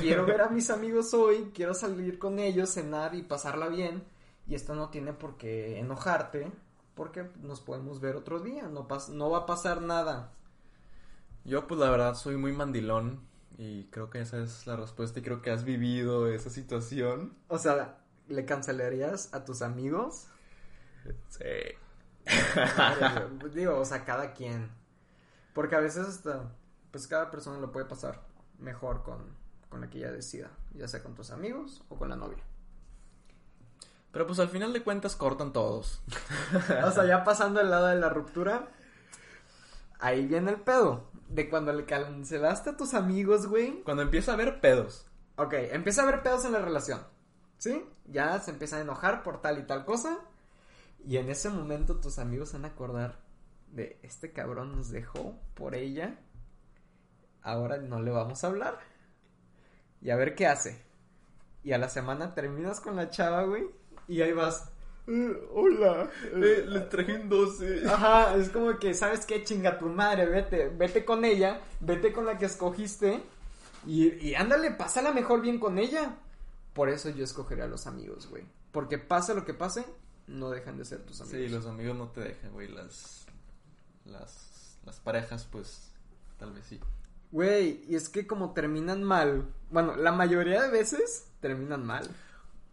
Quiero 0.00 0.26
ver 0.26 0.42
a 0.42 0.50
mis 0.50 0.68
amigos 0.68 1.14
hoy, 1.14 1.52
quiero 1.54 1.72
salir 1.72 2.18
con 2.18 2.38
ellos, 2.38 2.70
cenar 2.70 3.14
y 3.14 3.22
pasarla 3.22 3.68
bien. 3.68 4.04
Y 4.46 4.54
esto 4.54 4.74
no 4.74 4.90
tiene 4.90 5.12
por 5.12 5.36
qué 5.36 5.78
enojarte, 5.78 6.50
porque 6.94 7.30
nos 7.40 7.60
podemos 7.60 8.00
ver 8.00 8.16
otro 8.16 8.40
día, 8.40 8.64
no, 8.64 8.86
pas 8.88 9.08
no 9.08 9.30
va 9.30 9.38
a 9.38 9.46
pasar 9.46 9.80
nada. 9.80 10.32
Yo, 11.44 11.66
pues 11.66 11.80
la 11.80 11.88
verdad, 11.88 12.14
soy 12.14 12.36
muy 12.36 12.52
mandilón 12.52 13.20
y 13.56 13.84
creo 13.84 14.10
que 14.10 14.20
esa 14.20 14.42
es 14.42 14.66
la 14.66 14.76
respuesta 14.76 15.20
y 15.20 15.22
creo 15.22 15.40
que 15.40 15.50
has 15.50 15.64
vivido 15.64 16.26
esa 16.28 16.50
situación. 16.50 17.34
O 17.48 17.58
sea, 17.58 17.98
¿le 18.30 18.44
cancelarías 18.44 19.34
a 19.34 19.44
tus 19.44 19.62
amigos? 19.62 20.28
Sí. 21.28 21.44
Digo, 23.54 23.78
o 23.78 23.84
sea, 23.84 24.04
cada 24.04 24.32
quien. 24.32 24.70
Porque 25.52 25.76
a 25.76 25.80
veces 25.80 26.06
hasta, 26.06 26.52
pues 26.90 27.06
cada 27.06 27.30
persona 27.30 27.58
lo 27.58 27.72
puede 27.72 27.86
pasar 27.86 28.22
mejor 28.58 29.02
con, 29.02 29.36
con 29.68 29.80
la 29.80 29.90
que 29.90 29.98
ella 29.98 30.12
decida, 30.12 30.50
ya 30.74 30.86
sea 30.86 31.02
con 31.02 31.14
tus 31.14 31.30
amigos 31.30 31.82
o 31.88 31.96
con 31.96 32.08
la 32.08 32.16
novia. 32.16 32.42
Pero 34.12 34.26
pues 34.26 34.38
al 34.38 34.48
final 34.48 34.72
de 34.72 34.82
cuentas 34.82 35.16
cortan 35.16 35.52
todos. 35.52 36.02
o 36.84 36.90
sea, 36.90 37.04
ya 37.04 37.24
pasando 37.24 37.60
al 37.60 37.70
lado 37.70 37.86
de 37.86 37.96
la 37.96 38.08
ruptura, 38.08 38.68
ahí 39.98 40.26
viene 40.26 40.50
el 40.52 40.60
pedo. 40.60 41.08
De 41.28 41.48
cuando 41.48 41.72
le 41.72 41.84
cancelaste 41.84 42.70
a 42.70 42.76
tus 42.76 42.94
amigos, 42.94 43.46
güey. 43.46 43.82
Cuando 43.84 44.02
empieza 44.02 44.32
a 44.32 44.34
haber 44.34 44.60
pedos. 44.60 45.06
Ok, 45.36 45.54
empieza 45.54 46.02
a 46.02 46.08
haber 46.08 46.22
pedos 46.22 46.44
en 46.44 46.52
la 46.52 46.60
relación. 46.60 47.00
¿Sí? 47.60 47.84
Ya 48.06 48.38
se 48.40 48.52
empieza 48.52 48.78
a 48.78 48.80
enojar 48.80 49.22
por 49.22 49.42
tal 49.42 49.58
y 49.58 49.64
tal 49.66 49.84
cosa. 49.84 50.18
Y 51.06 51.18
en 51.18 51.28
ese 51.28 51.50
momento 51.50 52.00
tus 52.00 52.18
amigos 52.18 52.54
van 52.54 52.64
a 52.64 52.68
acordar 52.68 53.20
de 53.68 53.98
este 54.02 54.32
cabrón 54.32 54.74
nos 54.76 54.88
dejó 54.90 55.38
por 55.52 55.74
ella. 55.74 56.18
Ahora 57.42 57.76
no 57.76 58.00
le 58.00 58.10
vamos 58.12 58.42
a 58.42 58.46
hablar. 58.46 58.78
Y 60.00 60.08
a 60.08 60.16
ver 60.16 60.34
qué 60.34 60.46
hace. 60.46 60.82
Y 61.62 61.72
a 61.72 61.78
la 61.78 61.90
semana 61.90 62.34
terminas 62.34 62.80
con 62.80 62.96
la 62.96 63.10
chava, 63.10 63.42
güey. 63.44 63.66
Y 64.08 64.22
ahí 64.22 64.32
vas. 64.32 64.72
"Eh, 65.06 65.48
hola. 65.52 66.08
Eh, 66.32 66.64
les 66.66 66.88
traje 66.88 67.14
un 67.20 67.28
12. 67.28 67.86
Ajá, 67.86 68.36
es 68.36 68.48
como 68.48 68.78
que, 68.78 68.94
¿sabes 68.94 69.26
qué? 69.26 69.44
Chinga 69.44 69.78
tu 69.78 69.86
madre, 69.90 70.24
vete, 70.24 70.70
vete 70.70 71.04
con 71.04 71.26
ella, 71.26 71.60
vete 71.80 72.10
con 72.10 72.24
la 72.24 72.38
que 72.38 72.46
escogiste 72.46 73.22
y, 73.86 74.08
y 74.28 74.34
ándale, 74.34 74.70
pásala 74.70 75.12
mejor 75.12 75.42
bien 75.42 75.60
con 75.60 75.76
ella. 75.78 76.16
Por 76.80 76.88
eso 76.88 77.10
yo 77.10 77.24
escogería 77.24 77.64
a 77.64 77.68
los 77.68 77.86
amigos, 77.86 78.26
güey. 78.30 78.42
Porque 78.72 78.96
pase 78.96 79.34
lo 79.34 79.44
que 79.44 79.52
pase, 79.52 79.84
no 80.26 80.48
dejan 80.48 80.78
de 80.78 80.86
ser 80.86 81.04
tus 81.04 81.20
amigos. 81.20 81.38
Sí, 81.38 81.48
los 81.50 81.66
amigos 81.66 81.94
no 81.94 82.08
te 82.08 82.22
dejan, 82.22 82.54
güey. 82.54 82.68
Las, 82.68 83.26
las, 84.06 84.78
las 84.86 84.98
parejas, 84.98 85.46
pues, 85.52 85.92
tal 86.38 86.54
vez 86.54 86.64
sí. 86.64 86.80
Güey, 87.32 87.84
y 87.86 87.96
es 87.96 88.08
que 88.08 88.26
como 88.26 88.54
terminan 88.54 89.04
mal, 89.04 89.52
bueno, 89.70 89.94
la 89.94 90.10
mayoría 90.10 90.62
de 90.62 90.70
veces 90.70 91.30
terminan 91.40 91.84
mal. 91.84 92.08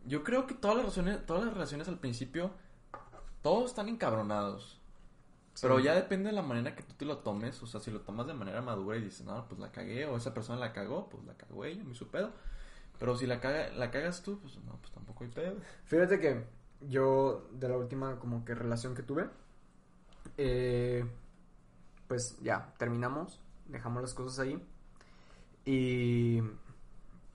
Yo 0.05 0.23
creo 0.23 0.47
que 0.47 0.53
todas 0.53 0.77
las 0.77 0.85
relaciones, 0.85 1.25
todas 1.25 1.43
las 1.43 1.53
relaciones 1.53 1.89
al 1.89 1.99
principio, 1.99 2.51
todos 3.41 3.71
están 3.71 3.89
encabronados. 3.89 4.79
Pero 5.61 5.81
ya 5.81 5.93
depende 5.95 6.29
de 6.29 6.35
la 6.35 6.43
manera 6.43 6.77
que 6.77 6.83
tú 6.83 6.93
te 6.93 7.03
lo 7.03 7.17
tomes. 7.17 7.61
O 7.61 7.67
sea, 7.67 7.81
si 7.81 7.91
lo 7.91 7.99
tomas 7.99 8.25
de 8.25 8.33
manera 8.33 8.61
madura 8.61 8.95
y 8.95 9.01
dices, 9.01 9.25
no, 9.25 9.45
pues 9.49 9.59
la 9.59 9.69
cagué, 9.69 10.05
o 10.05 10.15
esa 10.15 10.33
persona 10.33 10.57
la 10.59 10.71
cagó, 10.71 11.09
pues 11.09 11.25
la 11.25 11.33
cagó 11.33 11.65
ella, 11.65 11.83
me 11.83 11.91
hizo 11.91 12.07
pedo. 12.07 12.31
Pero 12.99 13.15
si 13.15 13.27
la, 13.27 13.39
caga, 13.39 13.69
la 13.69 13.91
cagas 13.91 14.23
tú, 14.23 14.39
pues 14.39 14.57
no, 14.65 14.77
pues 14.77 14.91
tampoco 14.91 15.23
hay 15.23 15.29
pedo. 15.29 15.57
Fíjate 15.85 16.19
que 16.19 16.45
yo, 16.81 17.47
de 17.53 17.69
la 17.69 17.77
última 17.77 18.19
como 18.19 18.43
que 18.43 18.55
relación 18.55 18.95
que 18.95 19.03
tuve, 19.03 19.29
eh, 20.37 21.05
pues 22.07 22.37
ya, 22.41 22.73
terminamos, 22.77 23.39
dejamos 23.67 24.01
las 24.01 24.13
cosas 24.13 24.39
ahí. 24.39 24.61
Y 25.65 26.41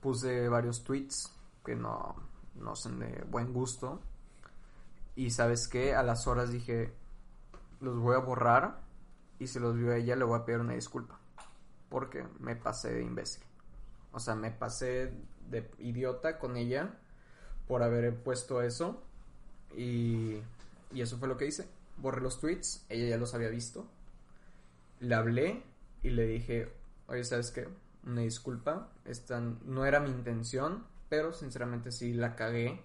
puse 0.01 0.49
varios 0.49 0.83
tweets 0.83 1.31
que 1.63 1.75
no, 1.75 2.15
no 2.55 2.75
son 2.75 2.99
de 2.99 3.23
buen 3.29 3.53
gusto. 3.53 4.01
Y 5.15 5.29
sabes 5.29 5.67
qué, 5.67 5.93
a 5.95 6.03
las 6.03 6.27
horas 6.27 6.51
dije, 6.51 6.93
los 7.79 7.99
voy 7.99 8.15
a 8.15 8.19
borrar 8.19 8.81
y 9.39 9.47
si 9.47 9.59
los 9.59 9.75
vio 9.75 9.91
a 9.91 9.97
ella 9.97 10.15
le 10.15 10.25
voy 10.25 10.39
a 10.39 10.45
pedir 10.45 10.59
una 10.59 10.73
disculpa. 10.73 11.19
Porque 11.89 12.25
me 12.39 12.55
pasé 12.55 12.93
de 12.93 13.03
imbécil. 13.03 13.43
O 14.13 14.19
sea, 14.19 14.35
me 14.35 14.51
pasé 14.51 15.11
de 15.49 15.69
idiota 15.79 16.39
con 16.39 16.55
ella 16.57 16.91
por 17.67 17.83
haber 17.83 18.15
puesto 18.15 18.61
eso. 18.61 19.01
Y, 19.75 20.37
y 20.93 21.01
eso 21.01 21.17
fue 21.17 21.27
lo 21.27 21.37
que 21.37 21.47
hice. 21.47 21.67
Borré 21.97 22.21
los 22.21 22.39
tweets, 22.39 22.85
ella 22.89 23.09
ya 23.09 23.17
los 23.17 23.33
había 23.33 23.49
visto. 23.49 23.87
Le 24.99 25.15
hablé 25.15 25.63
y 26.01 26.09
le 26.11 26.25
dije, 26.27 26.71
oye, 27.07 27.23
¿sabes 27.23 27.51
qué? 27.51 27.67
Una 28.05 28.21
disculpa, 28.21 28.89
esta 29.05 29.39
no 29.39 29.85
era 29.85 29.99
mi 29.99 30.09
intención, 30.09 30.85
pero 31.09 31.33
sinceramente 31.33 31.91
sí 31.91 32.13
la 32.13 32.35
cagué. 32.35 32.81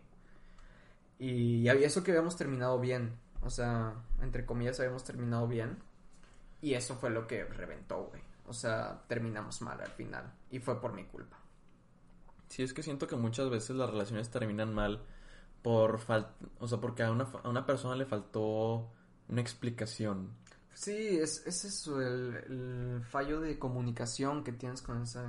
Y 1.18 1.62
ya- 1.62 1.74
eso 1.74 2.04
que 2.04 2.12
habíamos 2.12 2.36
terminado 2.36 2.78
bien, 2.80 3.12
o 3.42 3.50
sea, 3.50 3.94
entre 4.22 4.46
comillas 4.46 4.78
habíamos 4.80 5.04
terminado 5.04 5.46
bien. 5.48 5.78
Y 6.62 6.74
eso 6.74 6.96
fue 6.96 7.10
lo 7.10 7.26
que 7.26 7.44
reventó, 7.44 8.04
güey. 8.06 8.22
O 8.48 8.52
sea, 8.52 9.02
terminamos 9.06 9.60
mal 9.62 9.80
al 9.80 9.90
final. 9.90 10.32
Y 10.50 10.58
fue 10.58 10.80
por 10.80 10.92
mi 10.92 11.04
culpa. 11.04 11.38
Sí, 12.48 12.62
es 12.62 12.72
que 12.72 12.82
siento 12.82 13.06
que 13.06 13.16
muchas 13.16 13.50
veces 13.50 13.76
las 13.76 13.90
relaciones 13.90 14.30
terminan 14.30 14.74
mal 14.74 15.04
por 15.62 15.98
falta, 15.98 16.32
o 16.60 16.68
sea, 16.68 16.80
porque 16.80 17.02
a 17.02 17.10
una, 17.10 17.24
a 17.24 17.48
una 17.48 17.66
persona 17.66 17.94
le 17.94 18.06
faltó 18.06 18.90
una 19.28 19.40
explicación. 19.40 20.30
Sí, 20.72 21.18
es, 21.18 21.46
es 21.46 21.64
eso, 21.64 22.00
el, 22.00 22.36
el 22.36 23.02
fallo 23.04 23.40
de 23.40 23.58
comunicación 23.58 24.44
que 24.44 24.52
tienes 24.52 24.80
con 24.80 25.02
esa, 25.02 25.26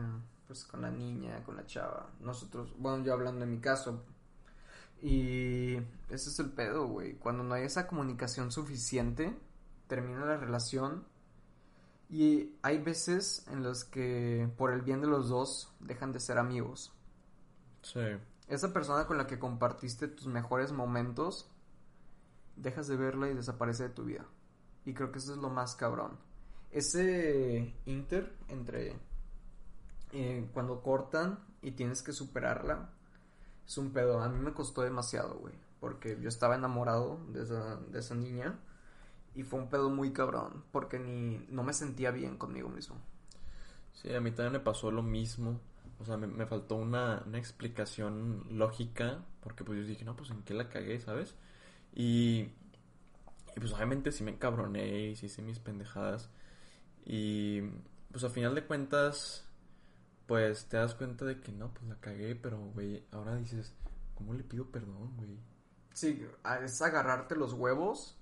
pues 0.48 0.64
con 0.64 0.82
la 0.82 0.92
niña, 0.92 1.44
con 1.44 1.56
la 1.56 1.66
chava. 1.66 2.12
Nosotros, 2.22 2.74
bueno, 2.78 3.04
yo 3.04 3.14
hablando 3.14 3.44
en 3.44 3.52
mi 3.52 3.60
caso. 3.60 4.04
Y 5.02 5.76
ese 6.10 6.30
es 6.30 6.40
el 6.40 6.52
pedo, 6.52 6.88
güey. 6.88 7.16
Cuando 7.16 7.44
no 7.44 7.56
hay 7.56 7.64
esa 7.64 7.88
comunicación 7.88 8.52
suficiente, 8.52 9.36
termina 9.88 10.26
la 10.26 10.38
relación. 10.38 11.06
Y 12.10 12.55
hay 12.64 12.80
veces 12.80 13.45
en 13.51 13.64
las 13.64 13.84
que, 13.84 14.51
por 14.57 14.74
el 14.74 14.82
bien 14.82 14.99
de 15.01 15.07
los 15.07 15.30
dos, 15.30 15.72
dejan 15.80 16.12
de 16.12 16.20
ser 16.20 16.39
amigos. 16.39 16.91
Sí. 17.84 18.01
Esa 18.47 18.74
persona 18.74 19.05
con 19.05 19.18
la 19.18 19.28
que 19.28 19.38
compartiste 19.38 20.07
tus 20.07 20.26
mejores 20.26 20.72
momentos, 20.72 21.51
dejas 22.55 22.88
de 22.88 22.97
verla 22.97 23.30
y 23.30 23.36
desaparece 23.36 23.84
de 23.84 23.89
tu 23.89 24.05
vida. 24.05 24.26
Y 24.86 24.93
creo 24.95 25.12
que 25.12 25.20
eso 25.20 25.34
es 25.34 25.38
lo 25.38 25.49
más 25.49 25.76
cabrón. 25.76 26.18
Ese 26.72 27.76
inter 27.86 28.36
entre 28.47 28.95
eh, 30.12 30.49
cuando 30.53 30.82
cortan 30.82 31.39
y 31.62 31.72
tienes 31.72 32.01
que 32.01 32.12
superarla, 32.12 32.89
es 33.68 33.78
un 33.78 33.91
pedo. 33.91 34.22
A 34.22 34.30
mí 34.30 34.39
me 34.39 34.53
costó 34.53 34.82
demasiado, 34.82 35.36
güey. 35.36 35.53
Porque 35.80 36.20
yo 36.20 36.28
estaba 36.28 36.55
enamorado 36.55 37.20
de 37.30 37.43
esa, 37.43 37.78
de 37.78 37.99
esa 37.99 38.16
niña. 38.16 38.60
Y 39.40 39.44
fue 39.44 39.58
un 39.58 39.70
pedo 39.70 39.90
muy 39.90 40.12
cabrón. 40.12 40.66
Porque 40.70 41.00
ni 41.00 41.38
no 41.48 41.64
me 41.64 41.72
sentía 41.72 42.12
bien 42.12 42.38
conmigo 42.38 42.68
mismo. 42.68 42.98
Sí, 43.94 44.14
a 44.14 44.20
mí 44.20 44.32
también 44.32 44.52
me 44.52 44.60
pasó 44.60 44.92
lo 44.92 45.02
mismo. 45.02 45.62
O 45.98 46.04
sea, 46.04 46.18
me, 46.18 46.28
me 46.28 46.46
faltó 46.46 46.76
una, 46.76 47.24
una 47.26 47.38
explicación 47.38 48.44
lógica. 48.50 49.24
Porque 49.40 49.64
pues 49.64 49.80
yo 49.80 49.86
dije, 49.86 50.04
no, 50.04 50.18
pues 50.18 50.30
en 50.32 50.44
qué 50.44 50.54
la 50.54 50.68
cagué, 50.68 51.00
¿sabes? 51.00 51.36
Y, 51.96 52.50
y 53.56 53.60
pues 53.62 53.72
obviamente 53.72 54.12
sí 54.12 54.26
me 54.26 54.32
encabroné 54.32 55.08
y 55.08 55.16
sí 55.16 55.28
hice 55.28 55.42
mis 55.42 55.60
pendejadas. 55.60 56.30
Y 57.06 57.62
pues 58.12 58.26
a 58.26 58.30
final 58.30 58.56
de 58.56 58.66
cuentas, 58.66 59.48
pues 60.26 60.66
te 60.66 60.76
das 60.76 60.96
cuenta 60.96 61.24
de 61.24 61.40
que 61.40 61.54
no, 61.54 61.74
pues 61.74 61.86
la 61.86 61.96
cagué, 61.96 62.36
pero 62.36 62.60
güey, 62.74 63.06
ahora 63.14 63.38
dices, 63.38 63.74
¿cómo 64.16 64.34
le 64.34 64.44
pido 64.44 64.66
perdón, 64.70 65.16
güey? 65.16 65.40
Sí, 65.94 66.28
es 66.62 66.82
agarrarte 66.82 67.38
los 67.38 67.54
huevos 67.54 68.19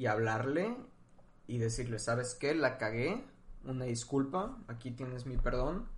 y 0.00 0.06
hablarle 0.06 0.74
y 1.46 1.58
decirle, 1.58 1.98
¿sabes 1.98 2.34
qué? 2.34 2.54
La 2.54 2.78
cagué, 2.78 3.22
una 3.64 3.84
disculpa, 3.84 4.56
aquí 4.66 4.92
tienes 4.92 5.26
mi 5.26 5.36
perdón. 5.36 5.88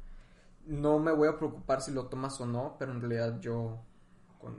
No 0.67 0.99
me 0.99 1.13
voy 1.13 1.29
a 1.29 1.39
preocupar 1.39 1.83
si 1.83 1.93
lo 1.93 2.07
tomas 2.07 2.41
o 2.41 2.47
no, 2.47 2.75
pero 2.81 2.91
en 2.91 3.01
realidad 3.01 3.39
yo 3.39 3.81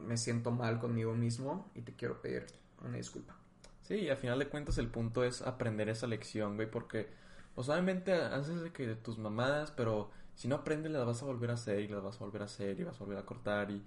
me 0.08 0.16
siento 0.16 0.52
mal 0.52 0.80
conmigo 0.80 1.14
mismo 1.14 1.70
y 1.76 1.82
te 1.82 1.94
quiero 1.94 2.22
pedir 2.22 2.46
una 2.86 2.96
disculpa. 2.96 3.36
Sí, 3.82 3.96
y 3.96 4.10
al 4.10 4.16
final 4.16 4.40
de 4.40 4.48
cuentas 4.48 4.78
el 4.78 4.88
punto 4.88 5.26
es 5.26 5.42
aprender 5.42 5.90
esa 5.90 6.08
lección, 6.08 6.56
güey, 6.56 6.72
porque 6.72 7.10
pues 7.54 7.68
obviamente 7.68 8.14
haces 8.14 8.62
de 8.62 8.72
que 8.72 8.96
tus 8.96 9.18
mamadas, 9.18 9.72
pero 9.72 10.10
si 10.36 10.48
no 10.48 10.56
aprendes 10.56 10.94
las 10.94 11.06
vas 11.06 11.22
a 11.22 11.26
volver 11.26 11.52
a 11.52 11.56
hacer 11.56 11.82
y 11.82 11.90
las 11.90 12.02
vas 12.02 12.16
a 12.16 12.24
volver 12.24 12.44
a 12.44 12.46
hacer 12.46 12.80
y 12.80 12.86
vas 12.86 12.96
a 12.96 13.04
volver 13.04 13.18
a 13.18 13.26
cortar 13.26 13.72
y... 13.72 13.84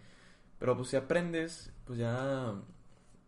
Pero 0.58 0.76
pues 0.76 0.88
si 0.88 0.96
aprendes, 0.96 1.72
pues 1.86 1.98
ya 1.98 2.54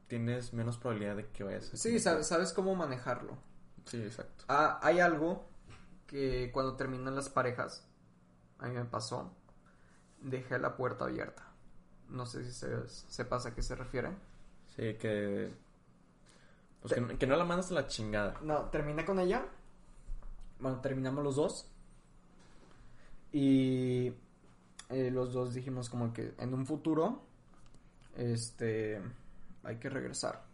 tienes 0.08 0.52
menos 0.52 0.78
probabilidad 0.78 1.16
de 1.16 1.26
que 1.28 1.44
vayas 1.44 1.72
a... 1.72 1.76
Sí, 1.76 1.98
sabes, 2.00 2.26
sabes 2.26 2.52
cómo 2.52 2.74
manejarlo. 2.74 3.36
Sí, 3.84 4.02
exacto. 4.02 4.44
Ah, 4.48 4.80
hay 4.82 5.00
algo 5.00 5.46
que 6.06 6.50
cuando 6.52 6.76
terminan 6.76 7.14
las 7.14 7.28
parejas, 7.28 7.86
a 8.58 8.66
mí 8.68 8.74
me 8.74 8.84
pasó, 8.84 9.30
dejé 10.22 10.58
la 10.58 10.76
puerta 10.76 11.04
abierta. 11.04 11.44
No 12.08 12.26
sé 12.26 12.44
si 12.44 12.52
se, 12.52 12.88
sepas 12.88 13.46
a 13.46 13.54
qué 13.54 13.62
se 13.62 13.74
refiere. 13.74 14.10
Sí, 14.74 14.94
que... 14.94 15.52
Pues 16.80 16.94
que, 16.94 17.00
no- 17.00 17.18
que 17.18 17.26
no 17.26 17.36
la 17.36 17.44
mandas 17.44 17.70
a 17.70 17.74
la 17.74 17.86
chingada. 17.86 18.34
No, 18.42 18.66
terminé 18.70 19.04
con 19.04 19.18
ella. 19.18 19.44
Bueno, 20.60 20.80
terminamos 20.80 21.22
los 21.24 21.36
dos. 21.36 21.70
Y 23.32 24.12
eh, 24.88 25.10
los 25.10 25.32
dos 25.32 25.52
dijimos 25.54 25.90
como 25.90 26.12
que 26.12 26.34
en 26.38 26.54
un 26.54 26.64
futuro, 26.66 27.22
este, 28.16 29.02
hay 29.68 29.76
que 29.76 29.90
regresar. 29.90 30.44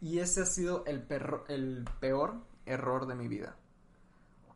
Y 0.00 0.20
ese 0.20 0.42
ha 0.42 0.46
sido 0.46 0.84
el, 0.86 1.02
peor 1.02 2.34
error 2.64 3.06
de 3.06 3.14
mi 3.14 3.28
vida. 3.28 3.56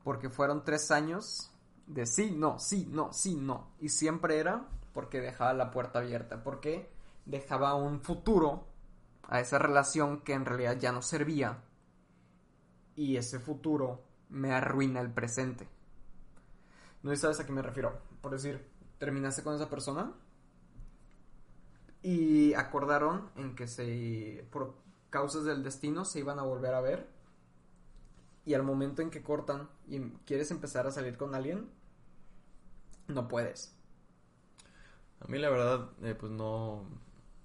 Porque 0.05 0.31
fueron 0.31 0.65
tres 0.65 0.91
años 0.91 1.51
de 1.87 2.07
sí, 2.07 2.31
no, 2.31 2.59
sí, 2.59 2.89
no, 2.91 3.13
sí, 3.13 3.35
no. 3.35 3.73
Y 3.81 3.89
siempre 3.89 4.39
era 4.39 4.69
porque 4.95 5.21
dejaba 5.21 5.53
la 5.55 5.71
puerta 5.71 5.99
abierta. 5.99 6.43
Porque 6.43 6.89
dejaba 7.27 7.75
un 7.75 8.01
futuro 8.01 8.67
a 9.25 9.41
esa 9.41 9.59
relación 9.59 10.21
que 10.21 10.35
en 10.35 10.45
realidad 10.45 10.79
ya 10.79 10.93
no 10.93 11.03
servía. 11.03 11.65
Y 12.95 13.17
ese 13.17 13.41
futuro 13.41 14.05
me 14.29 14.53
arruina 14.53 15.01
el 15.01 15.11
presente. 15.11 15.67
No 17.03 17.15
sabes 17.17 17.41
a 17.41 17.47
qué 17.47 17.53
me 17.53 17.63
refiero. 17.63 17.99
Por 18.21 18.33
decir, 18.33 18.71
terminaste 18.99 19.43
con 19.43 19.57
esa 19.57 19.69
persona 19.69 20.13
y 22.03 22.55
acordaron 22.55 23.31
en 23.37 23.55
que 23.55 23.67
se 23.67 24.47
por 24.51 24.75
causas 25.11 25.45
del 25.45 25.63
destino 25.63 26.05
se 26.05 26.21
iban 26.21 26.39
a 26.39 26.43
volver 26.43 26.75
a 26.75 26.81
ver. 26.81 27.09
Y 28.47 28.55
al 28.55 28.63
momento 28.63 29.03
en 29.03 29.11
que 29.11 29.23
cortan 29.23 29.69
y 29.89 30.01
quieres 30.25 30.51
empezar 30.51 30.87
a 30.87 30.91
salir 30.91 31.17
con 31.17 31.35
alguien 31.35 31.69
no 33.09 33.29
puedes. 33.29 33.75
A 35.21 35.27
mí 35.29 35.39
la 35.39 35.51
verdad, 35.51 35.91
eh, 36.03 36.15
pues 36.19 36.33
no, 36.33 36.85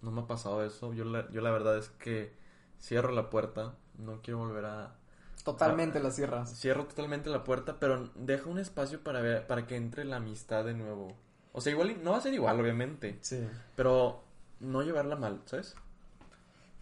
no 0.02 0.12
me 0.12 0.22
ha 0.22 0.28
pasado 0.28 0.64
eso. 0.64 0.94
Yo 0.94 1.04
la, 1.06 1.30
yo 1.32 1.42
la 1.42 1.52
verdad 1.52 1.78
es 1.78 1.90
que 1.90 2.34
cierro 2.80 3.12
la 3.12 3.30
puerta, 3.30 3.76
no 3.98 4.22
quiero 4.22 4.40
volver 4.40 4.66
a... 4.66 4.96
totalmente 5.44 6.00
la 6.00 6.12
cierras. 6.12 6.58
Cierro 6.58 6.86
totalmente 6.86 7.30
la 7.30 7.44
puerta, 7.44 7.78
pero 7.80 8.10
dejo 8.16 8.50
un 8.50 8.60
espacio 8.60 9.04
para 9.04 9.22
ver, 9.22 9.48
para 9.48 9.68
que 9.68 9.76
entre 9.76 10.06
la 10.06 10.18
amistad 10.18 10.64
de 10.64 10.74
nuevo. 10.74 11.16
O 11.52 11.62
sea, 11.62 11.72
igual, 11.72 12.04
no 12.04 12.12
va 12.12 12.18
a 12.18 12.22
ser 12.22 12.34
igual, 12.34 12.60
obviamente, 12.60 13.18
sí. 13.22 13.46
Pero 13.76 14.25
no 14.60 14.82
llevarla 14.82 15.16
mal, 15.16 15.42
¿sabes? 15.46 15.76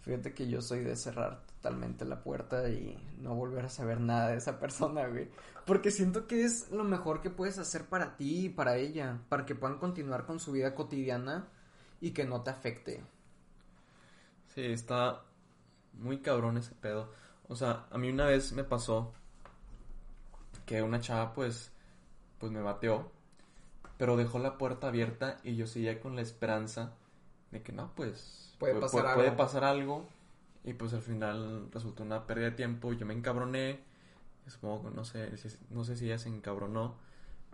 Fíjate 0.02 0.34
que 0.34 0.48
yo 0.48 0.60
soy 0.60 0.80
de 0.80 0.96
cerrar 0.96 1.40
totalmente 1.46 2.04
la 2.04 2.22
puerta 2.22 2.68
y 2.68 2.98
no 3.18 3.34
volver 3.34 3.64
a 3.64 3.70
saber 3.70 4.00
nada 4.00 4.28
de 4.28 4.36
esa 4.36 4.60
persona, 4.60 5.06
güey. 5.06 5.30
Porque 5.64 5.90
siento 5.90 6.26
que 6.26 6.44
es 6.44 6.70
lo 6.70 6.84
mejor 6.84 7.22
que 7.22 7.30
puedes 7.30 7.58
hacer 7.58 7.86
para 7.86 8.16
ti 8.16 8.46
y 8.46 8.48
para 8.50 8.76
ella, 8.76 9.20
para 9.30 9.46
que 9.46 9.54
puedan 9.54 9.78
continuar 9.78 10.26
con 10.26 10.40
su 10.40 10.52
vida 10.52 10.74
cotidiana 10.74 11.48
y 12.02 12.10
que 12.10 12.24
no 12.24 12.42
te 12.42 12.50
afecte. 12.50 13.02
Sí, 14.54 14.60
está 14.66 15.22
muy 15.94 16.18
cabrón 16.18 16.58
ese 16.58 16.74
pedo. 16.74 17.10
O 17.48 17.56
sea, 17.56 17.86
a 17.90 17.96
mí 17.96 18.10
una 18.10 18.26
vez 18.26 18.52
me 18.52 18.64
pasó 18.64 19.14
que 20.66 20.82
una 20.82 21.00
chava 21.00 21.32
pues 21.32 21.72
pues 22.38 22.52
me 22.52 22.60
bateó, 22.60 23.10
pero 23.96 24.18
dejó 24.18 24.38
la 24.38 24.58
puerta 24.58 24.88
abierta 24.88 25.38
y 25.42 25.56
yo 25.56 25.66
seguía 25.66 25.98
con 25.98 26.14
la 26.14 26.20
esperanza 26.20 26.92
de 27.54 27.62
que 27.62 27.72
no, 27.72 27.90
pues 27.94 28.54
Puede 28.58 28.74
pu- 28.76 28.80
pasar 28.80 29.04
pu- 29.06 29.14
puede 29.14 29.28
algo. 29.28 29.36
pasar 29.38 29.64
algo 29.64 30.08
y 30.64 30.74
pues 30.74 30.92
al 30.92 31.02
final 31.02 31.68
resultó 31.72 32.02
una 32.02 32.26
pérdida 32.26 32.50
de 32.50 32.56
tiempo 32.56 32.92
yo 32.92 33.06
me 33.06 33.14
encabroné. 33.14 33.80
Supongo 34.46 34.90
que 34.90 34.94
no 34.96 35.04
sé, 35.06 35.30
no 35.70 35.84
sé 35.84 35.96
si 35.96 36.04
ella 36.04 36.18
se 36.18 36.28
encabronó, 36.28 36.96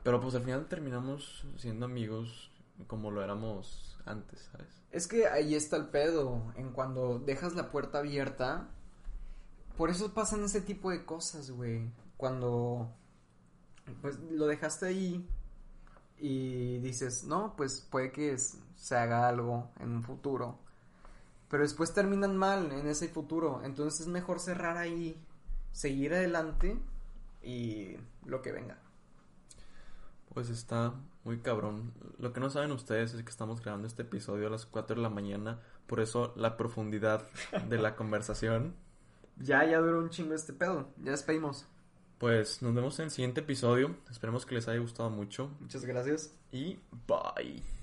pero 0.03 0.21
pues 0.21 0.35
al 0.35 0.43
final 0.43 0.67
terminamos 0.67 1.45
siendo 1.57 1.87
amigos 1.87 2.51
como 2.89 3.11
lo 3.13 3.23
éramos 3.23 3.97
antes, 4.07 4.49
¿sabes? 4.51 4.83
Es 4.91 5.07
que 5.07 5.29
ahí 5.29 5.55
está 5.55 5.77
el 5.77 5.87
pedo, 5.87 6.43
en 6.57 6.73
cuando 6.73 7.21
dejas 7.21 7.55
la 7.55 7.71
puerta 7.71 7.99
abierta. 7.99 8.69
Por 9.77 9.89
eso 9.91 10.13
pasan 10.15 10.43
ese 10.43 10.61
tipo 10.63 10.91
de 10.91 11.05
cosas, 11.05 11.51
güey. 11.53 11.91
Cuando 12.17 12.91
pues 14.03 14.19
lo 14.31 14.47
dejaste 14.47 14.87
ahí 14.87 15.29
y 16.19 16.79
dices, 16.79 17.25
no, 17.25 17.55
pues 17.57 17.87
puede 17.91 18.11
que 18.13 18.33
es- 18.33 18.59
se 18.81 18.97
haga 18.97 19.29
algo 19.29 19.71
en 19.79 19.93
un 19.93 20.03
futuro. 20.03 20.59
Pero 21.49 21.63
después 21.63 21.93
terminan 21.93 22.37
mal 22.37 22.73
en 22.73 22.87
ese 22.87 23.09
futuro. 23.09 23.61
Entonces 23.63 24.01
es 24.01 24.07
mejor 24.07 24.41
cerrar 24.41 24.79
ahí, 24.79 25.21
seguir 25.73 26.15
adelante 26.15 26.79
y 27.43 27.97
lo 28.25 28.41
que 28.41 28.53
venga. 28.53 28.79
Pues 30.33 30.49
está 30.49 30.95
muy 31.25 31.41
cabrón. 31.41 31.93
Lo 32.19 32.33
que 32.33 32.41
no 32.41 32.49
saben 32.49 32.73
ustedes 32.73 33.13
es 33.13 33.23
que 33.23 33.31
estamos 33.31 33.61
grabando 33.61 33.87
este 33.87 34.03
episodio 34.03 34.47
a 34.47 34.51
las 34.51 34.65
4 34.65 34.97
de 34.97 35.03
la 35.03 35.11
mañana. 35.11 35.61
Por 35.87 36.01
eso 36.01 36.33
la 36.37 36.57
profundidad 36.57 37.29
de 37.69 37.79
la 37.79 37.97
conversación. 37.97 38.75
Ya, 39.43 39.65
ya 39.65 39.79
duró 39.79 40.01
un 40.01 40.11
chingo 40.11 40.35
este 40.35 40.53
pedo. 40.53 40.91
Ya 41.03 41.13
despedimos. 41.13 41.67
Pues 42.19 42.61
nos 42.61 42.75
vemos 42.75 42.99
en 42.99 43.07
el 43.07 43.11
siguiente 43.11 43.41
episodio. 43.41 43.97
Esperemos 44.11 44.45
que 44.45 44.55
les 44.55 44.69
haya 44.69 44.81
gustado 44.81 45.09
mucho. 45.09 45.51
Muchas 45.61 45.87
gracias. 45.87 46.35
Y 46.53 46.79
bye. 47.09 47.80